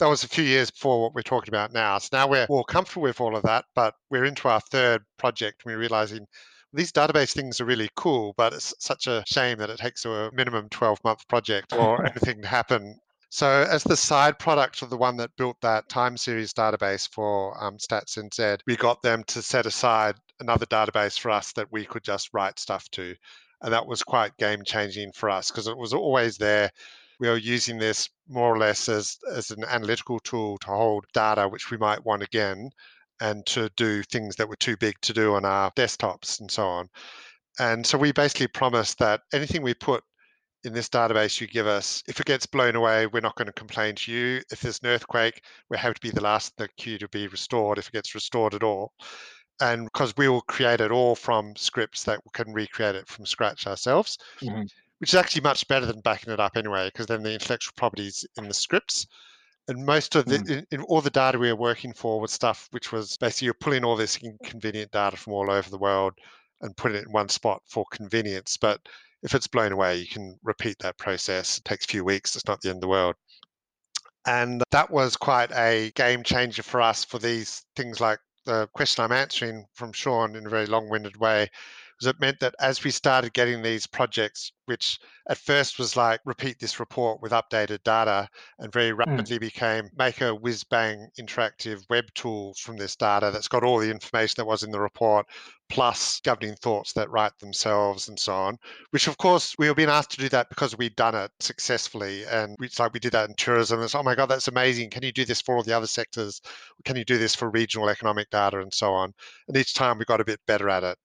That 0.00 0.08
was 0.08 0.24
a 0.24 0.28
few 0.28 0.44
years 0.44 0.70
before 0.70 1.02
what 1.02 1.14
we're 1.14 1.22
talking 1.22 1.50
about 1.50 1.72
now. 1.72 1.98
So 1.98 2.08
now 2.12 2.26
we're 2.26 2.46
more 2.48 2.64
comfortable 2.64 3.02
with 3.02 3.20
all 3.20 3.36
of 3.36 3.42
that, 3.44 3.66
but 3.74 3.94
we're 4.10 4.24
into 4.24 4.48
our 4.48 4.60
third 4.60 5.02
project 5.18 5.62
and 5.64 5.72
we're 5.72 5.78
realizing 5.78 6.26
these 6.72 6.92
database 6.92 7.32
things 7.32 7.60
are 7.60 7.66
really 7.66 7.90
cool, 7.96 8.34
but 8.36 8.52
it's 8.52 8.74
such 8.78 9.06
a 9.06 9.22
shame 9.26 9.58
that 9.58 9.70
it 9.70 9.78
takes 9.78 10.04
a 10.04 10.30
minimum 10.32 10.68
12 10.70 10.98
month 11.04 11.26
project 11.28 11.72
or 11.72 12.04
anything 12.04 12.42
to 12.42 12.48
happen 12.48 12.98
So, 13.28 13.66
as 13.68 13.84
the 13.84 13.96
side 13.96 14.38
product 14.38 14.82
of 14.82 14.90
the 14.90 14.96
one 14.96 15.16
that 15.18 15.36
built 15.36 15.56
that 15.62 15.88
time 15.88 16.16
series 16.16 16.52
database 16.52 17.08
for 17.08 17.62
um, 17.62 17.78
StatsNZ, 17.78 18.60
we 18.66 18.76
got 18.76 19.02
them 19.02 19.22
to 19.24 19.42
set 19.42 19.66
aside 19.66 20.16
another 20.40 20.66
database 20.66 21.18
for 21.18 21.30
us 21.30 21.52
that 21.52 21.70
we 21.70 21.84
could 21.84 22.02
just 22.02 22.30
write 22.32 22.58
stuff 22.58 22.88
to. 22.92 23.14
And 23.62 23.72
that 23.72 23.86
was 23.86 24.02
quite 24.02 24.36
game 24.38 24.64
changing 24.64 25.12
for 25.12 25.30
us 25.30 25.50
because 25.50 25.68
it 25.68 25.76
was 25.76 25.92
always 25.92 26.38
there. 26.38 26.70
We 27.20 27.28
were 27.28 27.36
using 27.36 27.78
this 27.78 28.08
more 28.28 28.52
or 28.52 28.58
less 28.58 28.88
as, 28.88 29.18
as 29.32 29.50
an 29.50 29.64
analytical 29.64 30.18
tool 30.20 30.58
to 30.58 30.66
hold 30.68 31.04
data 31.14 31.46
which 31.46 31.70
we 31.70 31.76
might 31.76 32.04
want 32.04 32.22
again 32.22 32.70
and 33.20 33.44
to 33.46 33.70
do 33.76 34.02
things 34.02 34.34
that 34.36 34.48
were 34.48 34.56
too 34.56 34.76
big 34.78 34.94
to 35.02 35.12
do 35.12 35.34
on 35.34 35.44
our 35.44 35.70
desktops 35.72 36.40
and 36.40 36.50
so 36.50 36.66
on. 36.66 36.88
And 37.58 37.86
so 37.86 37.98
we 37.98 38.12
basically 38.12 38.46
promised 38.48 38.98
that 38.98 39.20
anything 39.32 39.62
we 39.62 39.74
put 39.74 40.02
in 40.64 40.72
this 40.72 40.88
database 40.88 41.40
you 41.40 41.46
give 41.46 41.66
us, 41.66 42.02
if 42.06 42.20
it 42.20 42.26
gets 42.26 42.46
blown 42.46 42.76
away, 42.76 43.06
we're 43.06 43.20
not 43.20 43.36
going 43.36 43.46
to 43.46 43.52
complain 43.52 43.94
to 43.96 44.12
you. 44.12 44.42
If 44.50 44.60
there's 44.60 44.80
an 44.82 44.88
earthquake, 44.88 45.42
we 45.68 45.78
have 45.78 45.94
to 45.94 46.00
be 46.00 46.10
the 46.10 46.22
last 46.22 46.54
in 46.58 46.64
the 46.64 46.68
queue 46.76 46.98
to 46.98 47.08
be 47.08 47.28
restored 47.28 47.78
if 47.78 47.88
it 47.88 47.92
gets 47.92 48.14
restored 48.14 48.54
at 48.54 48.62
all. 48.62 48.92
And 49.60 49.84
because 49.84 50.14
we 50.16 50.28
will 50.28 50.42
create 50.42 50.80
it 50.80 50.90
all 50.90 51.14
from 51.14 51.54
scripts 51.56 52.04
that 52.04 52.20
can 52.32 52.52
recreate 52.52 52.94
it 52.94 53.08
from 53.08 53.26
scratch 53.26 53.66
ourselves, 53.66 54.18
mm-hmm. 54.42 54.62
Which 55.00 55.14
is 55.14 55.18
actually 55.18 55.40
much 55.40 55.66
better 55.66 55.86
than 55.86 56.00
backing 56.00 56.32
it 56.32 56.40
up 56.40 56.56
anyway, 56.56 56.88
because 56.88 57.06
then 57.06 57.22
the 57.22 57.32
intellectual 57.32 57.72
properties 57.76 58.24
in 58.36 58.46
the 58.46 58.54
scripts. 58.54 59.06
And 59.66 59.84
most 59.84 60.14
of 60.14 60.26
the, 60.26 60.38
mm. 60.38 60.50
in, 60.50 60.66
in 60.70 60.82
all 60.82 61.00
the 61.00 61.10
data 61.10 61.38
we 61.38 61.50
were 61.52 61.58
working 61.58 61.92
for 61.92 62.20
was 62.20 62.32
stuff 62.32 62.68
which 62.70 62.92
was 62.92 63.16
basically 63.16 63.46
you're 63.46 63.54
pulling 63.54 63.84
all 63.84 63.96
this 63.96 64.18
inconvenient 64.22 64.90
data 64.90 65.16
from 65.16 65.32
all 65.32 65.50
over 65.50 65.70
the 65.70 65.78
world 65.78 66.14
and 66.60 66.76
putting 66.76 66.98
it 66.98 67.06
in 67.06 67.12
one 67.12 67.28
spot 67.28 67.62
for 67.66 67.84
convenience. 67.90 68.58
But 68.58 68.80
if 69.22 69.34
it's 69.34 69.46
blown 69.46 69.72
away, 69.72 69.96
you 69.96 70.06
can 70.06 70.38
repeat 70.42 70.78
that 70.80 70.98
process. 70.98 71.58
It 71.58 71.64
takes 71.64 71.86
a 71.86 71.88
few 71.88 72.04
weeks, 72.04 72.36
it's 72.36 72.46
not 72.46 72.60
the 72.60 72.68
end 72.68 72.78
of 72.78 72.82
the 72.82 72.88
world. 72.88 73.14
And 74.26 74.62
that 74.70 74.90
was 74.90 75.16
quite 75.16 75.50
a 75.52 75.92
game 75.94 76.22
changer 76.22 76.62
for 76.62 76.82
us 76.82 77.04
for 77.04 77.18
these 77.18 77.64
things 77.74 78.00
like 78.00 78.18
the 78.44 78.68
question 78.74 79.02
I'm 79.02 79.12
answering 79.12 79.64
from 79.74 79.92
Sean 79.92 80.36
in 80.36 80.46
a 80.46 80.50
very 80.50 80.66
long 80.66 80.90
winded 80.90 81.16
way 81.16 81.48
was 82.00 82.06
it 82.06 82.20
meant 82.20 82.40
that 82.40 82.54
as 82.60 82.82
we 82.82 82.90
started 82.90 83.32
getting 83.34 83.62
these 83.62 83.86
projects, 83.86 84.52
which 84.64 84.98
at 85.28 85.36
first 85.36 85.78
was 85.78 85.96
like 85.96 86.20
repeat 86.24 86.58
this 86.58 86.80
report 86.80 87.20
with 87.20 87.32
updated 87.32 87.82
data, 87.84 88.28
and 88.58 88.72
very 88.72 88.90
hmm. 88.90 88.96
rapidly 88.96 89.36
mm. 89.36 89.40
became 89.40 89.90
make 89.98 90.20
a 90.20 90.34
whiz 90.34 90.64
bang 90.64 91.08
interactive 91.20 91.82
web 91.90 92.06
tool 92.14 92.54
from 92.54 92.76
this 92.76 92.96
data 92.96 93.30
that's 93.30 93.48
got 93.48 93.64
all 93.64 93.78
the 93.78 93.90
information 93.90 94.34
that 94.38 94.46
was 94.46 94.62
in 94.62 94.70
the 94.70 94.80
report, 94.80 95.26
plus 95.68 96.20
governing 96.20 96.54
thoughts 96.56 96.92
that 96.94 97.10
write 97.10 97.38
themselves 97.38 98.08
and 98.08 98.18
so 98.18 98.34
on. 98.34 98.56
Which 98.90 99.06
of 99.06 99.18
course 99.18 99.54
we 99.58 99.68
were 99.68 99.74
being 99.74 99.88
asked 99.90 100.12
to 100.12 100.20
do 100.20 100.28
that 100.30 100.48
because 100.48 100.78
we'd 100.78 100.96
done 100.96 101.14
it 101.14 101.30
successfully, 101.40 102.24
and 102.24 102.56
it's 102.60 102.78
like 102.78 102.94
we 102.94 103.00
did 103.00 103.12
that 103.12 103.28
in 103.28 103.34
tourism. 103.36 103.82
It's 103.82 103.94
oh 103.94 104.02
my 104.02 104.14
god, 104.14 104.26
that's 104.26 104.48
amazing! 104.48 104.90
Can 104.90 105.02
you 105.02 105.12
do 105.12 105.26
this 105.26 105.42
for 105.42 105.56
all 105.56 105.62
the 105.62 105.76
other 105.76 105.86
sectors? 105.86 106.40
Can 106.84 106.96
you 106.96 107.04
do 107.04 107.18
this 107.18 107.34
for 107.34 107.50
regional 107.50 107.90
economic 107.90 108.30
data 108.30 108.60
and 108.60 108.72
so 108.72 108.92
on? 108.92 109.12
And 109.48 109.56
each 109.56 109.74
time 109.74 109.98
we 109.98 110.06
got 110.06 110.20
a 110.20 110.24
bit 110.24 110.40
better 110.46 110.70
at 110.70 110.84
it. 110.84 110.96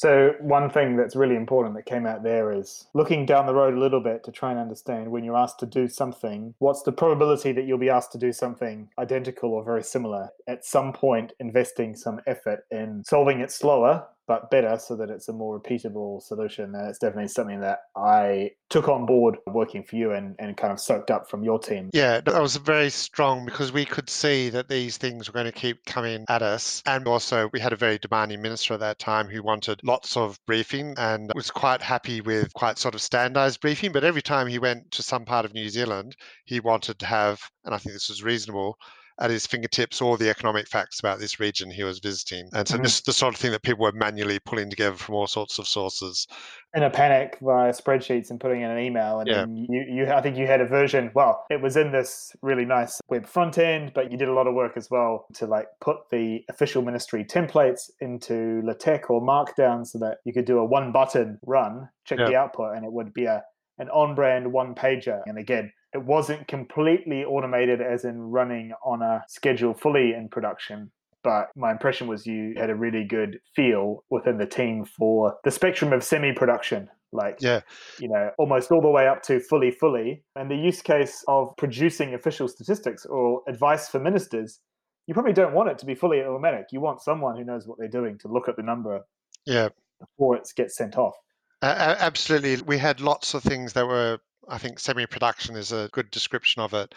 So, 0.00 0.32
one 0.40 0.70
thing 0.70 0.96
that's 0.96 1.14
really 1.14 1.36
important 1.36 1.74
that 1.74 1.84
came 1.84 2.06
out 2.06 2.22
there 2.22 2.50
is 2.52 2.86
looking 2.94 3.26
down 3.26 3.44
the 3.44 3.52
road 3.52 3.74
a 3.74 3.78
little 3.78 4.00
bit 4.00 4.24
to 4.24 4.32
try 4.32 4.50
and 4.50 4.58
understand 4.58 5.10
when 5.10 5.24
you're 5.24 5.36
asked 5.36 5.58
to 5.58 5.66
do 5.66 5.88
something, 5.88 6.54
what's 6.58 6.80
the 6.84 6.90
probability 6.90 7.52
that 7.52 7.66
you'll 7.66 7.76
be 7.76 7.90
asked 7.90 8.10
to 8.12 8.18
do 8.18 8.32
something 8.32 8.88
identical 8.98 9.52
or 9.52 9.62
very 9.62 9.82
similar? 9.82 10.30
At 10.48 10.64
some 10.64 10.94
point, 10.94 11.34
investing 11.38 11.94
some 11.94 12.22
effort 12.26 12.64
in 12.70 13.04
solving 13.04 13.40
it 13.40 13.52
slower 13.52 14.06
but 14.30 14.48
better 14.48 14.78
so 14.78 14.94
that 14.94 15.10
it's 15.10 15.28
a 15.28 15.32
more 15.32 15.60
repeatable 15.60 16.22
solution. 16.22 16.72
And 16.72 16.88
it's 16.88 17.00
definitely 17.00 17.26
something 17.26 17.62
that 17.62 17.80
I 17.96 18.52
took 18.68 18.88
on 18.88 19.04
board 19.04 19.38
working 19.48 19.82
for 19.82 19.96
you 19.96 20.12
and, 20.12 20.36
and 20.38 20.56
kind 20.56 20.72
of 20.72 20.78
soaked 20.78 21.10
up 21.10 21.28
from 21.28 21.42
your 21.42 21.58
team. 21.58 21.90
Yeah, 21.92 22.20
that 22.20 22.40
was 22.40 22.54
very 22.54 22.90
strong 22.90 23.44
because 23.44 23.72
we 23.72 23.84
could 23.84 24.08
see 24.08 24.48
that 24.50 24.68
these 24.68 24.98
things 24.98 25.26
were 25.26 25.32
going 25.32 25.46
to 25.46 25.52
keep 25.52 25.84
coming 25.84 26.26
at 26.28 26.42
us. 26.42 26.80
And 26.86 27.08
also, 27.08 27.50
we 27.52 27.58
had 27.58 27.72
a 27.72 27.76
very 27.76 27.98
demanding 27.98 28.40
minister 28.40 28.74
at 28.74 28.78
that 28.78 29.00
time 29.00 29.26
who 29.26 29.42
wanted 29.42 29.80
lots 29.82 30.16
of 30.16 30.38
briefing 30.46 30.94
and 30.96 31.32
was 31.34 31.50
quite 31.50 31.82
happy 31.82 32.20
with 32.20 32.54
quite 32.54 32.78
sort 32.78 32.94
of 32.94 33.02
standardized 33.02 33.60
briefing. 33.60 33.90
But 33.90 34.04
every 34.04 34.22
time 34.22 34.46
he 34.46 34.60
went 34.60 34.92
to 34.92 35.02
some 35.02 35.24
part 35.24 35.44
of 35.44 35.54
New 35.54 35.68
Zealand, 35.68 36.14
he 36.44 36.60
wanted 36.60 37.00
to 37.00 37.06
have, 37.06 37.40
and 37.64 37.74
I 37.74 37.78
think 37.78 37.94
this 37.94 38.08
was 38.08 38.22
reasonable, 38.22 38.76
at 39.20 39.30
his 39.30 39.46
fingertips 39.46 40.00
all 40.00 40.16
the 40.16 40.30
economic 40.30 40.66
facts 40.66 40.98
about 40.98 41.18
this 41.18 41.38
region 41.38 41.70
he 41.70 41.84
was 41.84 41.98
visiting. 41.98 42.48
And 42.54 42.66
so 42.66 42.74
mm-hmm. 42.74 42.84
this 42.84 42.96
is 42.96 43.02
the 43.02 43.12
sort 43.12 43.34
of 43.34 43.40
thing 43.40 43.52
that 43.52 43.62
people 43.62 43.82
were 43.82 43.92
manually 43.92 44.38
pulling 44.38 44.70
together 44.70 44.96
from 44.96 45.14
all 45.14 45.26
sorts 45.26 45.58
of 45.58 45.68
sources. 45.68 46.26
In 46.74 46.82
a 46.82 46.90
panic 46.90 47.36
via 47.42 47.72
spreadsheets 47.72 48.30
and 48.30 48.40
putting 48.40 48.62
in 48.62 48.70
an 48.70 48.78
email. 48.78 49.20
And 49.20 49.28
yeah. 49.28 49.44
you, 49.46 49.84
you, 49.88 50.06
I 50.10 50.22
think 50.22 50.36
you 50.36 50.46
had 50.46 50.60
a 50.60 50.66
version, 50.66 51.10
well, 51.14 51.44
it 51.50 51.60
was 51.60 51.76
in 51.76 51.92
this 51.92 52.32
really 52.42 52.64
nice 52.64 53.00
web 53.08 53.26
front 53.26 53.58
end, 53.58 53.92
but 53.94 54.10
you 54.10 54.16
did 54.16 54.28
a 54.28 54.32
lot 54.32 54.46
of 54.46 54.54
work 54.54 54.76
as 54.76 54.90
well 54.90 55.26
to 55.34 55.46
like 55.46 55.66
put 55.80 55.98
the 56.10 56.40
official 56.48 56.82
ministry 56.82 57.24
templates 57.24 57.90
into 58.00 58.62
LaTeX 58.64 59.10
or 59.10 59.20
Markdown 59.20 59.86
so 59.86 59.98
that 59.98 60.18
you 60.24 60.32
could 60.32 60.46
do 60.46 60.58
a 60.58 60.64
one 60.64 60.92
button 60.92 61.38
run, 61.44 61.88
check 62.06 62.18
yeah. 62.18 62.28
the 62.28 62.36
output, 62.36 62.74
and 62.74 62.84
it 62.84 62.92
would 62.92 63.12
be 63.12 63.24
a 63.26 63.42
an 63.78 63.88
on 63.88 64.14
brand 64.14 64.52
one 64.52 64.74
pager. 64.74 65.22
And 65.26 65.38
again, 65.38 65.72
it 65.92 66.04
wasn't 66.04 66.46
completely 66.46 67.24
automated 67.24 67.80
as 67.80 68.04
in 68.04 68.20
running 68.20 68.72
on 68.84 69.02
a 69.02 69.22
schedule 69.28 69.74
fully 69.74 70.12
in 70.12 70.28
production 70.28 70.90
but 71.22 71.48
my 71.54 71.70
impression 71.70 72.06
was 72.06 72.26
you 72.26 72.54
had 72.56 72.70
a 72.70 72.74
really 72.74 73.04
good 73.04 73.40
feel 73.54 74.04
within 74.10 74.38
the 74.38 74.46
team 74.46 74.84
for 74.84 75.36
the 75.44 75.50
spectrum 75.50 75.92
of 75.92 76.02
semi-production 76.02 76.88
like 77.12 77.38
yeah. 77.40 77.60
you 77.98 78.08
know 78.08 78.30
almost 78.38 78.70
all 78.70 78.80
the 78.80 78.88
way 78.88 79.08
up 79.08 79.22
to 79.22 79.40
fully 79.40 79.72
fully. 79.72 80.22
And 80.36 80.48
the 80.48 80.54
use 80.54 80.80
case 80.80 81.24
of 81.26 81.48
producing 81.58 82.14
official 82.14 82.46
statistics 82.46 83.04
or 83.04 83.42
advice 83.48 83.88
for 83.88 83.98
ministers 83.98 84.60
you 85.06 85.14
probably 85.14 85.32
don't 85.32 85.54
want 85.54 85.68
it 85.68 85.78
to 85.78 85.86
be 85.86 85.96
fully 85.96 86.20
automatic. 86.20 86.66
You 86.70 86.80
want 86.80 87.02
someone 87.02 87.36
who 87.36 87.42
knows 87.42 87.66
what 87.66 87.78
they're 87.78 87.88
doing 87.88 88.16
to 88.18 88.28
look 88.28 88.48
at 88.48 88.54
the 88.54 88.62
number 88.62 89.00
yeah. 89.44 89.70
before 89.98 90.36
it 90.36 90.48
gets 90.54 90.76
sent 90.76 90.96
off. 90.96 91.16
Uh, 91.62 91.96
absolutely. 91.98 92.62
We 92.62 92.78
had 92.78 93.00
lots 93.00 93.34
of 93.34 93.42
things 93.42 93.72
that 93.72 93.88
were 93.88 94.20
I 94.50 94.58
think 94.58 94.78
semi 94.80 95.06
production 95.06 95.56
is 95.56 95.72
a 95.72 95.88
good 95.92 96.10
description 96.10 96.60
of 96.60 96.74
it. 96.74 96.94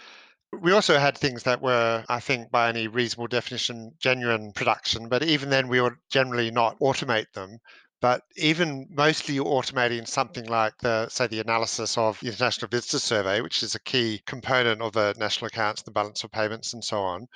We 0.62 0.72
also 0.72 0.98
had 0.98 1.18
things 1.18 1.44
that 1.44 1.62
were, 1.62 2.04
I 2.10 2.20
think, 2.20 2.52
by 2.52 2.70
any 2.70 2.88
reasonable 2.88 3.28
definition, 3.28 3.94
genuine 4.00 4.52
production, 4.54 5.08
but 5.08 5.24
even 5.24 5.50
then 5.50 5.68
we 5.68 5.82
would 5.82 5.96
generally 6.10 6.52
not 6.52 6.80
automate 6.80 7.32
them. 7.34 7.60
But 8.02 8.24
even 8.36 8.88
mostly 8.90 9.38
automating 9.38 10.06
something 10.08 10.46
like 10.46 10.74
the, 10.80 11.08
say, 11.08 11.28
the 11.28 11.40
analysis 11.40 11.98
of 11.98 12.20
the 12.20 12.28
International 12.28 12.68
Visitor 12.68 13.00
Survey, 13.00 13.40
which 13.40 13.64
is 13.64 13.76
a 13.76 13.80
key 13.80 14.22
component 14.26 14.82
of 14.82 14.92
the 14.92 15.16
national 15.18 15.48
accounts, 15.48 15.84
the 15.84 15.92
balance 15.92 16.24
of 16.24 16.32
payments, 16.32 16.74
and 16.74 16.84
so 16.84 17.02
on. 17.02 17.28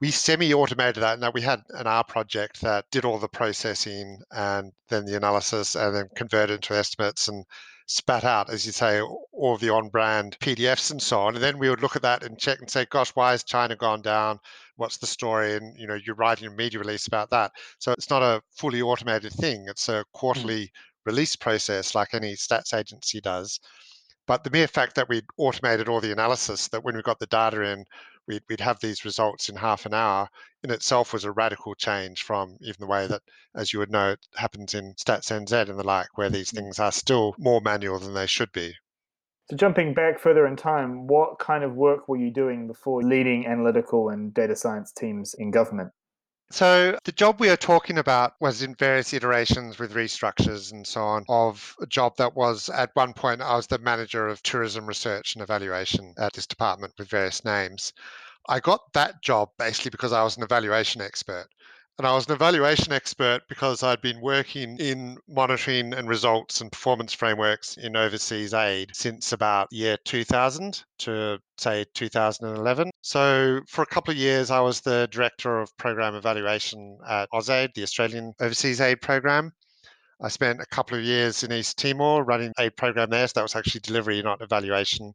We 0.00 0.12
semi-automated 0.12 1.02
that, 1.02 1.14
and 1.14 1.22
that 1.24 1.34
we 1.34 1.42
had 1.42 1.62
an 1.70 1.88
R 1.88 2.04
project 2.04 2.60
that 2.60 2.84
did 2.92 3.04
all 3.04 3.18
the 3.18 3.28
processing 3.28 4.18
and 4.30 4.72
then 4.88 5.04
the 5.04 5.16
analysis, 5.16 5.74
and 5.74 5.96
then 5.96 6.08
converted 6.14 6.56
into 6.56 6.74
estimates 6.74 7.26
and 7.26 7.44
spat 7.88 8.22
out, 8.22 8.50
as 8.50 8.66
you 8.66 8.72
say, 8.72 9.00
all 9.00 9.56
the 9.56 9.70
on 9.70 9.88
brand 9.88 10.38
PDFs 10.40 10.90
and 10.90 11.02
so 11.02 11.20
on. 11.20 11.34
And 11.34 11.42
then 11.42 11.58
we 11.58 11.70
would 11.70 11.80
look 11.80 11.96
at 11.96 12.02
that 12.02 12.22
and 12.22 12.38
check 12.38 12.60
and 12.60 12.70
say, 12.70 12.86
gosh, 12.90 13.10
why 13.14 13.30
has 13.30 13.42
China 13.42 13.74
gone 13.76 14.02
down? 14.02 14.38
What's 14.76 14.98
the 14.98 15.06
story? 15.06 15.54
And, 15.56 15.74
you 15.76 15.86
know, 15.86 15.98
you're 16.04 16.14
writing 16.14 16.48
a 16.48 16.50
media 16.50 16.78
release 16.78 17.06
about 17.06 17.30
that. 17.30 17.50
So 17.78 17.92
it's 17.92 18.10
not 18.10 18.22
a 18.22 18.42
fully 18.54 18.82
automated 18.82 19.32
thing. 19.32 19.64
It's 19.68 19.88
a 19.88 19.98
hmm. 19.98 20.02
quarterly 20.12 20.64
mm. 20.64 20.70
release 21.06 21.34
process 21.34 21.94
like 21.94 22.12
any 22.12 22.34
stats 22.34 22.74
agency 22.78 23.20
does. 23.20 23.58
But 24.26 24.44
the 24.44 24.50
mere 24.50 24.68
fact 24.68 24.94
that 24.96 25.08
we'd 25.08 25.24
automated 25.38 25.88
all 25.88 26.02
the 26.02 26.12
analysis, 26.12 26.68
that 26.68 26.84
when 26.84 26.94
we 26.94 27.02
got 27.02 27.18
the 27.18 27.26
data 27.26 27.62
in, 27.62 27.86
we'd, 28.28 28.42
we'd 28.48 28.60
have 28.60 28.78
these 28.80 29.04
results 29.04 29.48
in 29.48 29.56
half 29.56 29.86
an 29.86 29.94
hour 29.94 30.28
in 30.62 30.70
itself 30.70 31.12
was 31.12 31.24
a 31.24 31.32
radical 31.32 31.74
change 31.74 32.22
from 32.22 32.56
even 32.60 32.80
the 32.80 32.86
way 32.86 33.06
that, 33.06 33.22
as 33.54 33.72
you 33.72 33.78
would 33.78 33.90
know, 33.90 34.10
it 34.10 34.26
happens 34.36 34.74
in 34.74 34.94
Stats 34.94 35.30
NZ 35.30 35.68
and 35.68 35.78
the 35.78 35.84
like, 35.84 36.16
where 36.16 36.30
these 36.30 36.50
mm. 36.50 36.56
things 36.56 36.78
are 36.78 36.92
still 36.92 37.34
more 37.38 37.60
manual 37.60 37.98
than 37.98 38.14
they 38.14 38.26
should 38.26 38.52
be. 38.52 38.74
So, 39.50 39.56
jumping 39.56 39.94
back 39.94 40.18
further 40.18 40.46
in 40.46 40.56
time, 40.56 41.06
what 41.06 41.38
kind 41.38 41.64
of 41.64 41.74
work 41.74 42.08
were 42.08 42.18
you 42.18 42.30
doing 42.30 42.66
before 42.66 43.02
leading 43.02 43.46
analytical 43.46 44.10
and 44.10 44.34
data 44.34 44.54
science 44.54 44.92
teams 44.92 45.34
in 45.34 45.50
government? 45.50 45.90
So, 46.50 46.98
the 47.04 47.12
job 47.12 47.40
we 47.40 47.50
are 47.50 47.58
talking 47.58 47.98
about 47.98 48.34
was 48.40 48.62
in 48.62 48.74
various 48.74 49.12
iterations 49.12 49.78
with 49.78 49.92
restructures 49.92 50.72
and 50.72 50.86
so 50.86 51.02
on 51.02 51.24
of 51.28 51.76
a 51.80 51.86
job 51.86 52.16
that 52.16 52.34
was 52.34 52.70
at 52.70 52.90
one 52.94 53.12
point, 53.12 53.42
I 53.42 53.54
was 53.54 53.66
the 53.66 53.78
manager 53.78 54.26
of 54.28 54.42
tourism 54.42 54.86
research 54.86 55.34
and 55.34 55.42
evaluation 55.42 56.14
at 56.16 56.32
this 56.32 56.46
department 56.46 56.94
with 56.96 57.10
various 57.10 57.44
names. 57.44 57.92
I 58.48 58.60
got 58.60 58.92
that 58.94 59.20
job 59.20 59.50
basically 59.58 59.90
because 59.90 60.12
I 60.12 60.22
was 60.22 60.38
an 60.38 60.42
evaluation 60.42 61.02
expert. 61.02 61.48
And 61.98 62.06
I 62.06 62.14
was 62.14 62.26
an 62.28 62.34
evaluation 62.34 62.92
expert 62.92 63.40
because 63.48 63.82
I'd 63.82 64.00
been 64.00 64.20
working 64.20 64.78
in 64.78 65.18
monitoring 65.28 65.92
and 65.92 66.08
results 66.08 66.60
and 66.60 66.70
performance 66.70 67.12
frameworks 67.12 67.76
in 67.76 67.96
overseas 67.96 68.54
aid 68.54 68.90
since 68.94 69.32
about 69.32 69.66
year 69.72 69.96
2000 70.04 70.84
to 71.00 71.40
say 71.56 71.84
2011. 71.94 72.90
So 73.02 73.62
for 73.66 73.82
a 73.82 73.86
couple 73.86 74.12
of 74.12 74.16
years, 74.16 74.52
I 74.52 74.60
was 74.60 74.80
the 74.80 75.08
director 75.10 75.58
of 75.58 75.76
program 75.76 76.14
evaluation 76.14 76.98
at 77.08 77.28
AusAid, 77.34 77.74
the 77.74 77.82
Australian 77.82 78.32
Overseas 78.38 78.80
Aid 78.80 79.00
Program. 79.00 79.50
I 80.22 80.28
spent 80.28 80.60
a 80.60 80.66
couple 80.66 80.96
of 80.96 81.02
years 81.02 81.42
in 81.42 81.50
East 81.50 81.78
Timor 81.78 82.22
running 82.22 82.52
a 82.60 82.70
program 82.70 83.10
there. 83.10 83.26
So 83.26 83.32
that 83.34 83.42
was 83.42 83.56
actually 83.56 83.80
delivery, 83.80 84.22
not 84.22 84.40
evaluation. 84.40 85.14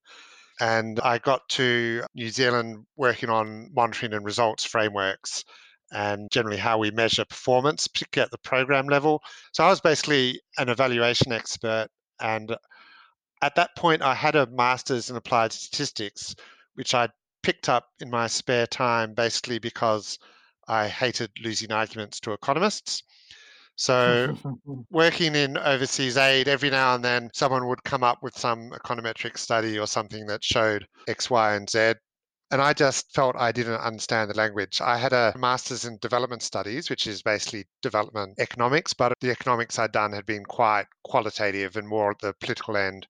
And 0.60 1.00
I 1.00 1.18
got 1.20 1.48
to 1.50 2.04
New 2.14 2.30
Zealand 2.30 2.86
working 2.98 3.30
on 3.30 3.70
monitoring 3.74 4.12
and 4.12 4.26
results 4.26 4.66
frameworks 4.66 5.46
and 5.94 6.30
generally 6.32 6.58
how 6.58 6.78
we 6.78 6.92
measure 6.92 7.24
performance, 7.26 7.88
particularly 7.88 8.26
at 8.26 8.32
the 8.32 8.38
program 8.40 8.88
level. 8.88 9.22
So 9.54 9.64
I 9.64 9.70
was 9.70 9.80
basically 9.80 10.42
an 10.58 10.70
evaluation 10.70 11.32
expert. 11.32 11.88
And 12.20 12.56
at 13.42 13.56
that 13.56 13.76
point, 13.78 14.02
I 14.02 14.16
had 14.16 14.36
a 14.36 14.48
master's 14.48 15.10
in 15.10 15.16
applied 15.16 15.54
statistics, 15.54 16.36
which 16.76 16.94
I 16.94 17.10
picked 17.44 17.70
up 17.70 17.90
in 18.00 18.10
my 18.10 18.28
spare 18.28 18.66
time 18.66 19.14
basically 19.14 19.60
because 19.60 20.18
I 20.68 20.88
hated 20.88 21.30
losing 21.44 21.72
arguments 21.72 22.20
to 22.22 22.32
economists. 22.32 23.04
So, 23.76 24.38
working 24.92 25.36
in 25.36 25.58
overseas 25.58 26.16
aid, 26.16 26.48
every 26.48 26.70
now 26.70 26.96
and 26.96 27.04
then 27.04 27.30
someone 27.34 27.68
would 27.68 27.84
come 27.84 28.04
up 28.04 28.22
with 28.22 28.38
some 28.38 28.70
econometric 28.70 29.38
study 29.38 29.80
or 29.80 29.88
something 29.88 30.26
that 30.28 30.44
showed 30.44 30.88
X, 31.08 31.30
Y, 31.30 31.56
and 31.56 31.70
Z. 31.70 31.94
And 32.54 32.62
I 32.62 32.74
just 32.74 33.12
felt 33.12 33.36
I 33.36 33.52
didn't 33.52 33.82
understand 33.82 34.30
the 34.30 34.38
language. 34.38 34.80
I 34.80 35.00
had 35.00 35.12
a 35.12 35.34
master's 35.36 35.86
in 35.86 35.98
development 35.98 36.44
studies, 36.44 36.88
which 36.88 37.08
is 37.08 37.24
basically 37.24 37.66
development 37.82 38.36
economics, 38.38 38.94
but 38.94 39.12
the 39.22 39.32
economics 39.32 39.80
I'd 39.80 39.92
done 39.92 40.14
had 40.14 40.28
been 40.28 40.46
quite 40.46 40.86
qualitative 41.04 41.78
and 41.78 41.88
more 41.88 42.12
at 42.12 42.20
the 42.20 42.34
political 42.34 42.78
end 42.78 43.08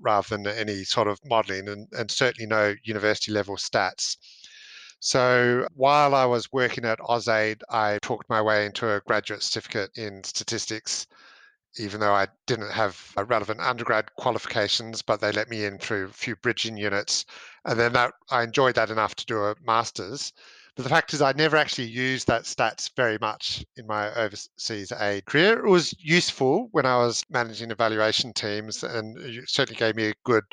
rather 0.00 0.26
than 0.30 0.46
any 0.46 0.82
sort 0.84 1.08
of 1.08 1.20
modeling 1.26 1.68
and, 1.68 1.88
and 1.92 2.10
certainly 2.10 2.46
no 2.46 2.74
university 2.84 3.32
level 3.32 3.56
stats. 3.56 4.16
So 4.98 5.68
while 5.74 6.14
I 6.14 6.24
was 6.24 6.50
working 6.50 6.86
at 6.86 6.98
AusAid, 7.00 7.60
I 7.68 7.98
talked 8.00 8.30
my 8.30 8.40
way 8.40 8.64
into 8.64 8.90
a 8.90 9.02
graduate 9.02 9.42
certificate 9.42 9.90
in 9.98 10.24
statistics, 10.24 11.06
even 11.78 12.00
though 12.00 12.14
I 12.14 12.28
didn't 12.46 12.72
have 12.72 13.12
uh, 13.16 13.24
relevant 13.24 13.60
undergrad 13.60 14.14
qualifications, 14.16 15.02
but 15.02 15.20
they 15.20 15.32
let 15.32 15.50
me 15.50 15.64
in 15.64 15.78
through 15.78 16.06
a 16.06 16.12
few 16.12 16.36
bridging 16.36 16.76
units. 16.76 17.24
And 17.64 17.78
then 17.78 17.92
that 17.94 18.14
I 18.30 18.42
enjoyed 18.42 18.74
that 18.76 18.90
enough 18.90 19.14
to 19.16 19.26
do 19.26 19.38
a 19.44 19.54
master's. 19.64 20.32
But 20.76 20.82
the 20.82 20.90
fact 20.90 21.14
is, 21.14 21.22
I 21.22 21.32
never 21.32 21.56
actually 21.56 21.88
used 21.88 22.26
that 22.26 22.42
stats 22.42 22.90
very 22.94 23.16
much 23.18 23.64
in 23.76 23.86
my 23.86 24.12
overseas 24.14 24.92
aid 24.92 25.24
career. 25.24 25.64
It 25.64 25.70
was 25.70 25.94
useful 25.98 26.68
when 26.72 26.84
I 26.84 26.98
was 26.98 27.24
managing 27.30 27.70
evaluation 27.70 28.32
teams, 28.34 28.82
and 28.82 29.16
it 29.18 29.48
certainly 29.48 29.78
gave 29.78 29.96
me 29.96 30.08
a 30.08 30.14
good 30.24 30.44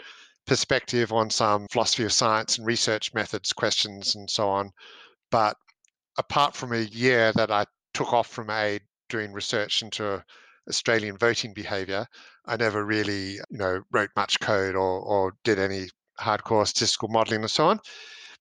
perspective 0.45 1.11
on 1.11 1.29
some 1.29 1.67
philosophy 1.67 2.03
of 2.03 2.13
science 2.13 2.57
and 2.57 2.65
research 2.65 3.13
methods 3.13 3.51
questions 3.51 4.15
and 4.15 4.29
so 4.29 4.47
on. 4.49 4.71
But 5.29 5.57
apart 6.17 6.55
from 6.55 6.73
a 6.73 6.79
year 6.79 7.33
that 7.33 7.51
I 7.51 7.65
took 7.93 8.13
off 8.13 8.27
from 8.27 8.49
aid 8.49 8.81
doing 9.09 9.33
research 9.33 9.81
into 9.81 10.23
Australian 10.67 11.17
voting 11.17 11.53
behaviour, 11.53 12.07
I 12.45 12.57
never 12.57 12.85
really, 12.85 13.33
you 13.33 13.57
know, 13.57 13.81
wrote 13.91 14.09
much 14.15 14.39
code 14.39 14.75
or, 14.75 15.01
or 15.01 15.33
did 15.43 15.59
any 15.59 15.87
hardcore 16.19 16.67
statistical 16.67 17.09
modelling 17.09 17.41
and 17.41 17.51
so 17.51 17.67
on. 17.67 17.79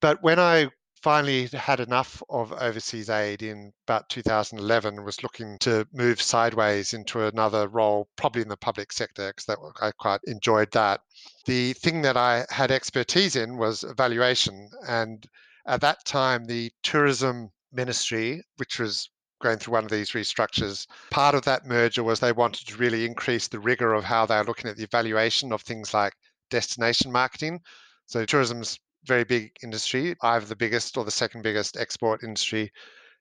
But 0.01 0.23
when 0.23 0.39
I 0.39 0.70
finally 1.03 1.49
had 1.49 1.81
enough 1.81 2.23
of 2.31 2.53
overseas 2.53 3.11
aid 3.11 3.43
in 3.43 3.73
about 3.87 4.09
2011 4.09 5.05
was 5.05 5.23
looking 5.23 5.59
to 5.59 5.87
move 5.93 6.23
sideways 6.23 6.95
into 6.95 7.27
another 7.27 7.66
role, 7.68 8.09
probably 8.16 8.43
in 8.43 8.49
the 8.49 8.57
public 8.57 8.93
sector, 8.93 9.33
because 9.35 9.73
I 9.81 9.91
quite 9.99 10.20
enjoyed 10.27 10.70
that. 10.73 11.01
The 11.47 11.73
thing 11.75 12.03
that 12.03 12.16
I 12.16 12.47
had 12.51 12.70
expertise 12.70 13.35
in 13.35 13.57
was 13.57 13.83
evaluation. 13.83 14.70
And 14.87 15.27
at 15.66 15.81
that 15.81 16.05
time, 16.05 16.45
the 16.45 16.70
tourism 16.83 17.51
ministry, 17.73 18.45
which 18.57 18.79
was 18.79 19.11
going 19.43 19.59
through 19.59 19.74
one 19.74 19.84
of 19.84 19.90
these 19.90 20.12
restructures. 20.12 20.86
Part 21.11 21.34
of 21.34 21.43
that 21.43 21.66
merger 21.66 22.03
was 22.03 22.20
they 22.20 22.32
wanted 22.32 22.66
to 22.68 22.76
really 22.76 23.05
increase 23.05 23.49
the 23.49 23.61
rigor 23.61 23.93
of 23.95 24.05
how 24.05 24.26
they're 24.26 24.45
looking 24.45 24.70
at 24.70 24.76
the 24.76 24.84
evaluation 24.84 25.53
of 25.53 25.62
things 25.62 25.93
like 25.93 26.14
destination 26.51 27.12
marketing. 27.12 27.61
So 28.07 28.24
tourism's 28.24 28.78
very 29.07 29.24
big 29.24 29.51
industry, 29.62 30.14
either 30.22 30.47
the 30.47 30.57
biggest 30.57 30.97
or 30.97 31.05
the 31.05 31.11
second 31.11 31.43
biggest 31.43 31.76
export 31.76 32.22
industry 32.22 32.70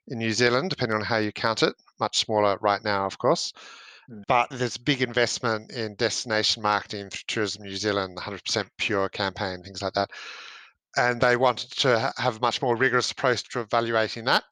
in 0.07 0.19
New 0.19 0.31
Zealand, 0.31 0.69
depending 0.69 0.97
on 0.97 1.03
how 1.03 1.17
you 1.17 1.31
count 1.31 1.63
it. 1.63 1.73
Much 1.99 2.19
smaller 2.19 2.57
right 2.61 2.83
now, 2.83 3.05
of 3.05 3.17
course. 3.17 3.53
Mm. 4.09 4.23
But 4.27 4.49
there's 4.51 4.77
big 4.77 5.01
investment 5.01 5.71
in 5.71 5.95
destination 5.95 6.61
marketing 6.61 7.09
for 7.09 7.19
Tourism 7.27 7.63
New 7.63 7.75
Zealand, 7.75 8.17
100% 8.17 8.67
pure 8.77 9.09
campaign, 9.09 9.63
things 9.63 9.81
like 9.81 9.93
that. 9.93 10.09
And 10.97 11.21
they 11.21 11.37
wanted 11.37 11.71
to 11.79 12.13
have 12.17 12.37
a 12.37 12.41
much 12.41 12.61
more 12.61 12.75
rigorous 12.75 13.11
approach 13.11 13.47
to 13.49 13.61
evaluating 13.61 14.25
that. 14.25 14.43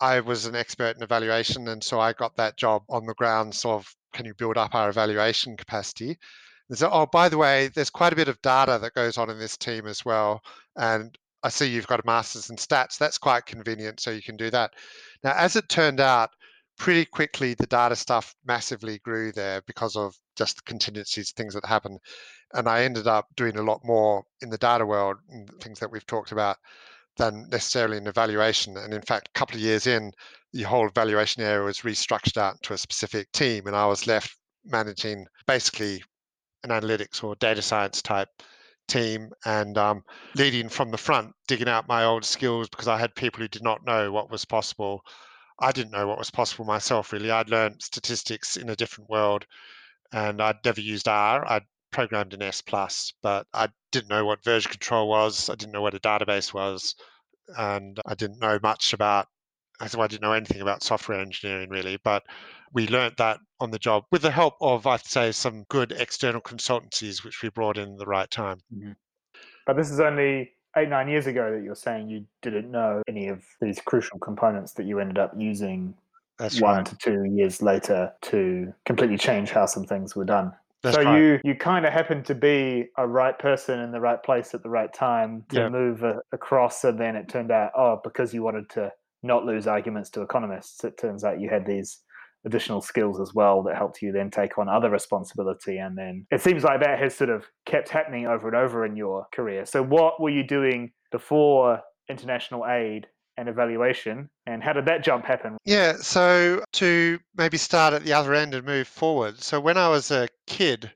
I 0.00 0.20
was 0.20 0.46
an 0.46 0.54
expert 0.54 0.96
in 0.96 1.02
evaluation, 1.02 1.68
and 1.68 1.82
so 1.82 2.00
I 2.00 2.12
got 2.12 2.36
that 2.36 2.56
job 2.56 2.82
on 2.88 3.06
the 3.06 3.14
grounds 3.14 3.64
of 3.64 3.94
can 4.12 4.26
you 4.26 4.34
build 4.34 4.56
up 4.56 4.74
our 4.74 4.88
evaluation 4.88 5.56
capacity? 5.56 6.18
And 6.68 6.78
So, 6.78 6.90
oh, 6.90 7.06
by 7.06 7.28
the 7.28 7.38
way, 7.38 7.68
there's 7.68 7.90
quite 7.90 8.12
a 8.12 8.16
bit 8.16 8.28
of 8.28 8.40
data 8.42 8.78
that 8.80 8.94
goes 8.94 9.18
on 9.18 9.30
in 9.30 9.38
this 9.38 9.56
team 9.56 9.86
as 9.86 10.04
well. 10.04 10.42
And 10.76 11.16
I 11.42 11.48
see 11.48 11.66
you've 11.66 11.86
got 11.86 12.00
a 12.00 12.06
master's 12.06 12.50
in 12.50 12.56
stats. 12.56 12.98
That's 12.98 13.18
quite 13.18 13.46
convenient, 13.46 14.00
so 14.00 14.10
you 14.10 14.22
can 14.22 14.36
do 14.36 14.50
that. 14.50 14.72
Now, 15.24 15.34
as 15.36 15.56
it 15.56 15.68
turned 15.68 16.00
out, 16.00 16.30
pretty 16.78 17.04
quickly 17.04 17.54
the 17.54 17.66
data 17.66 17.96
stuff 17.96 18.34
massively 18.46 18.98
grew 19.00 19.32
there 19.32 19.62
because 19.66 19.96
of 19.96 20.16
just 20.36 20.64
contingencies, 20.64 21.32
things 21.32 21.54
that 21.54 21.66
happened. 21.66 21.98
And 22.54 22.68
I 22.68 22.84
ended 22.84 23.06
up 23.06 23.26
doing 23.36 23.56
a 23.56 23.62
lot 23.62 23.80
more 23.84 24.24
in 24.40 24.50
the 24.50 24.58
data 24.58 24.86
world, 24.86 25.16
things 25.60 25.80
that 25.80 25.90
we've 25.90 26.06
talked 26.06 26.32
about, 26.32 26.56
than 27.18 27.48
necessarily 27.50 27.98
an 27.98 28.06
evaluation. 28.06 28.76
And 28.76 28.94
in 28.94 29.02
fact, 29.02 29.28
a 29.28 29.38
couple 29.38 29.56
of 29.56 29.62
years 29.62 29.86
in, 29.86 30.12
the 30.52 30.62
whole 30.62 30.88
evaluation 30.88 31.42
area 31.42 31.64
was 31.64 31.80
restructured 31.80 32.38
out 32.38 32.62
to 32.62 32.72
a 32.72 32.78
specific 32.78 33.30
team, 33.32 33.66
and 33.66 33.76
I 33.76 33.86
was 33.86 34.06
left 34.06 34.34
managing 34.64 35.26
basically 35.46 36.02
an 36.64 36.70
analytics 36.70 37.22
or 37.22 37.36
data 37.36 37.62
science 37.62 38.02
type 38.02 38.28
team 38.88 39.30
and 39.44 39.76
um, 39.78 40.02
leading 40.34 40.68
from 40.68 40.90
the 40.90 40.98
front, 40.98 41.32
digging 41.46 41.68
out 41.68 41.88
my 41.88 42.04
old 42.04 42.24
skills 42.24 42.68
because 42.68 42.88
I 42.88 42.98
had 42.98 43.14
people 43.14 43.40
who 43.40 43.48
did 43.48 43.62
not 43.62 43.84
know 43.84 44.10
what 44.10 44.30
was 44.30 44.44
possible. 44.44 45.02
I 45.60 45.72
didn't 45.72 45.92
know 45.92 46.06
what 46.06 46.18
was 46.18 46.30
possible 46.30 46.64
myself, 46.64 47.12
really. 47.12 47.30
I'd 47.30 47.50
learned 47.50 47.82
statistics 47.82 48.56
in 48.56 48.70
a 48.70 48.76
different 48.76 49.10
world 49.10 49.44
and 50.12 50.40
I'd 50.40 50.64
never 50.64 50.80
used 50.80 51.06
R. 51.06 51.46
I'd 51.46 51.64
programmed 51.90 52.34
in 52.34 52.42
S, 52.42 52.62
but 53.22 53.46
I 53.52 53.68
didn't 53.92 54.10
know 54.10 54.24
what 54.24 54.44
version 54.44 54.70
control 54.70 55.08
was. 55.08 55.48
I 55.48 55.54
didn't 55.54 55.72
know 55.72 55.82
what 55.82 55.94
a 55.94 56.00
database 56.00 56.52
was. 56.52 56.94
And 57.56 57.98
I 58.06 58.14
didn't 58.14 58.40
know 58.40 58.58
much 58.62 58.92
about 58.92 59.28
so 59.86 60.00
I 60.00 60.08
didn't 60.08 60.22
know 60.22 60.32
anything 60.32 60.60
about 60.60 60.82
software 60.82 61.20
engineering 61.20 61.70
really, 61.70 61.98
but 62.02 62.24
we 62.72 62.88
learned 62.88 63.14
that 63.18 63.38
on 63.60 63.70
the 63.70 63.78
job 63.78 64.04
with 64.10 64.22
the 64.22 64.30
help 64.30 64.54
of, 64.60 64.86
I'd 64.86 65.06
say, 65.06 65.30
some 65.32 65.64
good 65.68 65.92
external 65.92 66.40
consultancies, 66.40 67.24
which 67.24 67.42
we 67.42 67.48
brought 67.50 67.78
in 67.78 67.96
the 67.96 68.06
right 68.06 68.30
time. 68.30 68.60
Mm-hmm. 68.74 68.92
But 69.66 69.76
this 69.76 69.90
is 69.90 70.00
only 70.00 70.52
eight, 70.76 70.88
nine 70.88 71.08
years 71.08 71.26
ago 71.26 71.52
that 71.52 71.62
you're 71.62 71.74
saying 71.74 72.08
you 72.08 72.24
didn't 72.42 72.70
know 72.70 73.02
any 73.08 73.28
of 73.28 73.44
these 73.60 73.80
crucial 73.80 74.18
components 74.18 74.72
that 74.72 74.84
you 74.84 74.98
ended 74.98 75.18
up 75.18 75.32
using 75.36 75.94
That's 76.38 76.60
one 76.60 76.78
right. 76.78 76.86
to 76.86 76.96
two 76.96 77.24
years 77.24 77.62
later 77.62 78.12
to 78.22 78.72
completely 78.84 79.18
change 79.18 79.50
how 79.50 79.66
some 79.66 79.84
things 79.84 80.16
were 80.16 80.24
done. 80.24 80.52
That's 80.82 80.96
so 80.96 81.02
right. 81.02 81.18
you 81.18 81.40
you 81.44 81.54
kind 81.56 81.84
of 81.84 81.92
happened 81.92 82.24
to 82.26 82.34
be 82.34 82.86
a 82.96 83.06
right 83.06 83.36
person 83.38 83.80
in 83.80 83.90
the 83.90 84.00
right 84.00 84.22
place 84.22 84.54
at 84.54 84.62
the 84.62 84.70
right 84.70 84.92
time 84.92 85.44
to 85.50 85.60
yeah. 85.60 85.68
move 85.68 86.02
a, 86.02 86.20
across, 86.32 86.84
and 86.84 87.00
then 87.00 87.16
it 87.16 87.28
turned 87.28 87.50
out, 87.50 87.72
oh, 87.76 88.00
because 88.04 88.32
you 88.32 88.42
wanted 88.42 88.70
to 88.70 88.92
not 89.22 89.44
lose 89.44 89.66
arguments 89.66 90.10
to 90.10 90.22
economists, 90.22 90.84
it 90.84 90.96
turns 90.96 91.24
out 91.24 91.40
you 91.40 91.50
had 91.50 91.66
these 91.66 92.00
additional 92.44 92.80
skills 92.80 93.20
as 93.20 93.34
well 93.34 93.62
that 93.64 93.76
helped 93.76 94.00
you 94.00 94.12
then 94.12 94.30
take 94.30 94.58
on 94.58 94.68
other 94.68 94.90
responsibility. 94.90 95.78
And 95.78 95.98
then 95.98 96.26
it 96.30 96.40
seems 96.40 96.62
like 96.62 96.80
that 96.80 96.98
has 97.00 97.14
sort 97.14 97.30
of 97.30 97.46
kept 97.66 97.88
happening 97.88 98.26
over 98.26 98.46
and 98.46 98.56
over 98.56 98.86
in 98.86 98.96
your 98.96 99.26
career. 99.32 99.66
So, 99.66 99.82
what 99.82 100.20
were 100.20 100.30
you 100.30 100.46
doing 100.46 100.92
before 101.10 101.80
international 102.08 102.64
aid 102.66 103.06
and 103.38 103.48
evaluation 103.48 104.28
and 104.46 104.62
how 104.62 104.72
did 104.72 104.84
that 104.84 105.02
jump 105.02 105.24
happen 105.24 105.56
yeah 105.64 105.94
so 105.94 106.62
to 106.72 107.18
maybe 107.36 107.56
start 107.56 107.94
at 107.94 108.04
the 108.04 108.12
other 108.12 108.34
end 108.34 108.54
and 108.54 108.66
move 108.66 108.86
forward 108.86 109.40
so 109.40 109.58
when 109.58 109.78
i 109.78 109.88
was 109.88 110.10
a 110.10 110.28
kid 110.46 110.90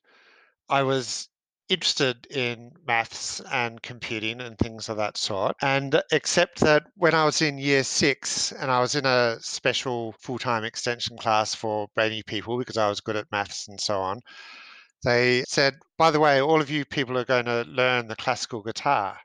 i 0.69 0.83
was 0.83 1.29
interested 1.73 2.27
in 2.27 2.71
maths 2.87 3.41
and 3.51 3.83
computing 3.83 4.41
and 4.43 4.59
things 4.59 4.91
of 4.91 4.99
that 4.99 5.17
sort. 5.17 5.57
And 5.63 6.03
except 6.13 6.61
that 6.61 6.85
when 6.97 7.15
I 7.15 7.25
was 7.25 7.41
in 7.41 7.57
year 7.57 7.83
six 7.83 8.53
and 8.53 8.71
I 8.71 8.81
was 8.81 8.95
in 8.95 9.07
a 9.07 9.39
special 9.41 10.15
full 10.21 10.39
time 10.39 10.65
extension 10.65 11.17
class 11.17 11.55
for 11.55 11.89
brainy 11.95 12.23
people 12.23 12.59
because 12.59 12.77
I 12.77 12.89
was 12.89 13.01
good 13.01 13.17
at 13.17 13.33
maths 13.33 13.69
and 13.69 13.81
so 13.81 14.01
on, 14.01 14.21
they 15.03 15.45
said, 15.49 15.75
by 15.97 16.11
the 16.11 16.21
way, 16.21 16.41
all 16.41 16.61
of 16.61 16.71
you 16.71 16.85
people 16.85 17.17
are 17.19 17.25
going 17.25 17.47
to 17.47 17.65
learn 17.69 18.07
the 18.07 18.17
classical 18.17 18.63
guitar. 18.63 19.19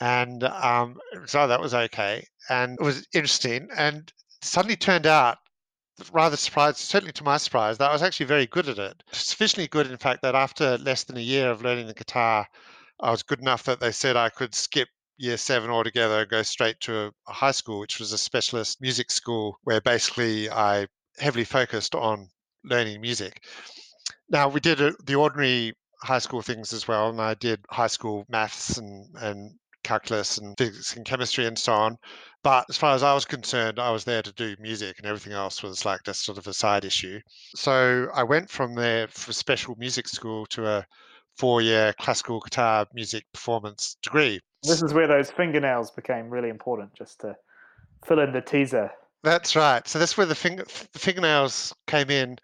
And 0.00 0.44
um, 0.44 0.98
so 1.26 1.46
that 1.46 1.60
was 1.60 1.74
okay. 1.74 2.26
And 2.48 2.78
it 2.80 2.84
was 2.84 3.06
interesting. 3.12 3.68
And 3.76 4.10
suddenly 4.42 4.76
turned 4.76 5.06
out 5.06 5.38
rather 6.12 6.36
surprised, 6.36 6.78
certainly 6.78 7.12
to 7.12 7.24
my 7.24 7.36
surprise, 7.36 7.78
that 7.78 7.90
I 7.90 7.92
was 7.92 8.02
actually 8.02 8.26
very 8.26 8.46
good 8.46 8.68
at 8.68 8.78
it. 8.78 9.02
Sufficiently 9.12 9.68
good, 9.68 9.90
in 9.90 9.98
fact, 9.98 10.22
that 10.22 10.34
after 10.34 10.78
less 10.78 11.04
than 11.04 11.18
a 11.18 11.20
year 11.20 11.50
of 11.50 11.62
learning 11.62 11.86
the 11.86 11.94
guitar, 11.94 12.46
I 13.00 13.10
was 13.10 13.22
good 13.22 13.40
enough 13.40 13.64
that 13.64 13.80
they 13.80 13.92
said 13.92 14.16
I 14.16 14.30
could 14.30 14.54
skip 14.54 14.88
year 15.18 15.36
seven 15.36 15.70
altogether 15.70 16.20
and 16.20 16.30
go 16.30 16.42
straight 16.42 16.80
to 16.80 17.12
a 17.28 17.32
high 17.32 17.50
school, 17.50 17.80
which 17.80 17.98
was 17.98 18.12
a 18.12 18.18
specialist 18.18 18.80
music 18.80 19.10
school 19.10 19.58
where 19.64 19.80
basically 19.82 20.50
I 20.50 20.86
heavily 21.18 21.44
focused 21.44 21.94
on 21.94 22.28
learning 22.64 23.00
music. 23.02 23.42
Now, 24.30 24.48
we 24.48 24.60
did 24.60 24.80
a, 24.80 24.94
the 25.04 25.16
ordinary 25.16 25.74
high 26.02 26.18
school 26.18 26.40
things 26.40 26.72
as 26.72 26.88
well, 26.88 27.10
and 27.10 27.20
I 27.20 27.34
did 27.34 27.60
high 27.68 27.88
school 27.88 28.24
maths 28.30 28.78
and, 28.78 29.14
and 29.16 29.58
calculus 29.82 30.38
and 30.38 30.56
physics 30.56 30.96
and 30.96 31.04
chemistry 31.04 31.46
and 31.46 31.58
so 31.58 31.72
on. 31.72 31.98
But 32.42 32.64
as 32.68 32.76
far 32.76 32.94
as 32.94 33.02
I 33.02 33.12
was 33.14 33.24
concerned, 33.24 33.78
I 33.78 33.90
was 33.90 34.04
there 34.04 34.22
to 34.22 34.32
do 34.32 34.56
music 34.60 34.98
and 34.98 35.06
everything 35.06 35.32
else 35.32 35.62
was 35.62 35.84
like 35.84 36.00
just 36.04 36.24
sort 36.24 36.38
of 36.38 36.46
a 36.46 36.52
side 36.52 36.84
issue. 36.84 37.20
So 37.54 38.08
I 38.14 38.22
went 38.22 38.48
from 38.48 38.74
there 38.74 39.08
for 39.08 39.32
special 39.32 39.74
music 39.78 40.08
school 40.08 40.46
to 40.46 40.66
a 40.66 40.86
four 41.36 41.62
year 41.62 41.94
classical 41.98 42.40
guitar 42.40 42.86
music 42.94 43.24
performance 43.32 43.96
degree. 44.02 44.40
This 44.62 44.82
is 44.82 44.92
where 44.92 45.06
those 45.06 45.30
fingernails 45.30 45.90
became 45.90 46.28
really 46.28 46.50
important, 46.50 46.94
just 46.94 47.20
to 47.20 47.36
fill 48.04 48.20
in 48.20 48.32
the 48.32 48.42
teaser. 48.42 48.90
That's 49.22 49.56
right. 49.56 49.86
So 49.86 49.98
that's 49.98 50.16
where 50.16 50.26
the, 50.26 50.34
finger, 50.34 50.64
the 50.92 50.98
fingernails 50.98 51.74
came 51.86 52.10
in. 52.10 52.38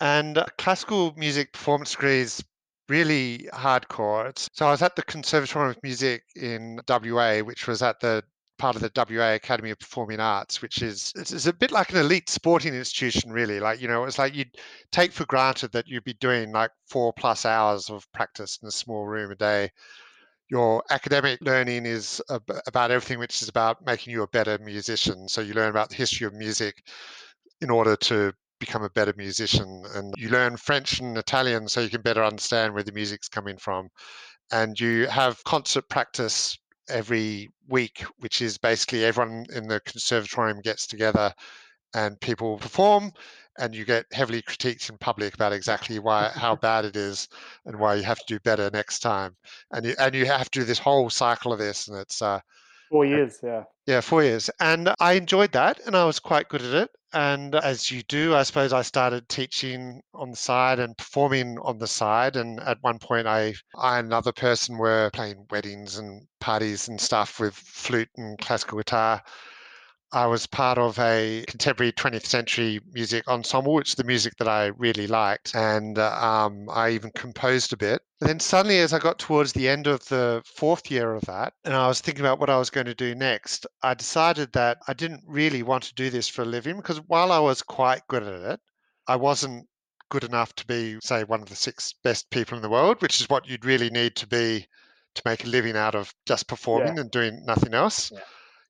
And 0.00 0.36
uh, 0.38 0.46
classical 0.58 1.14
music 1.16 1.52
performance 1.52 1.92
degree 1.92 2.20
is 2.20 2.42
really 2.88 3.48
hardcore. 3.52 4.28
It's, 4.28 4.48
so 4.52 4.66
I 4.66 4.70
was 4.70 4.82
at 4.82 4.96
the 4.96 5.02
Conservatorium 5.02 5.70
of 5.70 5.82
Music 5.82 6.22
in 6.34 6.80
WA, 6.88 7.40
which 7.40 7.66
was 7.66 7.82
at 7.82 8.00
the 8.00 8.22
part 8.58 8.76
of 8.76 8.82
the 8.82 8.90
WA 8.96 9.34
Academy 9.34 9.70
of 9.70 9.78
Performing 9.78 10.20
Arts, 10.20 10.62
which 10.62 10.82
is 10.82 11.12
it's, 11.16 11.32
it's, 11.32 11.46
a 11.46 11.52
bit 11.52 11.70
like 11.70 11.90
an 11.90 11.98
elite 11.98 12.28
sporting 12.30 12.74
institution, 12.74 13.30
really. 13.30 13.60
Like 13.60 13.80
you 13.80 13.88
know, 13.88 14.04
it's 14.04 14.18
like 14.18 14.34
you'd 14.34 14.56
take 14.92 15.12
for 15.12 15.26
granted 15.26 15.72
that 15.72 15.86
you'd 15.86 16.04
be 16.04 16.14
doing 16.14 16.52
like 16.52 16.70
four 16.88 17.12
plus 17.12 17.44
hours 17.44 17.90
of 17.90 18.10
practice 18.12 18.58
in 18.62 18.68
a 18.68 18.72
small 18.72 19.06
room 19.06 19.30
a 19.30 19.36
day. 19.36 19.70
Your 20.48 20.82
academic 20.90 21.40
learning 21.42 21.86
is 21.86 22.22
about 22.28 22.90
everything 22.90 23.18
which 23.18 23.42
is 23.42 23.48
about 23.48 23.84
making 23.84 24.12
you 24.12 24.22
a 24.22 24.28
better 24.28 24.58
musician. 24.58 25.28
So 25.28 25.40
you 25.40 25.54
learn 25.54 25.70
about 25.70 25.90
the 25.90 25.96
history 25.96 26.26
of 26.26 26.34
music 26.34 26.84
in 27.60 27.68
order 27.68 27.96
to 27.96 28.32
become 28.58 28.82
a 28.82 28.90
better 28.90 29.14
musician, 29.16 29.84
and 29.94 30.14
you 30.16 30.28
learn 30.28 30.56
French 30.56 31.00
and 31.00 31.16
Italian 31.18 31.68
so 31.68 31.80
you 31.80 31.90
can 31.90 32.02
better 32.02 32.24
understand 32.24 32.74
where 32.74 32.82
the 32.82 32.92
music's 32.92 33.28
coming 33.28 33.56
from. 33.56 33.88
And 34.52 34.78
you 34.78 35.06
have 35.06 35.42
concert 35.44 35.88
practice 35.88 36.56
every 36.88 37.48
week, 37.68 38.04
which 38.18 38.40
is 38.42 38.58
basically 38.58 39.04
everyone 39.04 39.46
in 39.54 39.66
the 39.66 39.80
conservatorium 39.80 40.60
gets 40.60 40.86
together 40.86 41.32
and 41.94 42.20
people 42.20 42.58
perform 42.58 43.12
and 43.58 43.74
you 43.74 43.84
get 43.84 44.04
heavily 44.12 44.42
critiqued 44.42 44.90
in 44.90 44.98
public 44.98 45.34
about 45.34 45.52
exactly 45.52 45.98
why 45.98 46.30
how 46.34 46.54
bad 46.68 46.84
it 46.84 46.96
is 46.96 47.28
and 47.64 47.78
why 47.78 47.94
you 47.94 48.02
have 48.02 48.18
to 48.18 48.34
do 48.34 48.40
better 48.40 48.70
next 48.72 49.00
time 49.00 49.34
and 49.72 49.86
you 49.86 49.94
and 49.98 50.14
you 50.14 50.26
have 50.26 50.50
to 50.50 50.60
do 50.60 50.64
this 50.64 50.78
whole 50.78 51.08
cycle 51.10 51.52
of 51.52 51.58
this 51.58 51.88
and 51.88 51.98
it's 51.98 52.20
uh 52.22 52.40
four 52.90 53.06
years 53.06 53.38
yeah 53.42 53.64
yeah 53.86 54.00
four 54.00 54.22
years 54.22 54.50
and 54.60 54.92
i 55.00 55.12
enjoyed 55.12 55.52
that 55.52 55.80
and 55.86 55.96
i 55.96 56.04
was 56.04 56.18
quite 56.18 56.48
good 56.48 56.62
at 56.62 56.74
it 56.74 56.90
and 57.16 57.54
as 57.54 57.90
you 57.90 58.02
do, 58.02 58.34
I 58.34 58.42
suppose 58.42 58.74
I 58.74 58.82
started 58.82 59.26
teaching 59.26 60.02
on 60.12 60.32
the 60.32 60.36
side 60.36 60.78
and 60.78 60.98
performing 60.98 61.58
on 61.62 61.78
the 61.78 61.86
side. 61.86 62.36
And 62.36 62.60
at 62.60 62.76
one 62.82 62.98
point, 62.98 63.26
I, 63.26 63.54
I 63.74 63.98
and 63.98 64.08
another 64.08 64.32
person 64.32 64.76
were 64.76 65.10
playing 65.14 65.46
weddings 65.50 65.96
and 65.96 66.26
parties 66.40 66.88
and 66.88 67.00
stuff 67.00 67.40
with 67.40 67.54
flute 67.54 68.10
and 68.18 68.38
classical 68.38 68.76
guitar. 68.76 69.22
I 70.16 70.24
was 70.24 70.46
part 70.46 70.78
of 70.78 70.98
a 70.98 71.44
contemporary 71.46 71.92
20th 71.92 72.24
century 72.24 72.80
music 72.90 73.28
ensemble, 73.28 73.74
which 73.74 73.90
is 73.90 73.94
the 73.96 74.04
music 74.04 74.34
that 74.38 74.48
I 74.48 74.68
really 74.68 75.06
liked. 75.06 75.54
And 75.54 75.98
uh, 75.98 76.10
um, 76.18 76.70
I 76.70 76.92
even 76.92 77.10
composed 77.10 77.74
a 77.74 77.76
bit. 77.76 78.00
And 78.22 78.30
then 78.30 78.40
suddenly, 78.40 78.78
as 78.78 78.94
I 78.94 78.98
got 78.98 79.18
towards 79.18 79.52
the 79.52 79.68
end 79.68 79.86
of 79.86 80.02
the 80.06 80.42
fourth 80.46 80.90
year 80.90 81.12
of 81.12 81.26
that, 81.26 81.52
and 81.66 81.74
I 81.74 81.86
was 81.86 82.00
thinking 82.00 82.24
about 82.24 82.40
what 82.40 82.48
I 82.48 82.56
was 82.56 82.70
going 82.70 82.86
to 82.86 82.94
do 82.94 83.14
next, 83.14 83.66
I 83.82 83.92
decided 83.92 84.54
that 84.54 84.78
I 84.88 84.94
didn't 84.94 85.22
really 85.26 85.62
want 85.62 85.84
to 85.84 85.94
do 85.94 86.08
this 86.08 86.28
for 86.28 86.40
a 86.40 86.46
living 86.46 86.76
because 86.76 86.96
while 87.08 87.30
I 87.30 87.38
was 87.38 87.60
quite 87.60 88.00
good 88.08 88.22
at 88.22 88.52
it, 88.52 88.60
I 89.06 89.16
wasn't 89.16 89.68
good 90.08 90.24
enough 90.24 90.54
to 90.54 90.66
be, 90.66 90.96
say, 91.02 91.24
one 91.24 91.42
of 91.42 91.50
the 91.50 91.56
six 91.56 91.92
best 92.02 92.30
people 92.30 92.56
in 92.56 92.62
the 92.62 92.70
world, 92.70 93.02
which 93.02 93.20
is 93.20 93.28
what 93.28 93.46
you'd 93.46 93.66
really 93.66 93.90
need 93.90 94.16
to 94.16 94.26
be 94.26 94.66
to 95.14 95.22
make 95.26 95.44
a 95.44 95.48
living 95.48 95.76
out 95.76 95.94
of 95.94 96.14
just 96.24 96.48
performing 96.48 96.94
yeah. 96.94 97.02
and 97.02 97.10
doing 97.10 97.44
nothing 97.44 97.74
else. 97.74 98.10
Yeah 98.10 98.20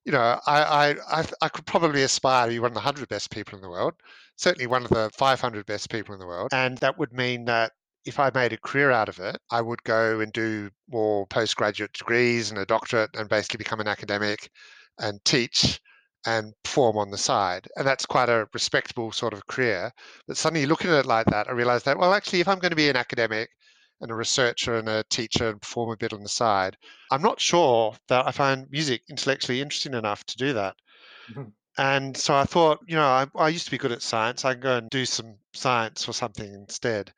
you 0.07 0.13
know, 0.13 0.39
I, 0.47 0.95
I, 1.11 1.25
I, 1.43 1.49
could 1.49 1.67
probably 1.67 2.05
aspire 2.05 2.47
to 2.47 2.53
be 2.53 2.61
one 2.61 2.71
of 2.71 2.75
the 2.75 2.79
100 2.79 3.09
best 3.09 3.29
people 3.29 3.57
in 3.57 3.63
the 3.63 3.69
world, 3.69 3.95
certainly 4.37 4.69
one 4.69 4.85
of 4.85 4.91
the 4.91 5.11
500 5.13 5.67
best 5.67 5.91
people 5.91 6.15
in 6.15 6.21
the 6.21 6.27
world. 6.27 6.51
And 6.53 6.79
that 6.79 6.97
would 6.97 7.13
mean 7.13 7.45
that 7.47 7.73
if 8.05 8.21
I 8.21 8.31
made 8.33 8.53
a 8.53 8.57
career 8.57 8.93
out 8.93 9.09
of 9.09 9.19
it, 9.19 9.37
I 9.51 9.61
would 9.61 9.83
go 9.83 10.21
and 10.21 10.33
do 10.33 10.71
more 10.89 11.27
postgraduate 11.27 11.93
degrees 11.93 12.51
and 12.51 12.59
a 12.61 12.65
doctorate 12.65 13.11
and 13.17 13.29
basically 13.29 13.59
become 13.59 13.81
an 13.81 13.89
academic 13.89 14.49
and 15.01 15.23
teach 15.25 15.81
and 16.25 16.53
perform 16.63 16.99
on 16.99 17.11
the 17.11 17.19
side. 17.19 17.67
And 17.75 17.85
that's 17.85 18.07
quite 18.07 18.29
a 18.29 18.49
respectable 18.55 19.11
sort 19.11 19.33
of 19.33 19.49
career. 19.49 19.91
But 20.29 20.37
suddenly 20.37 20.67
looking 20.67 20.91
at 20.91 21.01
it 21.01 21.07
like 21.07 21.27
that, 21.27 21.49
I 21.49 21.53
realized 21.53 21.85
that, 21.87 21.99
well, 21.99 22.15
actually, 22.15 22.41
if 22.41 22.49
I'm 22.49 22.61
going 22.61 22.71
to 22.71 22.77
be 22.77 22.89
an 22.89 22.97
academic, 22.97 23.51
and 24.01 24.11
a 24.11 24.15
researcher 24.15 24.77
and 24.77 24.89
a 24.89 25.05
teacher 25.05 25.49
and 25.49 25.61
perform 25.61 25.91
a 25.91 25.97
bit 25.97 26.13
on 26.13 26.23
the 26.23 26.29
side. 26.29 26.77
I'm 27.11 27.23
not 27.23 27.41
sure 27.41 27.95
that 28.09 28.27
I 28.27 28.31
find 28.31 28.71
music 28.71 29.03
intellectually 29.09 29.61
interesting 29.61 29.95
enough 29.95 30.25
to 30.25 30.37
do 30.37 30.53
that. 30.55 30.77
Mm-hmm. 31.31 31.51
And 31.79 32.17
so 32.17 32.35
I 32.35 32.45
thought, 32.45 32.81
you 32.87 32.97
know, 32.97 33.05
I, 33.05 33.27
I, 33.35 33.49
used 33.51 33.67
to 33.67 33.71
be 33.71 33.79
good 33.79 33.93
at 33.93 34.03
science. 34.03 34.45
I 34.45 34.55
can 34.55 34.63
go 34.63 34.77
and 34.77 34.89
do 34.89 35.05
some 35.05 35.37
science 35.53 36.09
or 36.09 36.13
something 36.13 36.51
instead. 36.53 37.13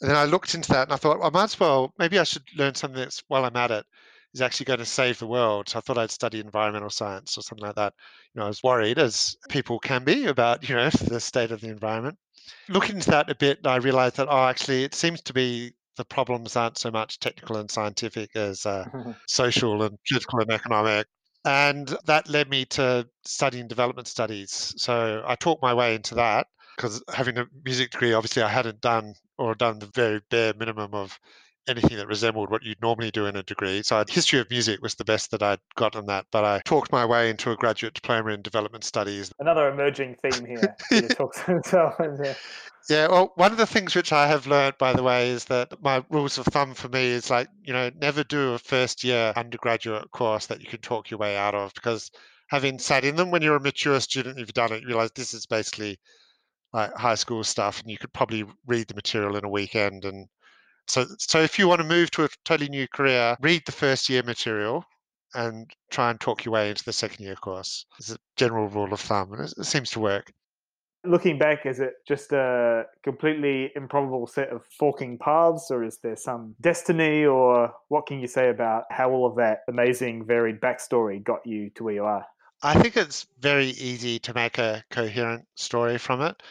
And 0.00 0.10
then 0.10 0.16
I 0.16 0.24
looked 0.24 0.54
into 0.54 0.72
that 0.72 0.88
and 0.88 0.92
I 0.92 0.96
thought, 0.96 1.20
well, 1.20 1.28
I 1.28 1.30
might 1.30 1.44
as 1.44 1.60
well, 1.60 1.94
maybe 1.98 2.18
I 2.18 2.24
should 2.24 2.42
learn 2.56 2.74
something 2.74 2.98
that's 2.98 3.22
while 3.28 3.44
I'm 3.44 3.56
at 3.56 3.70
it 3.70 3.86
is 4.34 4.42
actually 4.42 4.66
going 4.66 4.80
to 4.80 4.84
save 4.84 5.18
the 5.18 5.26
world. 5.26 5.68
So 5.68 5.78
I 5.78 5.80
thought 5.80 5.96
I'd 5.96 6.10
study 6.10 6.40
environmental 6.40 6.90
science 6.90 7.38
or 7.38 7.42
something 7.42 7.64
like 7.64 7.76
that. 7.76 7.94
You 8.34 8.40
know, 8.40 8.46
I 8.46 8.48
was 8.48 8.62
worried, 8.64 8.98
as 8.98 9.36
people 9.48 9.78
can 9.78 10.02
be, 10.02 10.26
about, 10.26 10.68
you 10.68 10.74
know, 10.74 10.90
the 11.06 11.20
state 11.20 11.52
of 11.52 11.60
the 11.60 11.68
environment. 11.68 12.18
Looking 12.68 12.96
into 12.96 13.10
that 13.12 13.30
a 13.30 13.34
bit, 13.36 13.60
I 13.64 13.76
realized 13.76 14.16
that, 14.16 14.26
oh, 14.28 14.46
actually, 14.46 14.82
it 14.82 14.94
seems 14.94 15.22
to 15.22 15.32
be 15.32 15.72
the 15.96 16.04
problems 16.04 16.56
aren't 16.56 16.78
so 16.78 16.90
much 16.90 17.18
technical 17.20 17.56
and 17.56 17.70
scientific 17.70 18.34
as 18.36 18.66
uh, 18.66 18.84
social 19.28 19.82
and 19.82 19.98
political 20.08 20.40
and 20.40 20.50
economic. 20.50 21.06
And 21.44 21.94
that 22.06 22.28
led 22.28 22.48
me 22.48 22.64
to 22.66 23.06
studying 23.24 23.68
development 23.68 24.08
studies. 24.08 24.74
So 24.78 25.22
I 25.26 25.34
talked 25.34 25.62
my 25.62 25.74
way 25.74 25.94
into 25.94 26.14
that 26.14 26.46
because 26.76 27.02
having 27.12 27.38
a 27.38 27.46
music 27.64 27.90
degree, 27.90 28.14
obviously, 28.14 28.42
I 28.42 28.48
hadn't 28.48 28.80
done 28.80 29.14
or 29.38 29.54
done 29.54 29.78
the 29.78 29.90
very 29.94 30.20
bare 30.30 30.54
minimum 30.54 30.94
of 30.94 31.18
anything 31.68 31.96
that 31.96 32.08
resembled 32.08 32.50
what 32.50 32.62
you'd 32.62 32.80
normally 32.80 33.10
do 33.10 33.26
in 33.26 33.36
a 33.36 33.42
degree. 33.42 33.82
So 33.82 33.96
I'd, 33.98 34.10
history 34.10 34.40
of 34.40 34.50
music 34.50 34.82
was 34.82 34.94
the 34.94 35.04
best 35.04 35.30
that 35.30 35.42
I'd 35.42 35.60
got 35.76 35.96
on 35.96 36.06
that, 36.06 36.26
but 36.30 36.44
I 36.44 36.60
talked 36.64 36.92
my 36.92 37.04
way 37.04 37.30
into 37.30 37.50
a 37.50 37.56
graduate 37.56 37.94
diploma 37.94 38.30
in 38.30 38.42
development 38.42 38.84
studies. 38.84 39.32
Another 39.38 39.68
emerging 39.68 40.16
theme 40.22 40.44
here. 40.46 40.76
yeah. 40.90 42.34
Yeah, 42.86 43.08
well, 43.08 43.32
one 43.36 43.50
of 43.50 43.56
the 43.56 43.64
things 43.64 43.94
which 43.94 44.12
I 44.12 44.26
have 44.26 44.46
learned, 44.46 44.76
by 44.76 44.92
the 44.92 45.02
way, 45.02 45.30
is 45.30 45.46
that 45.46 45.72
my 45.82 46.04
rules 46.10 46.36
of 46.36 46.44
thumb 46.44 46.74
for 46.74 46.90
me 46.90 47.06
is 47.06 47.30
like, 47.30 47.48
you 47.62 47.72
know, 47.72 47.90
never 47.98 48.22
do 48.24 48.52
a 48.52 48.58
first 48.58 49.02
year 49.02 49.32
undergraduate 49.36 50.10
course 50.10 50.44
that 50.46 50.60
you 50.60 50.66
can 50.66 50.82
talk 50.82 51.10
your 51.10 51.16
way 51.16 51.34
out 51.34 51.54
of 51.54 51.72
because 51.72 52.10
having 52.48 52.78
sat 52.78 53.02
in 53.02 53.16
them 53.16 53.30
when 53.30 53.40
you're 53.40 53.56
a 53.56 53.60
mature 53.60 53.98
student, 54.00 54.38
you've 54.38 54.52
done 54.52 54.70
it, 54.70 54.82
you 54.82 54.88
realize 54.88 55.10
this 55.12 55.32
is 55.32 55.46
basically 55.46 55.98
like 56.74 56.92
high 56.94 57.14
school 57.14 57.42
stuff 57.42 57.80
and 57.80 57.90
you 57.90 57.96
could 57.96 58.12
probably 58.12 58.44
read 58.66 58.86
the 58.88 58.94
material 58.94 59.36
in 59.36 59.44
a 59.44 59.48
weekend 59.48 60.04
and 60.04 60.28
so, 60.86 61.06
so 61.18 61.40
if 61.40 61.58
you 61.58 61.68
want 61.68 61.80
to 61.80 61.86
move 61.86 62.10
to 62.12 62.24
a 62.24 62.28
totally 62.44 62.68
new 62.68 62.86
career, 62.88 63.36
read 63.40 63.62
the 63.66 63.72
first 63.72 64.08
year 64.08 64.22
material 64.22 64.84
and 65.34 65.70
try 65.90 66.10
and 66.10 66.20
talk 66.20 66.44
your 66.44 66.52
way 66.52 66.70
into 66.70 66.84
the 66.84 66.92
second 66.92 67.24
year 67.24 67.34
course. 67.34 67.86
It's 67.98 68.12
a 68.12 68.18
general 68.36 68.68
rule 68.68 68.92
of 68.92 69.00
thumb, 69.00 69.32
and 69.32 69.42
it, 69.42 69.54
it 69.58 69.64
seems 69.64 69.90
to 69.90 70.00
work. 70.00 70.32
Looking 71.06 71.38
back, 71.38 71.66
is 71.66 71.80
it 71.80 71.94
just 72.08 72.32
a 72.32 72.84
completely 73.02 73.70
improbable 73.76 74.26
set 74.26 74.48
of 74.48 74.64
forking 74.78 75.18
paths, 75.18 75.70
or 75.70 75.84
is 75.84 75.98
there 75.98 76.16
some 76.16 76.54
destiny, 76.60 77.26
or 77.26 77.74
what 77.88 78.06
can 78.06 78.20
you 78.20 78.26
say 78.26 78.48
about 78.48 78.84
how 78.90 79.10
all 79.10 79.26
of 79.26 79.36
that 79.36 79.60
amazing, 79.68 80.24
varied 80.24 80.60
backstory 80.60 81.22
got 81.22 81.40
you 81.44 81.70
to 81.70 81.84
where 81.84 81.94
you 81.94 82.04
are? 82.04 82.24
I 82.62 82.80
think 82.80 82.96
it's 82.96 83.26
very 83.40 83.66
easy 83.66 84.18
to 84.20 84.32
make 84.32 84.56
a 84.56 84.82
coherent 84.90 85.44
story 85.56 85.98
from 85.98 86.22
it. 86.22 86.42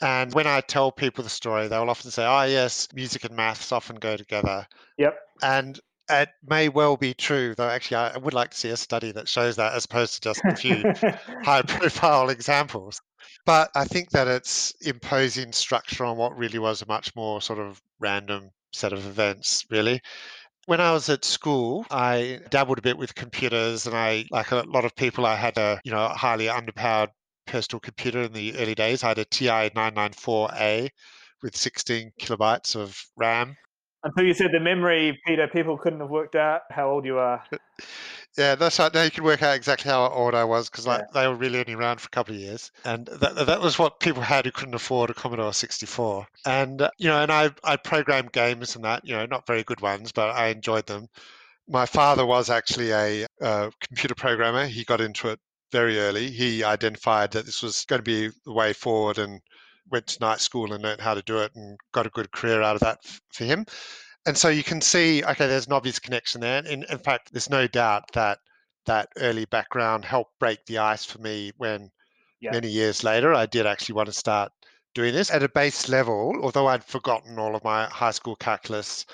And 0.00 0.32
when 0.32 0.46
I 0.46 0.60
tell 0.60 0.92
people 0.92 1.24
the 1.24 1.30
story, 1.30 1.68
they'll 1.68 1.90
often 1.90 2.10
say, 2.10 2.24
oh, 2.24 2.44
yes, 2.44 2.88
music 2.94 3.24
and 3.24 3.34
maths 3.34 3.72
often 3.72 3.96
go 3.96 4.16
together. 4.16 4.66
Yep. 4.96 5.18
And 5.42 5.80
it 6.10 6.30
may 6.46 6.68
well 6.68 6.96
be 6.96 7.14
true, 7.14 7.54
though 7.54 7.68
actually 7.68 7.96
I 7.96 8.16
would 8.16 8.34
like 8.34 8.50
to 8.50 8.56
see 8.56 8.70
a 8.70 8.76
study 8.76 9.12
that 9.12 9.28
shows 9.28 9.56
that 9.56 9.74
as 9.74 9.84
opposed 9.84 10.14
to 10.14 10.20
just 10.20 10.40
a 10.44 10.56
few 10.56 10.82
high 11.44 11.62
profile 11.62 12.28
examples. 12.30 13.00
But 13.44 13.70
I 13.74 13.84
think 13.84 14.10
that 14.10 14.28
it's 14.28 14.72
imposing 14.80 15.52
structure 15.52 16.04
on 16.04 16.16
what 16.16 16.36
really 16.36 16.58
was 16.58 16.82
a 16.82 16.86
much 16.86 17.14
more 17.14 17.42
sort 17.42 17.58
of 17.58 17.80
random 17.98 18.50
set 18.72 18.92
of 18.92 19.06
events, 19.06 19.64
really. 19.70 20.00
When 20.66 20.80
I 20.80 20.92
was 20.92 21.08
at 21.08 21.24
school, 21.24 21.86
I 21.90 22.40
dabbled 22.50 22.78
a 22.78 22.82
bit 22.82 22.98
with 22.98 23.14
computers, 23.14 23.86
and 23.86 23.96
I, 23.96 24.26
like 24.30 24.50
a 24.50 24.64
lot 24.66 24.84
of 24.84 24.94
people, 24.94 25.24
I 25.24 25.34
had 25.34 25.56
a 25.56 25.80
you 25.82 25.90
know 25.90 26.08
highly 26.08 26.46
underpowered 26.46 27.08
personal 27.48 27.80
computer 27.80 28.22
in 28.22 28.32
the 28.32 28.56
early 28.56 28.74
days. 28.74 29.02
I 29.02 29.08
had 29.08 29.18
a 29.18 29.24
TI 29.24 29.70
994A 29.70 30.90
with 31.42 31.56
16 31.56 32.12
kilobytes 32.20 32.76
of 32.76 33.00
RAM. 33.16 33.56
Until 34.04 34.26
you 34.26 34.34
said 34.34 34.50
the 34.52 34.60
memory, 34.60 35.18
Peter, 35.26 35.48
people 35.48 35.76
couldn't 35.76 36.00
have 36.00 36.10
worked 36.10 36.36
out 36.36 36.60
how 36.70 36.90
old 36.90 37.04
you 37.04 37.18
are. 37.18 37.42
Yeah, 38.36 38.54
that's 38.54 38.78
right. 38.78 38.94
Now 38.94 39.02
you 39.02 39.10
can 39.10 39.24
work 39.24 39.42
out 39.42 39.56
exactly 39.56 39.90
how 39.90 40.06
old 40.10 40.34
I 40.34 40.44
was 40.44 40.70
because 40.70 40.86
like, 40.86 41.10
they 41.12 41.26
were 41.26 41.34
really 41.34 41.58
only 41.58 41.74
around 41.74 42.00
for 42.00 42.06
a 42.06 42.10
couple 42.10 42.36
of 42.36 42.40
years, 42.40 42.70
and 42.84 43.06
that, 43.06 43.34
that 43.34 43.60
was 43.60 43.80
what 43.80 43.98
people 43.98 44.22
had 44.22 44.44
who 44.44 44.52
couldn't 44.52 44.76
afford 44.76 45.10
a 45.10 45.14
Commodore 45.14 45.52
64. 45.52 46.24
And 46.46 46.82
uh, 46.82 46.90
you 46.98 47.08
know, 47.08 47.20
and 47.20 47.32
I 47.32 47.50
I 47.64 47.76
programmed 47.76 48.30
games 48.30 48.76
and 48.76 48.84
that, 48.84 49.04
you 49.04 49.16
know, 49.16 49.26
not 49.26 49.46
very 49.46 49.64
good 49.64 49.80
ones, 49.80 50.12
but 50.12 50.30
I 50.30 50.48
enjoyed 50.48 50.86
them. 50.86 51.08
My 51.66 51.84
father 51.84 52.24
was 52.24 52.48
actually 52.48 52.92
a 52.92 53.26
uh, 53.40 53.70
computer 53.80 54.14
programmer. 54.14 54.66
He 54.66 54.84
got 54.84 55.00
into 55.00 55.30
it 55.30 55.40
very 55.72 55.98
early. 55.98 56.30
He 56.30 56.64
identified 56.64 57.32
that 57.32 57.46
this 57.46 57.62
was 57.62 57.84
going 57.84 57.98
to 57.98 58.02
be 58.02 58.30
the 58.44 58.52
way 58.52 58.72
forward 58.72 59.18
and 59.18 59.40
went 59.90 60.06
to 60.08 60.20
night 60.20 60.40
school 60.40 60.72
and 60.72 60.82
learned 60.82 61.00
how 61.00 61.14
to 61.14 61.22
do 61.22 61.38
it 61.38 61.52
and 61.54 61.78
got 61.92 62.06
a 62.06 62.10
good 62.10 62.30
career 62.32 62.62
out 62.62 62.76
of 62.76 62.80
that 62.80 62.98
f- 63.04 63.20
for 63.32 63.44
him 63.44 63.64
and 64.28 64.36
so 64.36 64.50
you 64.50 64.62
can 64.62 64.82
see, 64.82 65.24
okay, 65.24 65.46
there's 65.46 65.66
an 65.66 65.72
obvious 65.72 65.98
connection 65.98 66.42
there. 66.42 66.62
In, 66.66 66.84
in 66.90 66.98
fact, 66.98 67.32
there's 67.32 67.48
no 67.48 67.66
doubt 67.66 68.12
that 68.12 68.38
that 68.84 69.08
early 69.16 69.46
background 69.46 70.04
helped 70.04 70.38
break 70.38 70.66
the 70.66 70.76
ice 70.76 71.02
for 71.02 71.18
me 71.18 71.52
when 71.56 71.90
yeah. 72.40 72.50
many 72.52 72.68
years 72.68 73.02
later 73.02 73.32
I 73.32 73.46
did 73.46 73.66
actually 73.66 73.94
want 73.94 74.06
to 74.06 74.12
start 74.12 74.52
doing 74.94 75.14
this 75.14 75.30
at 75.30 75.42
a 75.42 75.48
base 75.48 75.88
level. 75.88 76.38
Although 76.42 76.66
I'd 76.66 76.84
forgotten 76.84 77.38
all 77.38 77.56
of 77.56 77.64
my 77.64 77.86
high 77.86 78.10
school 78.10 78.36
calculus, 78.36 79.06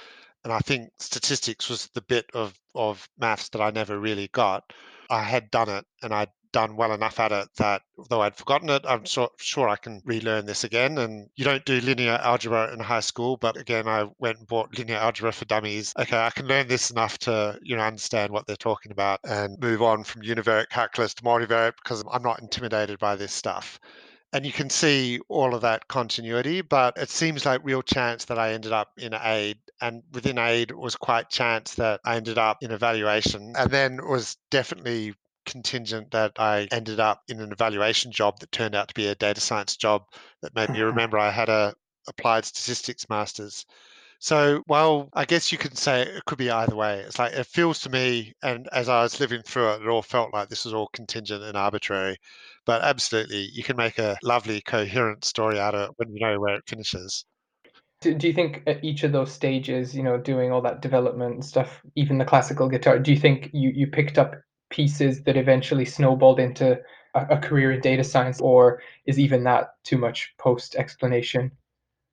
and 0.42 0.52
I 0.52 0.58
think 0.58 0.90
statistics 0.98 1.68
was 1.68 1.86
the 1.94 2.02
bit 2.02 2.26
of 2.34 2.58
of 2.74 3.08
maths 3.16 3.48
that 3.50 3.60
I 3.60 3.70
never 3.70 4.00
really 4.00 4.26
got. 4.32 4.64
I 5.10 5.22
had 5.22 5.48
done 5.52 5.68
it, 5.68 5.84
and 6.02 6.12
I'd 6.12 6.30
done 6.54 6.76
well 6.76 6.92
enough 6.92 7.18
at 7.18 7.32
it 7.32 7.48
that 7.56 7.82
though 8.08 8.22
I'd 8.22 8.36
forgotten 8.36 8.70
it, 8.70 8.84
I'm 8.86 9.04
so, 9.06 9.32
sure 9.38 9.68
I 9.68 9.74
can 9.74 10.00
relearn 10.04 10.46
this 10.46 10.62
again. 10.62 10.98
And 10.98 11.28
you 11.34 11.44
don't 11.44 11.64
do 11.64 11.80
linear 11.80 12.12
algebra 12.12 12.72
in 12.72 12.78
high 12.78 13.00
school, 13.00 13.36
but 13.36 13.56
again, 13.56 13.88
I 13.88 14.08
went 14.18 14.38
and 14.38 14.46
bought 14.46 14.78
linear 14.78 14.98
algebra 14.98 15.32
for 15.32 15.46
dummies. 15.46 15.92
Okay, 15.98 16.16
I 16.16 16.30
can 16.30 16.46
learn 16.46 16.68
this 16.68 16.92
enough 16.92 17.18
to 17.18 17.58
you 17.62 17.76
know 17.76 17.82
understand 17.82 18.32
what 18.32 18.46
they're 18.46 18.56
talking 18.56 18.92
about 18.92 19.18
and 19.24 19.58
move 19.60 19.82
on 19.82 20.04
from 20.04 20.22
univariate 20.22 20.70
calculus 20.70 21.12
to 21.14 21.24
multivariate 21.24 21.74
because 21.82 22.04
I'm 22.10 22.22
not 22.22 22.40
intimidated 22.40 23.00
by 23.00 23.16
this 23.16 23.32
stuff. 23.32 23.80
And 24.32 24.46
you 24.46 24.52
can 24.52 24.70
see 24.70 25.20
all 25.28 25.54
of 25.54 25.62
that 25.62 25.88
continuity, 25.88 26.60
but 26.60 26.96
it 26.96 27.10
seems 27.10 27.44
like 27.44 27.60
real 27.64 27.82
chance 27.82 28.24
that 28.26 28.38
I 28.38 28.52
ended 28.52 28.72
up 28.72 28.90
in 28.96 29.14
aid. 29.14 29.58
And 29.80 30.02
within 30.12 30.38
aid 30.38 30.70
was 30.70 30.96
quite 30.96 31.30
chance 31.30 31.74
that 31.74 32.00
I 32.04 32.16
ended 32.16 32.38
up 32.38 32.58
in 32.60 32.70
evaluation. 32.70 33.54
And 33.56 33.70
then 33.70 34.00
was 34.08 34.36
definitely 34.50 35.14
contingent 35.44 36.10
that 36.12 36.32
I 36.38 36.68
ended 36.70 37.00
up 37.00 37.22
in 37.28 37.40
an 37.40 37.52
evaluation 37.52 38.12
job 38.12 38.40
that 38.40 38.52
turned 38.52 38.74
out 38.74 38.88
to 38.88 38.94
be 38.94 39.06
a 39.06 39.14
data 39.14 39.40
science 39.40 39.76
job 39.76 40.04
that 40.42 40.54
made 40.54 40.70
me 40.70 40.76
mm-hmm. 40.78 40.86
remember 40.86 41.18
I 41.18 41.30
had 41.30 41.48
a 41.48 41.74
applied 42.08 42.44
statistics 42.44 43.08
masters. 43.08 43.64
So 44.18 44.62
while 44.66 45.10
I 45.12 45.24
guess 45.26 45.52
you 45.52 45.58
could 45.58 45.76
say 45.76 46.02
it 46.02 46.24
could 46.24 46.38
be 46.38 46.50
either 46.50 46.74
way, 46.74 47.00
it's 47.00 47.18
like 47.18 47.34
it 47.34 47.46
feels 47.46 47.80
to 47.80 47.90
me, 47.90 48.32
and 48.42 48.68
as 48.72 48.88
I 48.88 49.02
was 49.02 49.20
living 49.20 49.42
through 49.42 49.72
it, 49.72 49.82
it 49.82 49.88
all 49.88 50.02
felt 50.02 50.32
like 50.32 50.48
this 50.48 50.64
was 50.64 50.72
all 50.72 50.88
contingent 50.94 51.42
and 51.42 51.56
arbitrary. 51.56 52.16
But 52.64 52.82
absolutely, 52.82 53.50
you 53.52 53.62
can 53.62 53.76
make 53.76 53.98
a 53.98 54.16
lovely, 54.22 54.62
coherent 54.62 55.24
story 55.24 55.60
out 55.60 55.74
of 55.74 55.90
it 55.90 55.94
when 55.96 56.14
you 56.14 56.20
know 56.20 56.40
where 56.40 56.54
it 56.54 56.66
finishes. 56.66 57.26
Do, 58.00 58.14
do 58.14 58.26
you 58.26 58.32
think 58.32 58.62
at 58.66 58.82
each 58.82 59.02
of 59.02 59.12
those 59.12 59.32
stages, 59.32 59.94
you 59.94 60.02
know, 60.02 60.16
doing 60.16 60.52
all 60.52 60.62
that 60.62 60.80
development 60.80 61.44
stuff, 61.44 61.82
even 61.94 62.18
the 62.18 62.24
classical 62.24 62.68
guitar, 62.68 62.98
do 62.98 63.12
you 63.12 63.18
think 63.18 63.50
you, 63.52 63.72
you 63.74 63.86
picked 63.86 64.18
up 64.18 64.36
pieces 64.70 65.22
that 65.22 65.36
eventually 65.36 65.84
snowballed 65.84 66.40
into 66.40 66.80
a, 67.14 67.26
a 67.30 67.38
career 67.38 67.72
in 67.72 67.80
data 67.80 68.04
science, 68.04 68.40
or 68.40 68.82
is 69.06 69.18
even 69.18 69.44
that 69.44 69.74
too 69.84 69.98
much 69.98 70.34
post 70.38 70.74
explanation? 70.76 71.50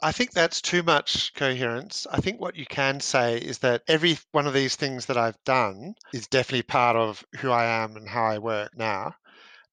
I 0.03 0.11
think 0.11 0.31
that's 0.31 0.61
too 0.61 0.81
much 0.81 1.33
coherence. 1.35 2.07
I 2.11 2.19
think 2.19 2.41
what 2.41 2.55
you 2.55 2.65
can 2.65 2.99
say 2.99 3.37
is 3.37 3.59
that 3.59 3.83
every 3.87 4.17
one 4.31 4.47
of 4.47 4.53
these 4.53 4.75
things 4.75 5.05
that 5.05 5.17
I've 5.17 5.37
done 5.45 5.93
is 6.11 6.27
definitely 6.27 6.63
part 6.63 6.95
of 6.95 7.23
who 7.37 7.51
I 7.51 7.65
am 7.65 7.95
and 7.95 8.07
how 8.07 8.23
I 8.23 8.39
work 8.39 8.75
now. 8.75 9.13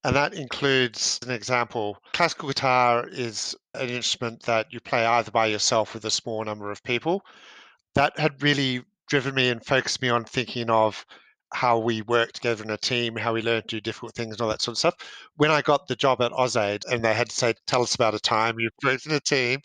And 0.04 0.14
that 0.14 0.34
includes 0.34 1.18
an 1.22 1.30
example. 1.30 1.98
Classical 2.12 2.48
guitar 2.48 3.08
is 3.08 3.56
an 3.74 3.88
instrument 3.88 4.42
that 4.42 4.70
you 4.70 4.80
play 4.80 5.04
either 5.04 5.30
by 5.30 5.46
yourself 5.46 5.94
with 5.94 6.04
a 6.04 6.10
small 6.10 6.44
number 6.44 6.70
of 6.70 6.82
people. 6.82 7.22
That 7.94 8.18
had 8.18 8.42
really 8.42 8.82
driven 9.08 9.34
me 9.34 9.48
and 9.48 9.64
focused 9.64 10.02
me 10.02 10.10
on 10.10 10.24
thinking 10.24 10.68
of 10.68 11.04
how 11.52 11.78
we 11.78 12.02
work 12.02 12.32
together 12.32 12.62
in 12.62 12.70
a 12.70 12.76
team, 12.76 13.16
how 13.16 13.32
we 13.32 13.42
learn 13.42 13.62
to 13.62 13.68
do 13.68 13.80
difficult 13.80 14.14
things 14.14 14.34
and 14.34 14.40
all 14.40 14.48
that 14.48 14.62
sort 14.62 14.74
of 14.74 14.78
stuff. 14.78 14.94
When 15.36 15.50
I 15.50 15.62
got 15.62 15.86
the 15.88 15.96
job 15.96 16.20
at 16.20 16.32
AusAid 16.32 16.84
and 16.90 17.04
they 17.04 17.14
had 17.14 17.30
to 17.30 17.36
say, 17.36 17.54
tell 17.66 17.82
us 17.82 17.94
about 17.94 18.14
a 18.14 18.20
time 18.20 18.58
you've 18.58 18.72
worked 18.84 19.06
in 19.06 19.12
a 19.12 19.20
team, 19.20 19.60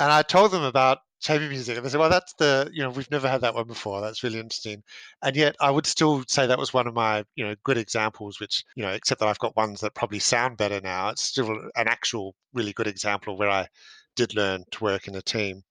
and 0.00 0.10
I 0.12 0.22
told 0.22 0.50
them 0.50 0.62
about 0.64 0.98
chamber 1.20 1.48
music, 1.48 1.76
and 1.76 1.86
they 1.86 1.88
said, 1.88 2.00
well, 2.00 2.10
that's 2.10 2.34
the, 2.38 2.68
you 2.72 2.82
know, 2.82 2.90
we've 2.90 3.10
never 3.10 3.28
had 3.28 3.40
that 3.40 3.54
one 3.54 3.66
before. 3.66 4.02
That's 4.02 4.22
really 4.22 4.38
interesting. 4.38 4.82
And 5.22 5.34
yet 5.34 5.56
I 5.60 5.70
would 5.70 5.86
still 5.86 6.22
say 6.28 6.46
that 6.46 6.58
was 6.58 6.74
one 6.74 6.86
of 6.86 6.92
my, 6.94 7.24
you 7.36 7.46
know, 7.46 7.54
good 7.64 7.78
examples, 7.78 8.40
which, 8.40 8.62
you 8.76 8.82
know, 8.82 8.90
except 8.90 9.20
that 9.20 9.28
I've 9.28 9.38
got 9.38 9.56
ones 9.56 9.80
that 9.80 9.94
probably 9.94 10.18
sound 10.18 10.58
better 10.58 10.80
now, 10.82 11.08
it's 11.08 11.22
still 11.22 11.50
an 11.50 11.88
actual 11.88 12.34
really 12.52 12.74
good 12.74 12.86
example 12.86 13.32
of 13.32 13.38
where 13.38 13.48
I 13.48 13.66
did 14.16 14.34
learn 14.34 14.64
to 14.72 14.84
work 14.84 15.08
in 15.08 15.14
a 15.14 15.22
team. 15.22 15.62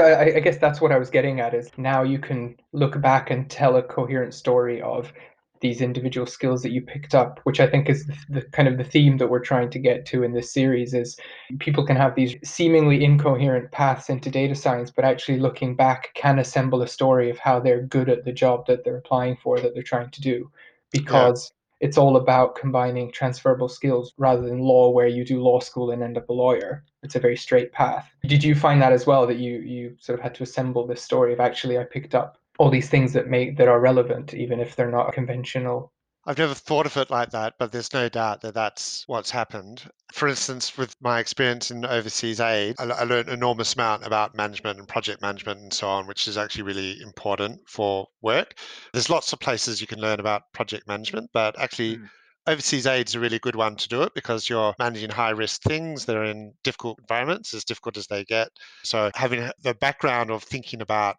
I, 0.00 0.36
I 0.36 0.40
guess 0.40 0.58
that's 0.58 0.80
what 0.80 0.92
I 0.92 0.98
was 0.98 1.10
getting 1.10 1.40
at 1.40 1.54
is 1.54 1.70
now 1.76 2.02
you 2.02 2.18
can 2.18 2.56
look 2.72 3.00
back 3.00 3.30
and 3.30 3.50
tell 3.50 3.76
a 3.76 3.82
coherent 3.82 4.34
story 4.34 4.80
of 4.82 5.12
these 5.60 5.82
individual 5.82 6.26
skills 6.26 6.62
that 6.62 6.72
you 6.72 6.80
picked 6.80 7.14
up 7.14 7.38
which 7.42 7.60
i 7.60 7.66
think 7.66 7.90
is 7.90 8.06
the, 8.06 8.16
the, 8.30 8.42
kind 8.52 8.66
of 8.66 8.78
the 8.78 8.84
theme 8.84 9.18
that 9.18 9.28
we're 9.28 9.38
trying 9.38 9.68
to 9.68 9.78
get 9.78 10.06
to 10.06 10.22
in 10.22 10.32
this 10.32 10.54
series 10.54 10.94
is 10.94 11.18
people 11.58 11.84
can 11.84 11.96
have 11.96 12.14
these 12.14 12.34
seemingly 12.42 13.04
incoherent 13.04 13.70
paths 13.70 14.08
into 14.08 14.30
data 14.30 14.54
science 14.54 14.90
but 14.90 15.04
actually 15.04 15.38
looking 15.38 15.76
back 15.76 16.10
can 16.14 16.38
assemble 16.38 16.82
a 16.82 16.88
story 16.88 17.28
of 17.28 17.38
how 17.38 17.60
they're 17.60 17.82
good 17.82 18.08
at 18.08 18.24
the 18.24 18.32
job 18.32 18.66
that 18.66 18.84
they're 18.84 18.96
applying 18.96 19.36
for 19.36 19.60
that 19.60 19.74
they're 19.74 19.82
trying 19.82 20.10
to 20.10 20.20
do. 20.20 20.50
Because 20.92 21.52
it's 21.80 21.98
all 21.98 22.16
about 22.16 22.54
combining 22.54 23.10
transferable 23.10 23.68
skills 23.68 24.12
rather 24.18 24.42
than 24.42 24.60
law 24.60 24.90
where 24.90 25.06
you 25.06 25.24
do 25.24 25.42
law 25.42 25.60
school 25.60 25.90
and 25.90 26.02
end 26.02 26.18
up 26.18 26.28
a 26.28 26.32
lawyer. 26.32 26.84
It's 27.02 27.16
a 27.16 27.20
very 27.20 27.36
straight 27.36 27.72
path. 27.72 28.10
Did 28.24 28.44
you 28.44 28.54
find 28.54 28.80
that 28.82 28.92
as 28.92 29.06
well 29.06 29.26
that 29.26 29.38
you 29.38 29.60
you 29.60 29.96
sort 29.98 30.18
of 30.18 30.22
had 30.22 30.34
to 30.36 30.42
assemble 30.42 30.86
this 30.86 31.02
story 31.02 31.32
of 31.32 31.40
actually 31.40 31.78
i 31.78 31.84
picked 31.84 32.14
up 32.14 32.38
all 32.58 32.70
these 32.70 32.90
things 32.90 33.12
that 33.14 33.28
make 33.28 33.56
that 33.56 33.68
are 33.68 33.80
relevant 33.80 34.34
even 34.34 34.60
if 34.60 34.76
they're 34.76 34.90
not 34.90 35.14
conventional 35.14 35.92
I've 36.26 36.38
never 36.38 36.54
thought 36.54 36.86
of 36.86 36.96
it 36.98 37.10
like 37.10 37.30
that, 37.30 37.54
but 37.58 37.72
there's 37.72 37.94
no 37.94 38.08
doubt 38.08 38.42
that 38.42 38.52
that's 38.52 39.04
what's 39.06 39.30
happened. 39.30 39.90
For 40.12 40.28
instance, 40.28 40.76
with 40.76 40.94
my 41.00 41.18
experience 41.18 41.70
in 41.70 41.84
overseas 41.84 42.40
aid, 42.40 42.76
I, 42.78 42.84
I 42.84 43.04
learned 43.04 43.28
an 43.28 43.34
enormous 43.34 43.74
amount 43.74 44.04
about 44.04 44.34
management 44.34 44.78
and 44.78 44.86
project 44.86 45.22
management 45.22 45.60
and 45.60 45.72
so 45.72 45.88
on, 45.88 46.06
which 46.06 46.28
is 46.28 46.36
actually 46.36 46.64
really 46.64 47.00
important 47.00 47.60
for 47.66 48.06
work. 48.20 48.54
There's 48.92 49.08
lots 49.08 49.32
of 49.32 49.40
places 49.40 49.80
you 49.80 49.86
can 49.86 50.00
learn 50.00 50.20
about 50.20 50.42
project 50.52 50.86
management, 50.86 51.30
but 51.32 51.58
actually, 51.58 51.96
mm. 51.96 52.08
Overseas 52.46 52.86
aid 52.86 53.06
is 53.06 53.14
a 53.14 53.20
really 53.20 53.38
good 53.38 53.54
one 53.54 53.76
to 53.76 53.88
do 53.88 54.02
it 54.02 54.14
because 54.14 54.48
you're 54.48 54.74
managing 54.78 55.10
high 55.10 55.30
risk 55.30 55.60
things. 55.62 56.06
They're 56.06 56.24
in 56.24 56.54
difficult 56.64 56.98
environments, 56.98 57.52
as 57.52 57.64
difficult 57.64 57.98
as 57.98 58.06
they 58.06 58.24
get. 58.24 58.48
So, 58.82 59.10
having 59.14 59.50
the 59.62 59.74
background 59.74 60.30
of 60.30 60.42
thinking 60.42 60.80
about 60.80 61.16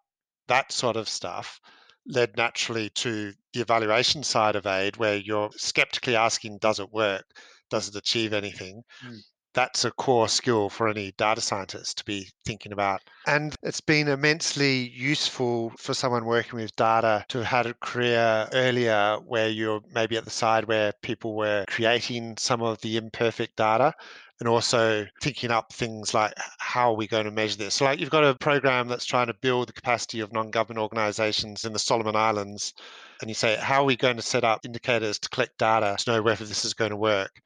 that 0.48 0.72
sort 0.72 0.96
of 0.96 1.08
stuff 1.08 1.60
led 2.06 2.36
naturally 2.36 2.90
to 2.90 3.32
the 3.52 3.60
evaluation 3.60 4.22
side 4.22 4.56
of 4.56 4.66
aid, 4.66 4.96
where 4.96 5.16
you're 5.16 5.50
skeptically 5.56 6.16
asking, 6.16 6.58
does 6.58 6.80
it 6.80 6.90
work? 6.92 7.24
Does 7.70 7.88
it 7.88 7.96
achieve 7.96 8.32
anything? 8.32 8.82
Mm. 9.04 9.20
That's 9.54 9.84
a 9.84 9.90
core 9.90 10.28
skill 10.28 10.70
for 10.70 10.88
any 10.88 11.12
data 11.12 11.40
scientist 11.40 11.98
to 11.98 12.04
be 12.04 12.30
thinking 12.44 12.72
about. 12.72 13.02
And 13.26 13.54
it's 13.62 13.80
been 13.80 14.08
immensely 14.08 14.88
useful 14.88 15.72
for 15.78 15.94
someone 15.94 16.24
working 16.24 16.58
with 16.58 16.74
data 16.76 17.24
to 17.28 17.38
have 17.38 17.46
had 17.46 17.66
a 17.66 17.74
career 17.74 18.48
earlier 18.52 19.18
where 19.26 19.48
you're 19.48 19.80
maybe 19.94 20.16
at 20.16 20.24
the 20.24 20.30
side 20.30 20.64
where 20.64 20.92
people 21.02 21.36
were 21.36 21.64
creating 21.68 22.36
some 22.38 22.62
of 22.62 22.80
the 22.80 22.96
imperfect 22.96 23.56
data 23.56 23.94
and 24.42 24.48
also 24.48 25.06
thinking 25.20 25.52
up 25.52 25.72
things 25.72 26.12
like 26.14 26.32
how 26.58 26.90
are 26.90 26.96
we 26.96 27.06
going 27.06 27.26
to 27.26 27.30
measure 27.30 27.56
this? 27.56 27.76
So, 27.76 27.84
like 27.84 28.00
you've 28.00 28.10
got 28.10 28.24
a 28.24 28.34
program 28.34 28.88
that's 28.88 29.04
trying 29.04 29.28
to 29.28 29.34
build 29.34 29.68
the 29.68 29.72
capacity 29.72 30.18
of 30.18 30.32
non-government 30.32 30.82
organizations 30.82 31.64
in 31.64 31.72
the 31.72 31.78
Solomon 31.78 32.16
Islands, 32.16 32.74
and 33.20 33.30
you 33.30 33.34
say, 33.34 33.54
how 33.54 33.82
are 33.82 33.84
we 33.84 33.96
going 33.96 34.16
to 34.16 34.22
set 34.22 34.42
up 34.42 34.64
indicators 34.64 35.20
to 35.20 35.28
collect 35.28 35.58
data 35.58 35.94
to 35.96 36.10
know 36.10 36.22
whether 36.22 36.44
this 36.44 36.64
is 36.64 36.74
going 36.74 36.90
to 36.90 36.96
work? 36.96 37.40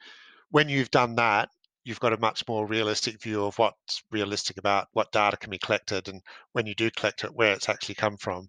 When 0.51 0.71
you've 0.71 0.91
done 0.91 1.17
that, 1.17 1.51
you've 1.87 2.01
got 2.01 2.13
a 2.13 2.19
much 2.19 2.47
more 2.49 2.67
realistic 2.67 3.23
view 3.23 3.45
of 3.45 3.57
what's 3.59 4.03
realistic 4.11 4.59
about 4.59 4.89
what 4.93 5.13
data 5.13 5.37
can 5.37 5.51
be 5.51 5.59
collected 5.59 6.09
and 6.09 6.21
when 6.53 6.67
you 6.67 6.75
do 6.75 6.91
collect 6.91 7.23
it, 7.23 7.33
where 7.33 7.53
it's 7.53 7.69
actually 7.69 7.95
come 7.95 8.17
from, 8.17 8.49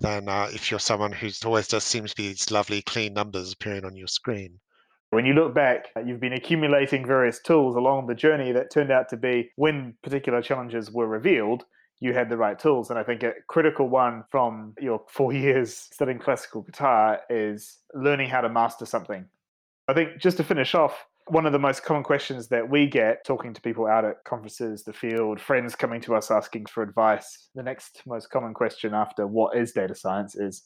than 0.00 0.28
uh, 0.28 0.48
if 0.52 0.70
you're 0.70 0.78
someone 0.78 1.10
who's 1.10 1.42
always 1.42 1.68
just 1.68 1.86
seems 1.86 2.10
to 2.10 2.16
be 2.16 2.28
these 2.28 2.50
lovely 2.50 2.82
clean 2.82 3.14
numbers 3.14 3.52
appearing 3.52 3.86
on 3.86 3.96
your 3.96 4.06
screen. 4.06 4.60
When 5.08 5.24
you 5.24 5.32
look 5.32 5.54
back, 5.54 5.86
you've 6.04 6.20
been 6.20 6.34
accumulating 6.34 7.06
various 7.06 7.40
tools 7.40 7.76
along 7.76 8.08
the 8.08 8.14
journey 8.14 8.52
that 8.52 8.70
turned 8.70 8.90
out 8.90 9.08
to 9.08 9.16
be 9.16 9.50
when 9.56 9.94
particular 10.02 10.42
challenges 10.42 10.90
were 10.90 11.06
revealed, 11.06 11.64
you 12.00 12.12
had 12.12 12.28
the 12.28 12.36
right 12.36 12.58
tools. 12.58 12.90
And 12.90 12.98
I 12.98 13.04
think 13.04 13.22
a 13.22 13.32
critical 13.46 13.88
one 13.88 14.24
from 14.30 14.74
your 14.78 15.02
four 15.08 15.32
years 15.44 15.74
studying 15.74 16.18
classical 16.18 16.60
guitar 16.60 17.20
is 17.30 17.78
learning 17.94 18.28
how 18.28 18.42
to 18.42 18.50
master 18.50 18.84
something. 18.84 19.24
I 19.88 19.94
think 19.94 20.18
just 20.18 20.36
to 20.36 20.44
finish 20.44 20.74
off, 20.74 21.06
One 21.28 21.44
of 21.44 21.52
the 21.52 21.58
most 21.58 21.82
common 21.82 22.04
questions 22.04 22.48
that 22.48 22.70
we 22.70 22.86
get 22.86 23.24
talking 23.26 23.52
to 23.52 23.60
people 23.60 23.86
out 23.86 24.04
at 24.04 24.22
conferences, 24.24 24.84
the 24.84 24.92
field, 24.92 25.40
friends 25.40 25.74
coming 25.74 26.00
to 26.02 26.14
us 26.14 26.30
asking 26.30 26.66
for 26.66 26.84
advice, 26.84 27.48
the 27.54 27.64
next 27.64 28.02
most 28.06 28.30
common 28.30 28.54
question 28.54 28.94
after 28.94 29.26
what 29.26 29.56
is 29.56 29.72
data 29.72 29.94
science 29.94 30.36
is 30.36 30.62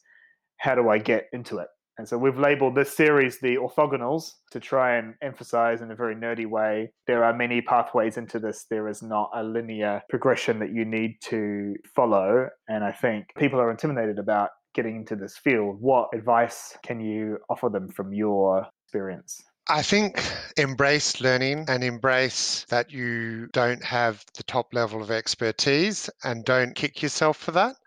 how 0.57 0.75
do 0.75 0.89
I 0.89 0.99
get 0.99 1.25
into 1.33 1.57
it? 1.57 1.67
And 1.97 2.07
so 2.07 2.17
we've 2.17 2.37
labeled 2.37 2.75
this 2.75 2.95
series 2.95 3.39
the 3.39 3.57
orthogonals 3.57 4.31
to 4.51 4.59
try 4.59 4.97
and 4.97 5.15
emphasize 5.21 5.81
in 5.81 5.91
a 5.91 5.95
very 5.95 6.15
nerdy 6.15 6.47
way. 6.47 6.91
There 7.05 7.23
are 7.23 7.33
many 7.33 7.61
pathways 7.61 8.17
into 8.17 8.39
this. 8.39 8.65
There 8.69 8.87
is 8.87 9.03
not 9.03 9.29
a 9.35 9.43
linear 9.43 10.01
progression 10.09 10.59
that 10.59 10.73
you 10.73 10.85
need 10.85 11.17
to 11.25 11.75
follow. 11.95 12.47
And 12.67 12.83
I 12.83 12.91
think 12.91 13.25
people 13.37 13.59
are 13.59 13.71
intimidated 13.71 14.19
about 14.19 14.49
getting 14.73 14.95
into 14.95 15.15
this 15.15 15.37
field. 15.37 15.77
What 15.79 16.09
advice 16.13 16.77
can 16.85 16.99
you 17.01 17.39
offer 17.49 17.69
them 17.69 17.89
from 17.89 18.13
your 18.13 18.65
experience? 18.85 19.41
I 19.71 19.83
think 19.83 20.21
embrace 20.57 21.21
learning 21.21 21.63
and 21.69 21.81
embrace 21.81 22.65
that 22.67 22.91
you 22.91 23.47
don't 23.53 23.81
have 23.85 24.25
the 24.35 24.43
top 24.43 24.73
level 24.73 25.01
of 25.01 25.09
expertise 25.09 26.09
and 26.25 26.43
don't 26.43 26.75
kick 26.75 27.01
yourself 27.01 27.37
for 27.37 27.53
that. 27.53 27.77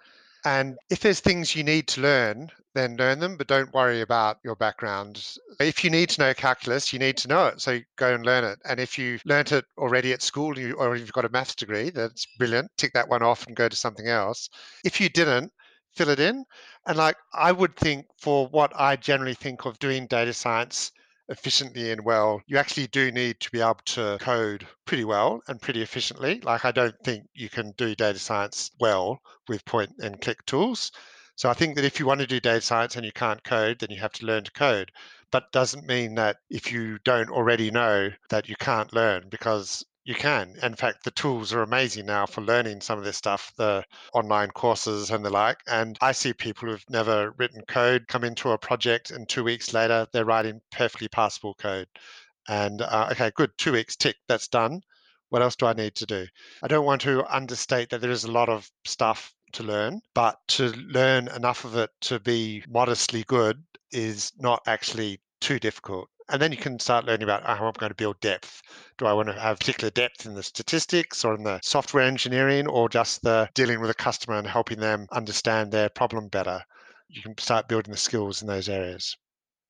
And 0.47 0.78
if 0.89 1.01
there's 1.01 1.20
things 1.20 1.55
you 1.55 1.62
need 1.62 1.87
to 1.89 2.01
learn, 2.01 2.51
then 2.72 2.97
learn 2.97 3.18
them, 3.18 3.37
but 3.37 3.49
don't 3.49 3.74
worry 3.74 4.01
about 4.01 4.39
your 4.43 4.57
background. 4.57 5.37
If 5.61 5.85
you 5.85 5.91
need 5.91 6.09
to 6.09 6.22
know 6.22 6.32
calculus, 6.32 6.91
you 6.91 6.99
need 6.99 7.18
to 7.18 7.28
know 7.28 7.49
it. 7.49 7.61
So 7.61 7.80
go 7.97 8.14
and 8.14 8.24
learn 8.24 8.45
it. 8.45 8.59
And 8.64 8.80
if 8.80 8.99
you 8.99 9.18
learnt 9.26 9.53
it 9.53 9.66
already 9.76 10.14
at 10.14 10.22
school 10.22 10.55
or 10.78 10.97
you've 10.97 11.12
got 11.12 11.26
a 11.26 11.32
maths 11.32 11.55
degree, 11.55 11.91
that's 11.91 12.26
brilliant. 12.39 12.70
Tick 12.78 12.95
that 12.95 13.11
one 13.11 13.22
off 13.22 13.47
and 13.47 13.55
go 13.55 13.68
to 13.68 13.76
something 13.76 14.09
else. 14.09 14.49
If 14.87 15.03
you 15.03 15.11
didn't, 15.11 15.53
fill 15.95 16.09
it 16.09 16.18
in. 16.18 16.47
And 16.87 16.97
like 16.97 17.16
I 17.35 17.53
would 17.53 17.76
think 17.76 18.07
for 18.18 18.47
what 18.47 18.72
I 18.74 18.97
generally 18.97 19.35
think 19.35 19.66
of 19.66 19.78
doing 19.80 20.07
data 20.07 20.32
science 20.32 20.91
efficiently 21.29 21.91
and 21.91 22.05
well, 22.05 22.43
you 22.47 22.59
actually 22.59 22.87
do 22.89 23.11
need 23.11 23.41
to 23.41 23.51
be 23.51 23.61
able 23.61 23.81
to 23.87 24.18
code 24.20 24.66
pretty 24.85 25.05
well 25.05 25.43
and 25.49 25.61
pretty 25.61 25.83
efficiently. 25.83 26.41
Like, 26.41 26.64
I 26.64 26.72
don't 26.72 26.99
think 27.05 27.29
you 27.35 27.49
can 27.49 27.72
do 27.72 27.95
data 27.95 28.18
science 28.18 28.70
well 28.81 29.20
with 29.49 29.64
point 29.64 29.93
and 29.99 30.20
click 30.20 30.45
tools. 30.47 30.93
So 31.37 31.51
I 31.51 31.55
think 31.55 31.75
that 31.77 31.85
if 31.85 31.99
you 31.99 32.07
want 32.07 32.20
to 32.20 32.27
do 32.27 32.41
data 32.41 32.61
science 32.61 32.97
and 32.97 33.05
you 33.05 33.12
can't 33.12 33.43
code, 33.43 33.81
then 33.81 33.91
you 33.91 34.01
have 34.01 34.12
to 34.14 34.27
learn 34.27 34.45
to 34.45 34.53
code. 34.53 34.93
But 35.33 35.51
doesn't 35.51 35.87
mean 35.87 36.14
that 36.14 36.37
if 36.51 36.70
you 36.70 36.99
don't 37.01 37.31
already 37.31 37.70
know 37.70 38.11
that 38.31 38.49
you 38.49 38.55
can't 38.57 38.93
learn 38.93 39.29
because 39.31 39.85
you 40.05 40.15
can. 40.15 40.55
In 40.63 40.75
fact, 40.75 41.05
the 41.05 41.11
tools 41.11 41.53
are 41.53 41.63
amazing 41.63 42.07
now 42.07 42.27
for 42.27 42.43
learning 42.43 42.83
some 42.83 42.99
of 42.99 43.05
this 43.05 43.17
stuff, 43.17 43.53
the 43.57 43.85
online 44.13 44.51
courses 44.51 45.11
and 45.11 45.25
the 45.25 45.31
like. 45.31 45.59
And 45.67 45.97
I 46.01 46.13
see 46.13 46.35
people 46.35 46.69
who've 46.69 46.85
never 46.91 47.33
written 47.39 47.63
code 47.67 48.07
come 48.07 48.23
into 48.23 48.51
a 48.51 48.59
project, 48.59 49.11
and 49.11 49.29
two 49.29 49.45
weeks 49.45 49.73
later, 49.73 50.07
they're 50.13 50.27
writing 50.27 50.61
perfectly 50.71 51.09
passable 51.09 51.55
code. 51.55 51.89
And 52.49 52.83
uh, 52.83 53.09
okay, 53.13 53.33
good, 53.35 53.51
two 53.57 53.73
weeks, 53.73 53.97
tick, 53.97 54.17
that's 54.29 54.49
done. 54.49 54.83
What 55.31 55.41
else 55.41 55.57
do 55.57 55.67
I 55.67 55.73
need 55.73 55.95
to 55.97 56.07
do? 56.07 56.27
I 56.63 56.69
don't 56.69 56.85
want 56.85 57.01
to 57.03 57.25
understate 57.35 57.89
that 57.91 58.03
there 58.03 58.11
is 58.11 58.25
a 58.25 58.33
lot 58.33 58.51
of 58.51 58.71
stuff 58.85 59.33
to 59.53 59.63
learn, 59.63 60.03
but 60.15 60.37
to 60.49 60.69
learn 60.69 61.29
enough 61.29 61.65
of 61.65 61.77
it 61.77 61.91
to 62.03 62.21
be 62.21 62.63
modestly 62.69 63.25
good 63.27 63.65
is 63.91 64.33
not 64.39 64.63
actually 64.67 65.21
too 65.41 65.59
difficult 65.59 66.09
and 66.29 66.41
then 66.41 66.53
you 66.53 66.59
can 66.59 66.79
start 66.79 67.05
learning 67.05 67.25
about 67.25 67.43
oh, 67.45 67.55
how 67.55 67.66
I'm 67.66 67.72
going 67.72 67.91
to 67.91 67.97
build 67.97 68.18
depth. 68.20 68.62
Do 68.99 69.07
I 69.07 69.12
want 69.12 69.29
to 69.29 69.39
have 69.39 69.59
particular 69.59 69.91
depth 69.91 70.27
in 70.27 70.35
the 70.35 70.43
statistics 70.43 71.25
or 71.25 71.35
in 71.35 71.43
the 71.43 71.61
software 71.62 72.05
engineering 72.05 72.66
or 72.66 72.89
just 72.89 73.22
the 73.22 73.49
dealing 73.55 73.81
with 73.81 73.91
a 73.91 73.95
customer 73.95 74.39
and 74.39 74.47
helping 74.47 74.81
them 74.81 75.07
understand 75.12 75.70
their 75.70 75.89
problem 75.89 76.29
better? 76.29 76.62
You 77.09 77.22
can 77.22 77.37
start 77.39 77.68
building 77.68 77.93
the 77.93 77.99
skills 77.99 78.41
in 78.41 78.49
those 78.49 78.68
areas. 78.68 79.16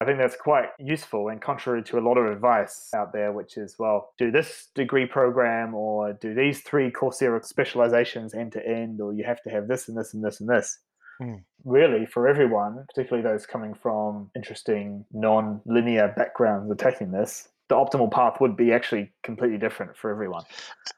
I 0.01 0.07
think 0.07 0.19
that's 0.19 0.37
quite 0.37 0.69
useful 0.79 1.29
and 1.29 1.41
contrary 1.41 1.83
to 1.85 1.99
a 1.99 2.01
lot 2.01 2.19
of 2.19 2.31
advice 2.31 2.91
out 2.95 3.13
there, 3.13 3.33
which 3.33 3.57
is, 3.57 3.77
well, 3.79 4.13
do 4.19 4.31
this 4.31 4.69
degree 4.75 5.07
program 5.07 5.75
or 5.75 6.13
do 6.13 6.35
these 6.35 6.61
three 6.61 6.91
Coursera 6.91 7.45
specializations 7.45 8.35
end 8.35 8.53
to 8.53 8.67
end, 8.67 9.01
or 9.01 9.13
you 9.13 9.25
have 9.25 9.43
to 9.43 9.51
have 9.51 9.67
this 9.67 9.89
and 9.89 9.97
this 9.97 10.13
and 10.13 10.23
this 10.23 10.41
and 10.41 10.49
this. 10.49 10.79
Mm. 11.21 11.43
Really, 11.65 12.07
for 12.07 12.29
everyone, 12.29 12.85
particularly 12.89 13.27
those 13.27 13.47
coming 13.47 13.75
from 13.75 14.31
interesting 14.37 15.05
non 15.13 15.61
linear 15.65 16.13
backgrounds 16.17 16.71
attacking 16.71 17.11
this, 17.11 17.49
the 17.69 17.75
optimal 17.75 18.11
path 18.11 18.41
would 18.41 18.57
be 18.57 18.73
actually 18.73 19.11
completely 19.23 19.57
different 19.57 19.97
for 19.97 20.11
everyone. 20.11 20.45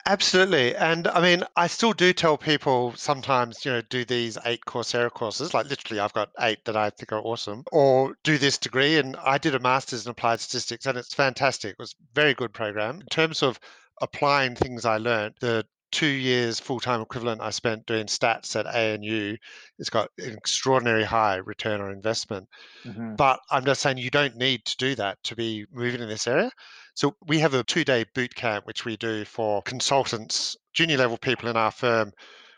Absolutely. 0.04 0.74
And 0.74 1.06
I 1.06 1.20
mean, 1.20 1.44
I 1.54 1.68
still 1.68 1.92
do 1.92 2.12
tell 2.12 2.36
people 2.36 2.92
sometimes, 2.96 3.64
you 3.64 3.70
know, 3.70 3.82
do 3.82 4.04
these 4.04 4.36
eight 4.44 4.60
Coursera 4.66 5.10
courses. 5.10 5.54
Like 5.54 5.66
literally, 5.66 6.00
I've 6.00 6.12
got 6.12 6.30
eight 6.40 6.64
that 6.64 6.76
I 6.76 6.90
think 6.90 7.12
are 7.12 7.20
awesome, 7.20 7.64
or 7.70 8.16
do 8.24 8.36
this 8.36 8.58
degree. 8.58 8.98
And 8.98 9.16
I 9.16 9.38
did 9.38 9.54
a 9.54 9.60
master's 9.60 10.06
in 10.06 10.10
applied 10.10 10.40
statistics, 10.40 10.86
and 10.86 10.98
it's 10.98 11.14
fantastic. 11.14 11.72
It 11.72 11.78
was 11.78 11.92
a 11.92 12.14
very 12.14 12.34
good 12.34 12.52
program. 12.52 13.00
In 13.00 13.06
terms 13.06 13.42
of 13.44 13.60
applying 14.02 14.56
things 14.56 14.84
I 14.84 14.98
learned, 14.98 15.34
the 15.40 15.64
two 15.96 16.06
years 16.06 16.60
full 16.60 16.78
time 16.78 17.00
equivalent 17.00 17.40
I 17.40 17.48
spent 17.48 17.86
doing 17.86 18.04
stats 18.04 18.54
at 18.54 18.66
ANU, 18.66 19.34
it's 19.78 19.88
got 19.88 20.10
an 20.18 20.34
extraordinary 20.36 21.04
high 21.04 21.36
return 21.36 21.80
on 21.80 21.90
investment. 21.90 22.46
Mm-hmm. 22.84 23.14
But 23.14 23.40
I'm 23.50 23.64
just 23.64 23.80
saying 23.80 23.96
you 23.96 24.10
don't 24.10 24.36
need 24.36 24.66
to 24.66 24.76
do 24.76 24.94
that 24.96 25.16
to 25.24 25.34
be 25.34 25.64
moving 25.72 26.02
in 26.02 26.08
this 26.08 26.26
area. 26.26 26.50
So 26.92 27.16
we 27.26 27.38
have 27.38 27.54
a 27.54 27.64
two 27.64 27.82
day 27.82 28.04
boot 28.14 28.34
camp, 28.34 28.66
which 28.66 28.84
we 28.84 28.98
do 28.98 29.24
for 29.24 29.62
consultants, 29.62 30.54
junior 30.74 30.98
level 30.98 31.16
people 31.16 31.48
in 31.48 31.56
our 31.56 31.70
firm 31.70 32.12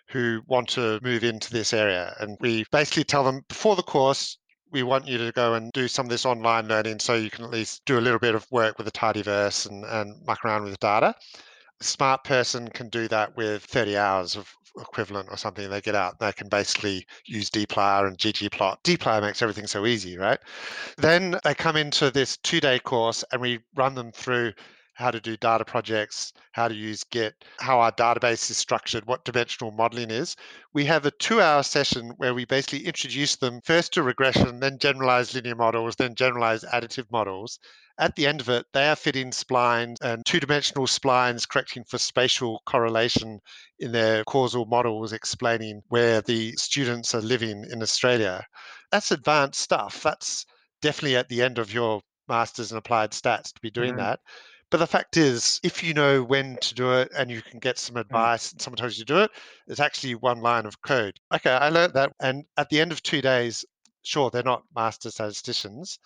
who 0.08 0.42
want 0.48 0.68
to 0.70 0.98
move 1.04 1.22
into 1.22 1.52
this 1.52 1.72
area. 1.72 2.16
And 2.18 2.36
we 2.40 2.64
basically 2.72 3.04
tell 3.04 3.22
them 3.22 3.42
before 3.48 3.76
the 3.76 3.84
course, 3.84 4.36
we 4.72 4.82
want 4.82 5.06
you 5.06 5.16
to 5.16 5.30
go 5.30 5.54
and 5.54 5.70
do 5.72 5.86
some 5.86 6.06
of 6.06 6.10
this 6.10 6.26
online 6.26 6.66
learning 6.66 6.98
so 6.98 7.14
you 7.14 7.30
can 7.30 7.44
at 7.44 7.52
least 7.52 7.84
do 7.84 8.00
a 8.00 8.02
little 8.02 8.18
bit 8.18 8.34
of 8.34 8.50
work 8.50 8.78
with 8.78 8.86
the 8.86 8.92
tidyverse 8.92 9.70
and, 9.70 9.84
and 9.84 10.26
muck 10.26 10.44
around 10.44 10.64
with 10.64 10.72
the 10.72 10.78
data 10.78 11.14
smart 11.80 12.24
person 12.24 12.68
can 12.68 12.88
do 12.88 13.08
that 13.08 13.36
with 13.36 13.64
30 13.64 13.96
hours 13.96 14.36
of 14.36 14.52
equivalent 14.78 15.28
or 15.30 15.36
something. 15.36 15.68
They 15.68 15.80
get 15.80 15.94
out, 15.94 16.18
they 16.18 16.32
can 16.32 16.48
basically 16.48 17.06
use 17.26 17.50
dplyr 17.50 18.06
and 18.06 18.18
ggplot. 18.18 18.82
dplyr 18.84 19.22
makes 19.22 19.42
everything 19.42 19.66
so 19.66 19.86
easy, 19.86 20.16
right? 20.16 20.38
Then 20.96 21.38
they 21.44 21.54
come 21.54 21.76
into 21.76 22.10
this 22.10 22.36
two 22.38 22.60
day 22.60 22.78
course 22.78 23.24
and 23.32 23.40
we 23.40 23.60
run 23.74 23.94
them 23.94 24.12
through 24.12 24.52
how 24.98 25.12
to 25.12 25.20
do 25.20 25.36
data 25.36 25.64
projects, 25.64 26.32
how 26.50 26.66
to 26.66 26.74
use 26.74 27.04
Git, 27.04 27.44
how 27.60 27.78
our 27.78 27.92
database 27.92 28.50
is 28.50 28.56
structured, 28.56 29.06
what 29.06 29.24
dimensional 29.24 29.70
modeling 29.70 30.10
is. 30.10 30.34
We 30.74 30.84
have 30.86 31.06
a 31.06 31.12
two 31.12 31.40
hour 31.40 31.62
session 31.62 32.10
where 32.16 32.34
we 32.34 32.44
basically 32.44 32.84
introduce 32.84 33.36
them 33.36 33.60
first 33.64 33.92
to 33.92 34.02
regression, 34.02 34.58
then 34.58 34.76
generalized 34.80 35.36
linear 35.36 35.54
models, 35.54 35.94
then 35.94 36.16
generalized 36.16 36.64
additive 36.64 37.08
models. 37.12 37.60
At 38.00 38.16
the 38.16 38.26
end 38.26 38.40
of 38.40 38.48
it, 38.48 38.66
they 38.72 38.88
are 38.88 38.96
fitting 38.96 39.30
splines 39.30 39.98
and 40.02 40.26
two 40.26 40.40
dimensional 40.40 40.86
splines 40.86 41.48
correcting 41.48 41.84
for 41.84 41.98
spatial 41.98 42.60
correlation 42.66 43.38
in 43.78 43.92
their 43.92 44.24
causal 44.24 44.66
models, 44.66 45.12
explaining 45.12 45.82
where 45.90 46.22
the 46.22 46.52
students 46.56 47.14
are 47.14 47.20
living 47.20 47.64
in 47.70 47.82
Australia. 47.82 48.44
That's 48.90 49.12
advanced 49.12 49.60
stuff. 49.60 50.02
That's 50.02 50.44
definitely 50.82 51.16
at 51.16 51.28
the 51.28 51.42
end 51.42 51.58
of 51.58 51.72
your 51.72 52.00
master's 52.28 52.72
in 52.72 52.78
applied 52.78 53.12
stats 53.12 53.52
to 53.52 53.60
be 53.60 53.70
doing 53.70 53.90
mm-hmm. 53.90 54.00
that. 54.00 54.20
But 54.70 54.78
the 54.78 54.86
fact 54.86 55.16
is, 55.16 55.60
if 55.62 55.82
you 55.82 55.94
know 55.94 56.22
when 56.22 56.58
to 56.58 56.74
do 56.74 56.92
it 56.92 57.10
and 57.16 57.30
you 57.30 57.40
can 57.40 57.58
get 57.58 57.78
some 57.78 57.96
mm. 57.96 58.00
advice 58.00 58.52
and 58.52 58.60
someone 58.60 58.76
tells 58.76 58.98
you 58.98 59.04
to 59.06 59.14
do 59.14 59.20
it, 59.20 59.30
it's 59.66 59.80
actually 59.80 60.14
one 60.14 60.40
line 60.40 60.66
of 60.66 60.82
code. 60.82 61.18
Okay, 61.34 61.50
I 61.50 61.70
learned 61.70 61.94
that. 61.94 62.12
And 62.20 62.44
at 62.56 62.68
the 62.68 62.80
end 62.80 62.92
of 62.92 63.02
two 63.02 63.22
days, 63.22 63.64
sure, 64.02 64.30
they're 64.30 64.42
not 64.42 64.64
master 64.74 65.10
statisticians, 65.10 65.98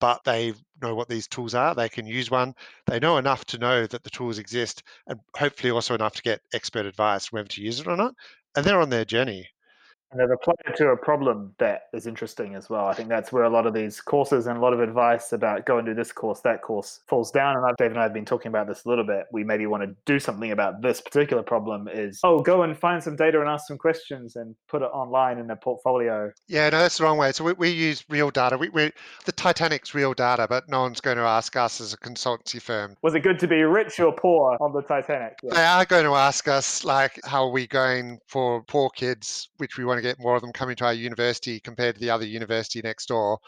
but 0.00 0.24
they 0.24 0.54
know 0.80 0.94
what 0.94 1.08
these 1.08 1.28
tools 1.28 1.54
are. 1.54 1.74
They 1.74 1.90
can 1.90 2.06
use 2.06 2.30
one. 2.30 2.54
They 2.86 2.98
know 2.98 3.18
enough 3.18 3.44
to 3.46 3.58
know 3.58 3.86
that 3.86 4.02
the 4.02 4.10
tools 4.10 4.38
exist 4.38 4.82
and 5.06 5.20
hopefully 5.36 5.70
also 5.70 5.94
enough 5.94 6.14
to 6.14 6.22
get 6.22 6.40
expert 6.54 6.86
advice 6.86 7.30
whether 7.32 7.48
to 7.48 7.62
use 7.62 7.80
it 7.80 7.86
or 7.86 7.96
not. 7.96 8.14
And 8.54 8.64
they're 8.64 8.80
on 8.80 8.90
their 8.90 9.04
journey. 9.04 9.50
And 10.12 10.20
they've 10.20 10.30
applied 10.30 10.76
to 10.76 10.88
a 10.88 10.96
problem 10.96 11.54
that 11.58 11.82
is 11.92 12.06
interesting 12.06 12.54
as 12.54 12.70
well. 12.70 12.86
I 12.86 12.94
think 12.94 13.08
that's 13.08 13.32
where 13.32 13.44
a 13.44 13.50
lot 13.50 13.66
of 13.66 13.74
these 13.74 14.00
courses 14.00 14.46
and 14.46 14.56
a 14.56 14.60
lot 14.60 14.72
of 14.72 14.80
advice 14.80 15.32
about 15.32 15.66
go 15.66 15.78
and 15.78 15.86
do 15.86 15.94
this 15.94 16.12
course, 16.12 16.40
that 16.40 16.62
course 16.62 17.00
falls 17.08 17.30
down. 17.30 17.56
And 17.56 17.76
Dave 17.76 17.90
and 17.90 17.98
I 17.98 18.04
have 18.04 18.14
been 18.14 18.24
talking 18.24 18.48
about 18.48 18.68
this 18.68 18.84
a 18.84 18.88
little 18.88 19.04
bit. 19.04 19.26
We 19.32 19.42
maybe 19.44 19.66
want 19.66 19.82
to 19.82 19.94
do 20.04 20.18
something 20.18 20.52
about 20.52 20.80
this 20.80 21.00
particular 21.00 21.42
problem 21.42 21.88
is, 21.88 22.20
oh, 22.22 22.40
go 22.40 22.62
and 22.62 22.78
find 22.78 23.02
some 23.02 23.16
data 23.16 23.40
and 23.40 23.48
ask 23.48 23.66
some 23.66 23.78
questions 23.78 24.36
and 24.36 24.54
put 24.68 24.82
it 24.82 24.86
online 24.86 25.38
in 25.38 25.50
a 25.50 25.56
portfolio. 25.56 26.30
Yeah, 26.46 26.70
no, 26.70 26.78
that's 26.78 26.98
the 26.98 27.04
wrong 27.04 27.18
way. 27.18 27.32
So 27.32 27.44
we, 27.44 27.52
we 27.54 27.70
use 27.70 28.04
real 28.08 28.30
data. 28.30 28.56
We, 28.56 28.68
we, 28.68 28.92
the 29.24 29.32
Titanic's 29.32 29.94
real 29.94 30.14
data, 30.14 30.46
but 30.48 30.68
no 30.68 30.82
one's 30.82 31.00
going 31.00 31.16
to 31.16 31.24
ask 31.24 31.56
us 31.56 31.80
as 31.80 31.92
a 31.92 31.96
consultancy 31.98 32.62
firm. 32.62 32.96
Was 33.02 33.14
it 33.14 33.20
good 33.20 33.38
to 33.40 33.48
be 33.48 33.62
rich 33.62 33.98
or 33.98 34.12
poor 34.12 34.56
on 34.60 34.72
the 34.72 34.82
Titanic? 34.82 35.38
Yeah. 35.42 35.54
They 35.54 35.64
are 35.64 35.84
going 35.84 36.04
to 36.04 36.14
ask 36.14 36.46
us, 36.48 36.84
like, 36.84 37.18
how 37.24 37.44
are 37.44 37.50
we 37.50 37.66
going 37.66 38.20
for 38.26 38.62
poor 38.62 38.88
kids, 38.90 39.48
which 39.56 39.76
we 39.78 39.84
to 39.96 40.08
get 40.08 40.18
more 40.18 40.36
of 40.36 40.42
them 40.42 40.52
coming 40.52 40.76
to 40.76 40.84
our 40.84 40.94
university 40.94 41.60
compared 41.60 41.94
to 41.96 42.00
the 42.00 42.10
other 42.10 42.26
university 42.26 42.80
next 42.82 43.06
door. 43.06 43.38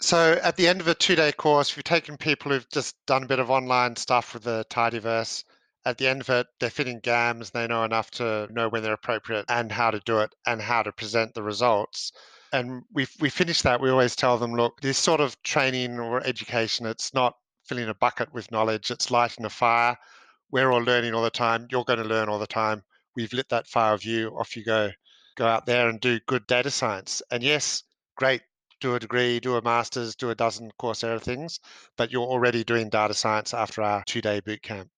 So 0.00 0.38
at 0.42 0.56
the 0.56 0.68
end 0.68 0.80
of 0.80 0.88
a 0.88 0.94
two-day 0.94 1.32
course, 1.32 1.76
we've 1.76 1.84
taken 1.84 2.16
people 2.16 2.52
who've 2.52 2.68
just 2.70 2.96
done 3.06 3.22
a 3.22 3.28
bit 3.28 3.38
of 3.38 3.50
online 3.50 3.96
stuff 3.96 4.34
with 4.34 4.42
the 4.42 4.64
Tidyverse. 4.70 5.44
At 5.86 5.98
the 5.98 6.08
end 6.08 6.22
of 6.22 6.30
it, 6.30 6.46
they're 6.58 6.70
fitting 6.70 7.00
GAMs. 7.02 7.50
They 7.50 7.66
know 7.66 7.84
enough 7.84 8.10
to 8.12 8.48
know 8.50 8.68
when 8.68 8.82
they're 8.82 8.94
appropriate 8.94 9.44
and 9.48 9.70
how 9.70 9.90
to 9.90 10.00
do 10.00 10.20
it 10.20 10.34
and 10.46 10.60
how 10.60 10.82
to 10.82 10.92
present 10.92 11.34
the 11.34 11.42
results. 11.42 12.12
And 12.52 12.82
we 12.92 13.06
we 13.20 13.28
finish 13.28 13.62
that. 13.62 13.80
We 13.80 13.90
always 13.90 14.16
tell 14.16 14.38
them, 14.38 14.54
look, 14.54 14.80
this 14.80 14.98
sort 14.98 15.20
of 15.20 15.40
training 15.42 15.98
or 15.98 16.26
education, 16.26 16.86
it's 16.86 17.12
not 17.12 17.34
filling 17.66 17.88
a 17.88 17.94
bucket 17.94 18.32
with 18.32 18.50
knowledge, 18.50 18.90
it's 18.90 19.10
lighting 19.10 19.44
a 19.44 19.50
fire. 19.50 19.96
We're 20.50 20.70
all 20.70 20.82
learning 20.82 21.14
all 21.14 21.22
the 21.22 21.30
time. 21.30 21.66
You're 21.70 21.84
going 21.84 21.98
to 21.98 22.04
learn 22.04 22.28
all 22.28 22.38
the 22.38 22.46
time. 22.46 22.82
We've 23.16 23.32
lit 23.32 23.48
that 23.50 23.66
fire 23.66 23.94
of 23.94 24.04
you. 24.04 24.28
Off 24.38 24.56
you 24.56 24.64
go. 24.64 24.90
Go 25.36 25.46
out 25.46 25.66
there 25.66 25.88
and 25.88 26.00
do 26.00 26.20
good 26.26 26.46
data 26.46 26.70
science. 26.70 27.22
And 27.30 27.42
yes, 27.42 27.82
great. 28.16 28.42
Do 28.80 28.94
a 28.94 29.00
degree, 29.00 29.40
do 29.40 29.56
a 29.56 29.62
master's, 29.62 30.14
do 30.14 30.30
a 30.30 30.34
dozen 30.34 30.70
Coursera 30.78 31.20
things, 31.20 31.58
but 31.96 32.12
you're 32.12 32.26
already 32.26 32.64
doing 32.64 32.90
data 32.90 33.14
science 33.14 33.54
after 33.54 33.82
our 33.82 34.04
two 34.04 34.20
day 34.20 34.40
boot 34.40 34.62
camp 34.62 34.90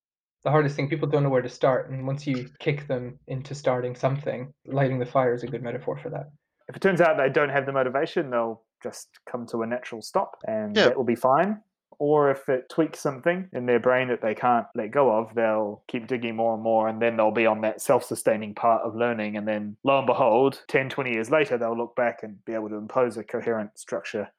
the 0.47 0.51
hardest 0.51 0.77
thing 0.77 0.87
people 0.87 1.09
don't 1.09 1.23
know 1.23 1.29
where 1.29 1.41
to 1.41 1.49
start 1.49 1.89
and 1.89 2.07
once 2.07 2.25
you 2.25 2.49
kick 2.59 2.87
them 2.87 3.19
into 3.27 3.53
starting 3.53 3.93
something 3.93 4.53
lighting 4.65 4.97
the 4.97 5.05
fire 5.05 5.33
is 5.33 5.43
a 5.43 5.47
good 5.47 5.61
metaphor 5.61 5.97
for 5.97 6.09
that 6.09 6.27
if 6.69 6.75
it 6.77 6.81
turns 6.81 7.01
out 7.01 7.17
they 7.17 7.27
don't 7.27 7.49
have 7.49 7.65
the 7.65 7.71
motivation 7.73 8.29
they'll 8.29 8.63
just 8.81 9.09
come 9.29 9.45
to 9.45 9.61
a 9.63 9.67
natural 9.67 10.01
stop 10.01 10.37
and 10.47 10.73
yeah. 10.73 10.85
that 10.85 10.97
will 10.97 11.03
be 11.03 11.15
fine 11.15 11.59
or 11.99 12.31
if 12.31 12.47
it 12.49 12.69
tweaks 12.69 12.99
something 12.99 13.49
in 13.53 13.65
their 13.65 13.79
brain 13.79 14.07
that 14.09 14.21
they 14.21 14.35
can't 14.35 14.67
let 14.75 14.91
go 14.91 15.11
of, 15.11 15.33
they'll 15.33 15.83
keep 15.87 16.07
digging 16.07 16.35
more 16.35 16.53
and 16.53 16.63
more, 16.63 16.87
and 16.87 17.01
then 17.01 17.17
they'll 17.17 17.31
be 17.31 17.45
on 17.45 17.61
that 17.61 17.81
self 17.81 18.03
sustaining 18.03 18.53
part 18.53 18.83
of 18.83 18.95
learning. 18.95 19.37
And 19.37 19.47
then, 19.47 19.77
lo 19.83 19.97
and 19.97 20.07
behold, 20.07 20.61
10, 20.67 20.89
20 20.89 21.11
years 21.11 21.29
later, 21.29 21.57
they'll 21.57 21.77
look 21.77 21.95
back 21.95 22.19
and 22.23 22.43
be 22.45 22.53
able 22.53 22.69
to 22.69 22.75
impose 22.75 23.17
a 23.17 23.23
coherent 23.23 23.77
structure 23.77 24.29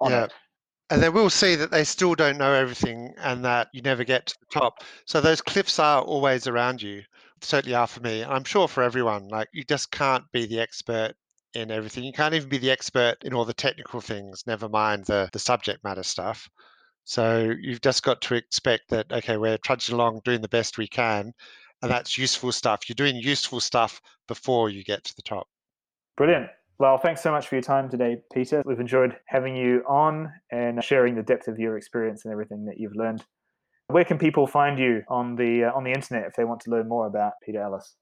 on 0.00 0.10
yeah. 0.10 0.24
it 0.24 0.32
and 0.90 1.02
they 1.02 1.08
will 1.08 1.30
see 1.30 1.56
that 1.56 1.70
they 1.70 1.84
still 1.84 2.14
don't 2.14 2.38
know 2.38 2.52
everything 2.52 3.12
and 3.18 3.44
that 3.44 3.68
you 3.72 3.82
never 3.82 4.04
get 4.04 4.26
to 4.26 4.36
the 4.38 4.60
top. 4.60 4.84
So 5.04 5.20
those 5.20 5.40
cliffs 5.40 5.78
are 5.78 6.00
always 6.00 6.46
around 6.46 6.80
you. 6.80 7.02
Certainly 7.40 7.74
are 7.74 7.86
for 7.86 8.00
me. 8.00 8.24
I'm 8.24 8.44
sure 8.44 8.68
for 8.68 8.82
everyone. 8.82 9.28
Like 9.28 9.48
you 9.52 9.64
just 9.64 9.90
can't 9.90 10.24
be 10.32 10.46
the 10.46 10.60
expert 10.60 11.14
in 11.54 11.70
everything. 11.70 12.04
You 12.04 12.12
can't 12.12 12.34
even 12.34 12.48
be 12.48 12.58
the 12.58 12.70
expert 12.70 13.16
in 13.22 13.34
all 13.34 13.44
the 13.44 13.54
technical 13.54 14.00
things, 14.00 14.44
never 14.46 14.68
mind 14.68 15.06
the, 15.06 15.28
the 15.32 15.38
subject 15.38 15.82
matter 15.82 16.02
stuff. 16.02 16.48
So 17.06 17.54
you've 17.60 17.80
just 17.80 18.02
got 18.02 18.20
to 18.22 18.34
expect 18.34 18.90
that, 18.90 19.12
okay, 19.12 19.36
we're 19.36 19.58
trudging 19.58 19.94
along 19.94 20.22
doing 20.24 20.40
the 20.40 20.48
best 20.48 20.76
we 20.76 20.88
can. 20.88 21.32
And 21.80 21.90
that's 21.90 22.18
useful 22.18 22.50
stuff. 22.50 22.88
You're 22.88 22.94
doing 22.94 23.14
useful 23.16 23.60
stuff 23.60 24.00
before 24.26 24.70
you 24.70 24.82
get 24.82 25.04
to 25.04 25.14
the 25.14 25.22
top. 25.22 25.46
Brilliant. 26.16 26.48
Well, 26.78 26.98
thanks 26.98 27.22
so 27.22 27.30
much 27.30 27.46
for 27.46 27.54
your 27.54 27.62
time 27.62 27.88
today, 27.88 28.22
Peter. 28.32 28.62
We've 28.66 28.80
enjoyed 28.80 29.16
having 29.26 29.54
you 29.54 29.84
on 29.88 30.32
and 30.50 30.82
sharing 30.82 31.14
the 31.14 31.22
depth 31.22 31.46
of 31.46 31.60
your 31.60 31.78
experience 31.78 32.24
and 32.24 32.32
everything 32.32 32.64
that 32.64 32.78
you've 32.78 32.96
learned. 32.96 33.24
Where 33.86 34.04
can 34.04 34.18
people 34.18 34.48
find 34.48 34.76
you 34.76 35.04
on 35.08 35.36
the 35.36 35.66
uh, 35.66 35.72
on 35.72 35.84
the 35.84 35.92
internet 35.92 36.26
if 36.26 36.34
they 36.34 36.44
want 36.44 36.62
to 36.62 36.70
learn 36.70 36.88
more 36.88 37.06
about 37.06 37.34
Peter 37.44 37.62
Ellis? 37.62 37.94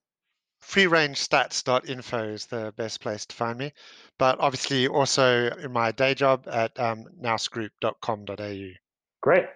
freerangestats.info 0.62 2.28
is 2.28 2.46
the 2.46 2.72
best 2.78 3.02
place 3.02 3.26
to 3.26 3.36
find 3.36 3.58
me. 3.58 3.70
But 4.18 4.40
obviously, 4.40 4.88
also 4.88 5.48
in 5.48 5.72
my 5.72 5.92
day 5.92 6.14
job 6.14 6.48
at 6.50 6.78
um, 6.80 7.04
nousgroup.com.au. 7.20 8.83
Great. 9.24 9.46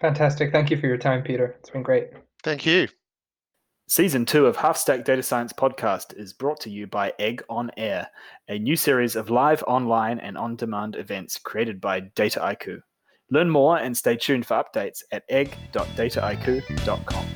Fantastic. 0.00 0.52
Thank 0.52 0.70
you 0.70 0.76
for 0.76 0.86
your 0.86 0.98
time, 0.98 1.24
Peter. 1.24 1.56
It's 1.58 1.70
been 1.70 1.82
great. 1.82 2.10
Thank 2.44 2.64
you. 2.64 2.86
Season 3.88 4.24
two 4.24 4.46
of 4.46 4.54
Half 4.54 4.76
Stack 4.76 5.04
Data 5.04 5.20
Science 5.20 5.52
podcast 5.52 6.16
is 6.16 6.32
brought 6.32 6.60
to 6.60 6.70
you 6.70 6.86
by 6.86 7.12
Egg 7.18 7.42
on 7.48 7.72
Air, 7.76 8.08
a 8.48 8.56
new 8.56 8.76
series 8.76 9.16
of 9.16 9.28
live 9.28 9.64
online 9.66 10.20
and 10.20 10.38
on 10.38 10.54
demand 10.54 10.94
events 10.94 11.38
created 11.38 11.80
by 11.80 12.02
Dataiku. 12.02 12.78
Learn 13.32 13.50
more 13.50 13.78
and 13.78 13.96
stay 13.96 14.14
tuned 14.14 14.46
for 14.46 14.62
updates 14.62 15.02
at 15.10 15.24
egg.dataiku.com. 15.28 17.26